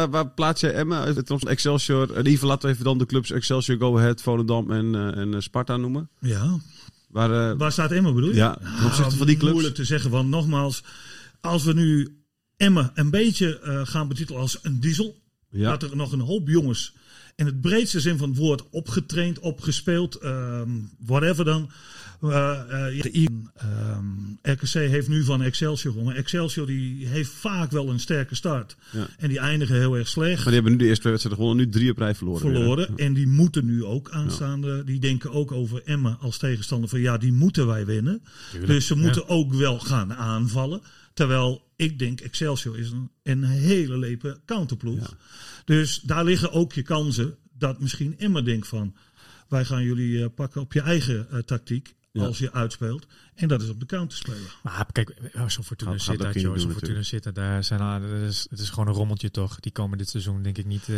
waar, 0.10 0.30
plaats 0.30 0.62
jij 0.62 0.74
Emma? 0.74 1.00
Opzichte 1.08 1.38
van 1.40 1.50
Excelsior. 1.50 2.18
In 2.18 2.28
ieder 2.28 2.46
laten 2.48 2.68
we 2.68 2.74
even 2.74 2.86
dan 2.86 2.98
de 2.98 3.06
clubs 3.06 3.32
Excelsior, 3.32 3.78
Go 3.78 3.98
Ahead, 3.98 4.22
Volendam 4.22 4.72
en, 4.72 4.96
eh, 4.96 5.18
en 5.22 5.34
eh, 5.34 5.40
Sparta 5.40 5.78
noemen. 5.78 6.10
Ja. 6.20 6.60
Waar, 7.10 7.50
eh, 7.52 7.58
Waar 7.58 7.72
staat 7.72 7.92
Emma 7.92 8.14
bedoel 8.14 8.30
je? 8.30 8.36
ja, 8.36 8.54
ten 8.56 8.86
opzichte 8.86 9.16
van 9.18 9.28
die 9.28 9.38
clubs. 9.38 9.52
Moeilijk 9.52 9.76
te 9.76 9.84
zeggen, 9.86 10.10
want 10.12 10.30
nogmaals, 10.30 10.84
als 11.42 11.64
we 11.64 11.74
nu 11.74 12.18
Emma 12.58 12.92
een 12.94 13.10
beetje 13.10 13.60
eh, 13.60 13.82
gaan 13.84 14.08
betitelen 14.08 14.42
als 14.42 14.60
een 14.62 14.80
diesel, 14.80 15.22
Ja. 15.50 15.70
dat 15.78 15.90
er 15.90 15.96
nog 15.96 16.12
een 16.12 16.20
hoop 16.20 16.48
jongens 16.48 16.94
in 17.40 17.46
het 17.46 17.62
breedste 17.62 18.00
zin 18.00 18.18
van 18.18 18.30
het 18.30 18.38
woord 18.38 18.70
opgetraind, 18.70 19.40
opgespeeld, 19.40 20.16
ehm, 20.16 20.70
whatever 21.06 21.46
dan. 21.46 21.70
I- 23.14 23.28
ehm, 23.56 24.06
RKC 24.42 24.74
heeft 24.74 25.08
nu 25.08 25.24
van 25.24 25.42
Excelsior 25.42 25.94
gewonnen. 25.94 26.16
Excelsior 26.16 26.66
die 26.68 27.08
heeft 27.08 27.32
vaak 27.32 27.72
wel 27.72 27.90
een 27.90 28.00
sterke 28.00 28.36
start. 28.36 28.76
Ja. 28.92 29.08
En 29.18 29.30
die 29.30 29.40
eindigen 29.40 29.76
heel 29.76 29.98
erg 29.98 30.08
slecht. 30.08 30.36
Maar 30.36 30.44
die 30.46 30.54
hebben 30.54 30.72
nu 30.72 30.78
de 30.78 30.84
eerste 30.86 31.00
twee 31.00 31.12
wedstrijden 31.12 31.44
gewonnen, 31.44 31.66
nu 31.66 31.72
drie 31.72 31.92
op 31.92 31.98
rij 31.98 32.16
verloren. 32.16 32.42
verloren. 32.42 32.98
En 32.98 33.14
die 33.14 33.28
moeten 33.28 33.66
nu 33.66 33.84
ook 33.84 34.10
aanstaande. 34.12 34.84
Die 34.84 35.00
denken 35.00 35.32
ook 35.32 35.52
over 35.52 35.82
Emma 35.86 36.18
als 36.22 36.38
tegenstander 36.38 36.90
van 36.90 37.00
ja, 37.00 37.18
die 37.18 37.34
moeten 37.34 37.68
wij 37.68 37.86
winnen. 37.86 38.22
dus 38.66 38.88
ze 38.88 38.96
moeten 38.96 39.28
ook 39.30 39.54
wel 39.54 39.80
gaan 39.80 40.14
aanvallen. 40.14 40.82
Terwijl 41.14 41.62
ik 41.76 42.00
denk 42.00 42.20
Excelsior 42.22 42.80
is 42.80 42.92
een, 42.92 43.10
een 43.24 43.44
hele 43.44 43.98
lepe 43.98 44.40
counterploeg. 44.46 45.16
Dus 45.66 46.02
daar 46.04 46.24
liggen 46.24 46.52
ook 46.52 46.74
je 46.74 46.82
kansen 46.82 47.29
dat 47.60 47.80
misschien 47.80 48.18
Emma 48.18 48.42
denkt 48.42 48.68
van 48.68 48.96
wij 49.48 49.66
gaan 49.66 49.84
jullie 49.84 50.24
eh, 50.24 50.30
pakken 50.36 50.62
op 50.62 50.74
je 50.74 50.82
eigen 50.82 51.30
eh, 51.30 51.40
tactiek. 51.40 51.96
Ja. 52.20 52.28
Als 52.28 52.38
je 52.38 52.54
uitspeelt. 52.54 53.06
En 53.36 53.48
dat 53.48 53.62
is 53.62 53.70
op 53.70 53.80
de 53.80 53.86
counter 53.86 54.18
spelen. 54.18 54.38
Maar 54.64 54.86
kijk, 54.92 55.16
oh, 55.36 55.48
zo'n 55.48 55.64
Fortuna 55.64 55.92
Gaat- 55.92 56.02
gaat 56.02 56.16
zit 56.34 56.42
Zo'n 56.42 56.52
natuurlijk. 56.54 56.72
Fortuna 56.80 57.02
zit 57.02 57.24
daar. 57.24 57.34
daar 57.34 57.64
Zijn, 57.64 57.80
al- 57.80 58.00
dat 58.00 58.10
is, 58.30 58.48
het 58.50 58.60
is 58.60 58.70
gewoon 58.70 58.88
een 58.88 58.94
rommeltje 58.94 59.32
toch. 59.32 59.60
Die 59.60 59.72
komen 59.72 59.98
dit 59.98 60.10
seizoen 60.10 60.42
denk 60.42 60.58
ik 60.58 60.66
niet... 60.66 60.90
eh, 60.90 60.96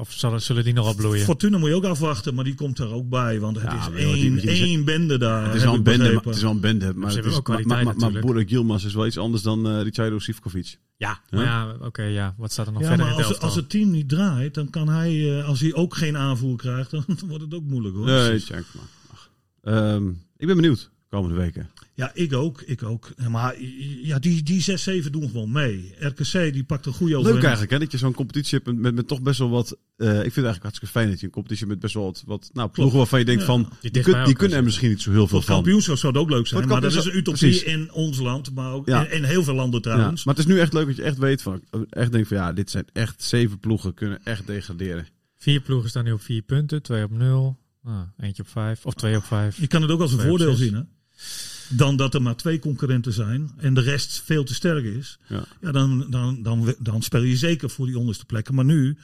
of 0.00 0.12
zullen, 0.12 0.42
zullen 0.42 0.64
die 0.64 0.72
nog 0.72 0.88
opbloeien? 0.88 1.24
Fortuna 1.24 1.58
moet 1.58 1.68
je 1.68 1.74
ook 1.74 1.84
afwachten, 1.84 2.34
maar 2.34 2.44
die 2.44 2.54
komt 2.54 2.78
er 2.78 2.92
ook 2.92 3.08
bij. 3.08 3.40
Want 3.40 3.56
het 3.60 3.64
Ja, 3.70 3.78
is 3.78 3.86
die- 3.86 3.96
één, 3.96 4.32
die- 4.32 4.40
die- 4.40 4.50
één 4.50 4.84
bende 4.84 5.18
daar. 5.18 5.44
Het 5.46 5.54
is 5.54 5.62
wel 5.64 5.74
een 5.74 5.82
bende, 5.82 6.12
maar, 6.12 6.22
het 6.24 6.34
is 6.36 6.42
wel 6.42 6.50
een 6.50 6.60
bende, 6.60 6.94
maar, 6.94 7.10
het 7.14 7.18
is, 7.18 7.24
ook 7.26 7.32
maar, 7.32 7.42
kwaliteit 7.42 7.98
maar, 7.98 8.12
maar, 8.24 8.42
Yilmaz 8.42 8.84
is 8.84 8.94
wel 8.94 9.06
iets 9.06 9.18
anders 9.18 9.42
dan 9.42 9.66
uh, 9.76 9.82
Ricardo 9.82 10.18
Sivkovic. 10.18 10.78
Ja, 10.96 11.20
maar 11.30 11.44
ja, 11.44 11.76
oké, 11.80 12.02
ja. 12.02 12.34
Wat 12.36 12.52
staat 12.52 12.66
er 12.66 12.72
nog 12.72 12.82
Ja, 12.82 12.88
verder 12.88 13.06
maar 13.06 13.14
in 13.14 13.20
het 13.20 13.30
als, 13.32 13.40
als 13.42 13.54
het 13.54 13.70
team 13.70 13.90
niet 13.90 14.08
draait, 14.08 14.54
dan 14.54 14.70
kan 14.70 14.88
hij, 14.88 15.38
eh, 15.38 15.46
als 15.48 15.60
hij 15.60 15.74
ook 15.74 15.96
geen 15.96 16.16
aanvoer 16.16 16.56
krijgt, 16.56 16.90
dan 16.96 17.04
wordt 17.26 17.44
het 17.44 17.54
ook 17.54 17.62
moeilijk 17.64 17.94
hoor. 17.94 18.06
Nee, 18.06 18.38
check 18.38 18.64
maar. 18.74 18.84
Ehm, 19.62 20.08
ik 20.36 20.46
ben 20.46 20.56
benieuwd 20.56 20.90
komende 21.08 21.36
weken. 21.36 21.70
Ja, 21.94 22.10
ik 22.14 22.32
ook, 22.32 22.62
ik 22.62 22.82
ook. 22.82 23.10
Maar 23.28 23.54
ja, 24.02 24.18
die, 24.18 24.42
die 24.42 25.02
6-7 25.04 25.10
doen 25.10 25.30
gewoon 25.30 25.52
mee. 25.52 25.94
RKC 25.98 26.52
die 26.52 26.64
pakt 26.64 26.86
een 26.86 26.92
goede 26.92 27.12
Leuk 27.12 27.20
overwinning. 27.20 27.42
eigenlijk, 27.44 27.70
hè, 27.70 27.78
dat 27.78 27.92
je 27.92 27.98
zo'n 27.98 28.14
competitie 28.14 28.54
hebt 28.58 28.66
met, 28.70 28.80
met, 28.80 28.94
met 28.94 29.08
toch 29.08 29.22
best 29.22 29.38
wel 29.38 29.50
wat... 29.50 29.70
eh, 29.96 30.06
ik 30.06 30.12
vind 30.14 30.24
het 30.24 30.44
eigenlijk 30.44 30.62
hartstikke 30.62 30.94
fijn 30.94 31.08
dat 31.10 31.20
je 31.20 31.26
een 31.26 31.32
competitie 31.32 31.66
hebt 31.66 31.74
met 31.80 31.82
best 31.82 31.94
wel 31.94 32.04
wat... 32.04 32.22
wat 32.26 32.50
nou, 32.52 32.68
ploegen 32.70 32.96
waarvan 32.98 33.18
je 33.18 33.24
denkt 33.24 33.40
Ja. 33.40 33.46
van... 33.46 33.72
Die 33.80 33.90
Die, 33.90 34.02
kun- 34.02 34.24
die 34.24 34.34
kunnen 34.34 34.56
er 34.58 34.64
misschien 34.64 34.88
niet 34.88 35.02
zo 35.02 35.10
heel 35.10 35.26
veel 35.28 35.42
van. 35.42 35.54
kampioenschap 35.54 35.96
zou 35.96 36.12
het 36.12 36.22
ook 36.22 36.30
leuk 36.30 36.46
zijn. 36.46 36.68
Maar 36.68 36.80
dat 36.80 36.92
is 36.94 37.04
een 37.04 37.16
utopie 37.16 37.40
precies. 37.48 37.62
in 37.62 37.92
ons 37.92 38.18
land, 38.18 38.54
maar 38.54 38.72
ook 38.72 38.86
Ja. 38.88 39.06
in, 39.06 39.12
in 39.12 39.24
heel 39.24 39.42
veel 39.44 39.54
landen 39.54 39.80
Ja, 39.84 39.90
trouwens. 39.90 40.24
maar 40.24 40.34
het 40.34 40.46
is 40.46 40.50
nu 40.52 40.60
echt 40.60 40.72
leuk 40.72 40.86
dat 40.86 40.96
je 40.96 41.02
echt 41.02 41.18
weet 41.18 41.42
van... 41.42 41.62
Echt 41.90 42.12
denkt 42.12 42.28
van 42.28 42.36
ja, 42.36 42.52
dit 42.52 42.70
zijn 42.70 42.84
echt 42.92 43.22
zeven 43.22 43.58
ploegen 43.58 43.94
kunnen 43.94 44.20
echt 44.24 44.46
degraderen. 44.46 45.06
Vier 45.38 45.60
ploegen 45.60 45.88
staan 45.90 46.04
nu 46.04 46.12
op 46.12 46.22
vier 46.22 46.42
punten. 46.42 46.82
Twee 46.82 47.04
op 47.04 47.10
nul. 47.10 47.58
Ah, 47.84 48.00
eentje 48.18 48.42
op 48.42 48.48
vijf. 48.48 48.86
Of 48.86 48.94
twee 48.94 49.16
op 49.16 49.24
vijf. 49.24 49.58
Je 49.60 49.66
kan 49.66 49.82
het 49.82 49.90
ook 49.90 50.00
als 50.00 50.12
een 50.12 50.20
voordeel 50.20 50.54
zien 50.54 50.74
hè. 50.74 50.80
Dan 51.76 51.96
dat 51.96 52.14
er 52.14 52.22
maar 52.22 52.36
twee 52.36 52.58
concurrenten 52.58 53.12
zijn 53.12 53.50
en 53.56 53.74
de 53.74 53.80
rest 53.80 54.22
veel 54.24 54.44
te 54.44 54.54
sterk 54.54 54.84
is. 54.84 55.18
Ja. 55.26 55.44
Ja, 55.60 55.72
dan, 55.72 56.06
dan, 56.10 56.42
dan, 56.42 56.74
dan 56.78 57.02
speel 57.02 57.22
je 57.22 57.36
zeker 57.36 57.70
voor 57.70 57.86
die 57.86 57.98
onderste 57.98 58.24
plekken. 58.24 58.54
Maar 58.54 58.64
nu 58.64 58.96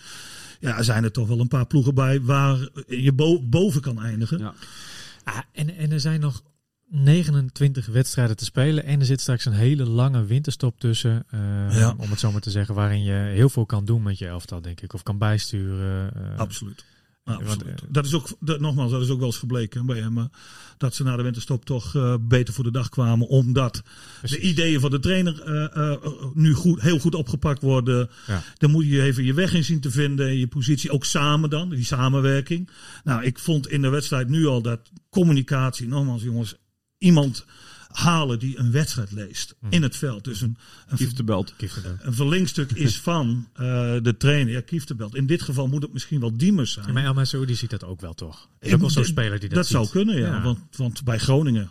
ja, 0.61 0.83
zijn 0.83 1.05
er 1.05 1.12
toch 1.12 1.29
wel 1.29 1.41
een 1.41 1.49
paar 1.49 1.66
ploegen 1.66 1.95
bij 1.95 2.20
waar 2.20 2.68
je 2.87 3.12
bo- 3.12 3.43
boven 3.43 3.81
kan 3.81 4.01
eindigen. 4.03 4.39
Ja. 4.39 4.55
Ah, 5.24 5.39
en, 5.53 5.77
en 5.77 5.93
er 5.93 6.01
zijn 6.01 6.20
nog 6.20 6.43
29 6.89 7.87
wedstrijden 7.87 8.37
te 8.37 8.45
spelen. 8.45 8.85
En 8.85 9.01
er 9.01 9.07
zit 9.07 9.20
straks 9.20 9.45
een 9.45 9.53
hele 9.53 9.85
lange 9.87 10.24
winterstop 10.24 10.81
tussen. 10.81 11.24
eh, 11.31 11.41
Ja. 11.79 11.95
Om 11.99 12.11
het 12.11 12.20
zo 12.20 12.33
maar 12.33 12.41
te 12.41 12.51
zeggen. 12.51 12.74
Waarin 12.74 13.03
je 13.03 13.12
heel 13.12 13.49
veel 13.49 13.66
kan 13.66 13.85
doen 13.85 14.03
met 14.03 14.18
je 14.18 14.27
elftal, 14.27 14.61
denk 14.61 14.81
ik. 14.81 14.93
Of 14.93 15.03
kan 15.03 15.18
bijsturen. 15.18 16.14
eh. 16.14 16.39
Absoluut. 16.39 16.85
Absoluut. 17.35 17.81
eh, 17.81 17.89
dat 17.89 18.05
is 18.05 18.14
ook, 18.14 18.29
dat, 18.41 18.61
nogmaals, 18.61 18.91
dat 18.91 19.03
is 19.03 19.09
ook 19.09 19.18
wel 19.18 19.27
eens 19.27 19.37
gebleken 19.39 19.87
bij 19.87 19.99
hem. 19.99 20.29
Dat 20.79 20.95
ze 20.95 21.03
na 21.03 21.16
de 21.16 21.22
winterstop 21.22 21.64
toch 21.64 21.95
eh, 21.95 22.14
beter 22.20 22.55
voor 22.55 22.64
de 22.64 22.70
dag 22.70 22.89
kwamen. 22.89 23.27
Omdat 23.29 23.83
Precies. 24.18 24.37
de 24.37 24.43
ideeën 24.47 24.81
van 24.81 24.91
de 24.91 24.99
trainer 24.99 25.43
eh, 25.43 25.91
eh, 25.93 26.03
nu 26.35 26.53
goed, 26.55 26.81
heel 26.81 26.99
goed 26.99 27.14
opgepakt 27.14 27.62
worden. 27.62 28.11
Ja. 28.27 28.43
Dan 28.59 28.70
moet 28.70 28.87
je 28.87 29.03
even 29.03 29.24
je 29.24 29.35
weg 29.35 29.55
in 29.55 29.64
zien 29.64 29.81
te 29.81 29.91
vinden. 29.91 30.39
Je 30.39 30.47
positie 30.47 30.91
ook 30.91 31.05
samen 31.05 31.51
dan. 31.51 31.68
Die 31.68 31.85
samenwerking. 31.85 32.70
Nou, 33.05 33.24
ik 33.24 33.39
vond 33.39 33.68
in 33.68 33.83
de 33.83 33.89
wedstrijd 33.89 34.29
nu 34.29 34.47
al 34.47 34.62
dat 34.62 34.81
communicatie. 35.11 35.89
Nogmaals, 35.89 36.22
jongens. 36.22 36.55
Iemand 36.99 37.45
halen 37.97 38.38
die 38.38 38.59
een 38.59 38.70
wedstrijd 38.70 39.12
leest 39.12 39.55
Hmm. 39.61 39.70
in 39.70 39.82
het 39.82 39.97
veld. 39.97 40.24
Dus 40.24 40.40
een, 40.40 40.57
een 40.88 40.97
Kief 40.97 41.12
de 41.12 41.24
belt. 41.24 41.55
Kieftenbelt. 41.57 41.99
een 42.03 42.14
verlengstuk 42.14 42.72
is 42.72 42.99
van 43.11 43.49
eh, 43.53 43.62
de 44.03 44.14
trainer, 44.18 44.53
ja, 44.53 44.61
Kieftenbelt. 44.61 45.14
In 45.14 45.26
dit 45.26 45.42
geval 45.42 45.68
moet 45.68 45.82
het 45.82 45.92
misschien 45.92 46.20
wel 46.20 46.36
Diemers 46.36 46.72
zijn. 46.72 46.86
Ja, 46.86 46.92
maar 46.92 47.05
El 47.05 47.14
Masoudi 47.14 47.55
ziet 47.55 47.70
dat 47.70 47.84
ook 47.84 48.01
wel 48.01 48.14
toch? 48.14 48.49
Is 48.61 48.72
ook 48.72 48.80
wel 48.80 48.90
zo'n 48.90 49.05
speler 49.05 49.38
die 49.40 49.49
dat, 49.49 49.59
Dat 49.59 49.66
zou 49.66 49.88
kunnen, 49.88 50.18
ja. 50.18 50.26
Ja. 50.26 50.42
Want, 50.42 50.59
want 50.76 51.05
bij 51.05 51.18
Groningen, 51.18 51.70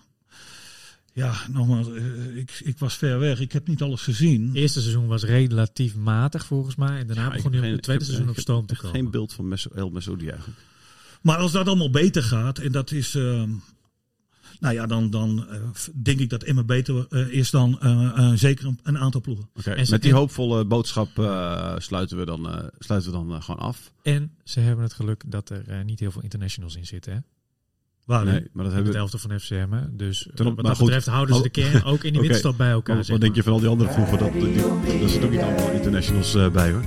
ja, 1.14 1.34
nogmaals, 1.52 1.88
eh, 1.92 2.36
ik, 2.38 2.60
ik 2.64 2.78
was 2.78 2.94
ver 2.96 3.20
weg. 3.20 3.40
Ik 3.40 3.52
heb 3.52 3.68
niet 3.68 3.82
alles 3.82 4.02
gezien. 4.02 4.48
Het 4.48 4.56
eerste 4.56 4.80
seizoen 4.82 5.08
was 5.08 5.24
relatief 5.24 5.96
matig 5.96 6.46
volgens 6.46 6.76
mij. 6.76 7.00
En 7.00 7.08
daarna 7.08 7.24
Ja, 7.24 7.30
begon 7.36 7.52
hij 7.54 7.68
op 7.68 7.74
het 7.74 7.82
tweede 7.84 8.04
heb- 8.04 8.12
seizoen 8.14 8.34
op 8.36 8.40
stoom 8.40 8.66
te 8.66 8.76
komen. 8.76 8.96
Geen 8.96 9.12
beeld 9.12 9.34
van 9.34 9.58
El 9.76 9.90
Mesoudi 9.90 10.28
eigenlijk. 10.30 10.60
Maar 11.22 11.38
als 11.38 11.52
dat 11.52 11.68
allemaal 11.68 11.90
beter 11.90 12.24
gaat, 12.24 12.60
en 12.60 12.72
dat 12.72 12.92
is. 12.92 13.16
ehm, 13.16 13.50
Nou 14.60 14.74
ja, 14.74 14.86
dan, 14.86 15.10
dan 15.10 15.46
eh, 15.50 15.58
denk 15.94 16.20
ik 16.20 16.30
dat 16.30 16.44
Emma 16.44 16.64
beter 16.64 17.06
eh, 17.10 17.28
is 17.28 17.50
dan 17.52 17.80
eh, 17.82 18.12
eh, 18.18 18.32
zeker 18.36 18.66
een, 18.66 18.80
een 18.84 18.98
aantal 18.98 19.22
ploegen. 19.22 19.50
Met 19.90 20.02
die 20.02 20.14
hoopvolle 20.14 20.66
boodschap 20.66 21.20
eh, 21.20 21.74
sluiten 21.78 22.18
we 22.18 22.26
dan, 22.26 22.50
eh, 22.50 22.64
sluiten 22.80 23.12
we 23.12 23.18
dan 23.18 23.44
gewoon 23.44 23.62
af. 23.62 23.92
En 24.04 24.32
ze 24.44 24.60
hebben 24.60 24.84
het 24.84 24.94
geluk 24.94 25.24
dat 25.28 25.50
er 25.50 25.64
eh, 25.68 25.84
niet 25.84 26.00
heel 26.00 26.12
veel 26.12 26.22
internationals 26.22 26.76
in 26.76 26.86
zitten. 26.86 27.14
Hè? 27.14 27.20
Waar 28.06 28.26
Nee, 28.26 28.48
maar 28.54 28.64
dat 28.64 28.74
hebben 28.74 28.92
we. 28.92 28.98
elftal 28.98 29.20
van 29.20 29.40
FCM. 29.40 29.68
Hè? 29.72 29.96
Dus 29.96 30.28
Ten 30.36 30.46
op- 30.48 30.56
wat 30.56 30.56
maar 30.56 30.64
dat 30.66 30.76
goed. 30.76 30.86
betreft 30.86 31.06
houden 31.08 31.36
ze 31.36 31.42
de 31.42 31.50
kern 31.50 31.84
ook 31.84 32.04
in 32.04 32.12
die 32.12 32.22
winterstop 32.22 32.58
bij 32.58 32.72
elkaar. 32.72 32.96
Wat, 32.96 33.06
zeg 33.06 33.18
denk 33.18 33.36
je 33.36 33.44
van 33.44 33.54
al 33.54 33.60
die 33.60 33.70
andere 33.70 33.94
ploegen? 33.94 34.18
Dat, 34.18 34.34
die, 34.34 34.56
daar 35.00 35.10
zitten 35.10 35.24
ook 35.24 35.32
niet 35.32 35.42
allemaal 35.42 35.72
internationals 35.72 36.36
eh, 36.36 36.50
bij 36.52 36.72
hoor. 36.72 36.84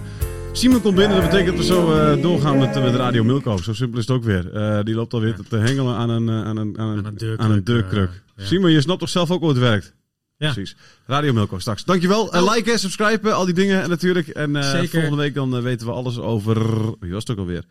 Simon 0.53 0.80
komt 0.82 0.94
binnen, 0.96 1.20
dat 1.20 1.30
betekent 1.30 1.57
dat 1.57 1.66
we 1.66 1.72
zo 1.72 1.92
eh, 1.92 2.22
doorgaan 2.22 2.59
met, 2.59 2.74
met 2.74 2.94
Radio 2.94 3.24
Milko. 3.24 3.57
Zo 3.57 3.72
simpel 3.72 3.99
is 3.99 4.07
het 4.07 4.16
ook 4.16 4.24
weer. 4.24 4.53
Eh, 4.53 4.84
die 4.84 4.94
loopt 4.94 5.12
alweer 5.14 5.36
te 5.49 5.57
hengelen 5.57 5.94
aan 5.94 6.11
een, 6.11 6.28
eh, 6.28 6.34
aan 6.44 6.57
een, 6.57 6.78
aan 6.78 6.88
een, 6.88 6.99
Aan 6.99 7.05
een 7.07 7.14
deurkruk, 7.16 7.40
aan 7.40 7.51
een 7.51 7.64
deurkruk. 7.64 8.22
ja. 8.36 8.44
Simon, 8.44 8.70
je 8.70 8.80
snapt 8.80 9.01
toch 9.01 9.09
zelf 9.09 9.30
ook 9.30 9.40
hoe 9.40 9.49
het 9.49 9.59
werkt? 9.59 9.94
Ja. 10.36 10.53
Precies. 10.53 10.76
Radio 11.07 11.32
Milko 11.32 11.59
straks. 11.59 11.84
Dankjewel. 11.84 12.32
En 12.32 12.44
liken, 12.44 12.78
subscriben, 12.78 13.34
al 13.34 13.44
die 13.44 13.55
dingen 13.55 13.82
en 13.82 13.88
natuurlijk. 13.88 14.28
En 14.28 14.57
eh, 14.57 14.70
Zeker. 14.70 14.88
volgende 14.88 15.16
week 15.16 15.34
dan 15.34 15.62
weten 15.62 15.86
we 15.86 15.92
alles 15.92 16.18
over... 16.18 16.57
Wie 17.01 17.12
was 17.12 17.22
het 17.26 17.30
ook 17.30 17.38
alweer? 17.38 17.64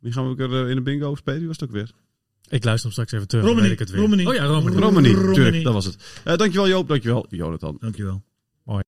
Wie 0.00 0.12
gaan 0.12 0.24
we 0.24 0.30
ook 0.30 0.38
er 0.52 0.68
in 0.68 0.76
de 0.76 0.82
bingo 0.82 1.14
spelen? 1.14 1.38
Wie 1.38 1.48
was 1.48 1.58
het 1.60 1.68
ook 1.68 1.74
weer? 1.74 1.90
Ik 2.48 2.64
luister 2.64 2.82
hem 2.82 2.92
straks 2.92 3.12
even 3.12 3.28
terug. 3.28 3.44
Romani, 3.44 3.62
weet 3.62 3.72
ik 3.72 3.78
het 3.78 3.90
weer. 3.90 4.00
Romani. 4.00 4.26
Oh 4.26 4.34
ja, 4.34 4.44
Romani. 4.44 5.12
Romani, 5.12 5.62
dat 5.62 5.72
was 5.72 5.84
het. 5.84 5.96
Eh, 6.24 6.36
dankjewel 6.36 6.68
Joop, 6.68 6.88
dankjewel 6.88 7.26
Jonathan. 7.28 7.76
Dankjewel. 7.80 8.22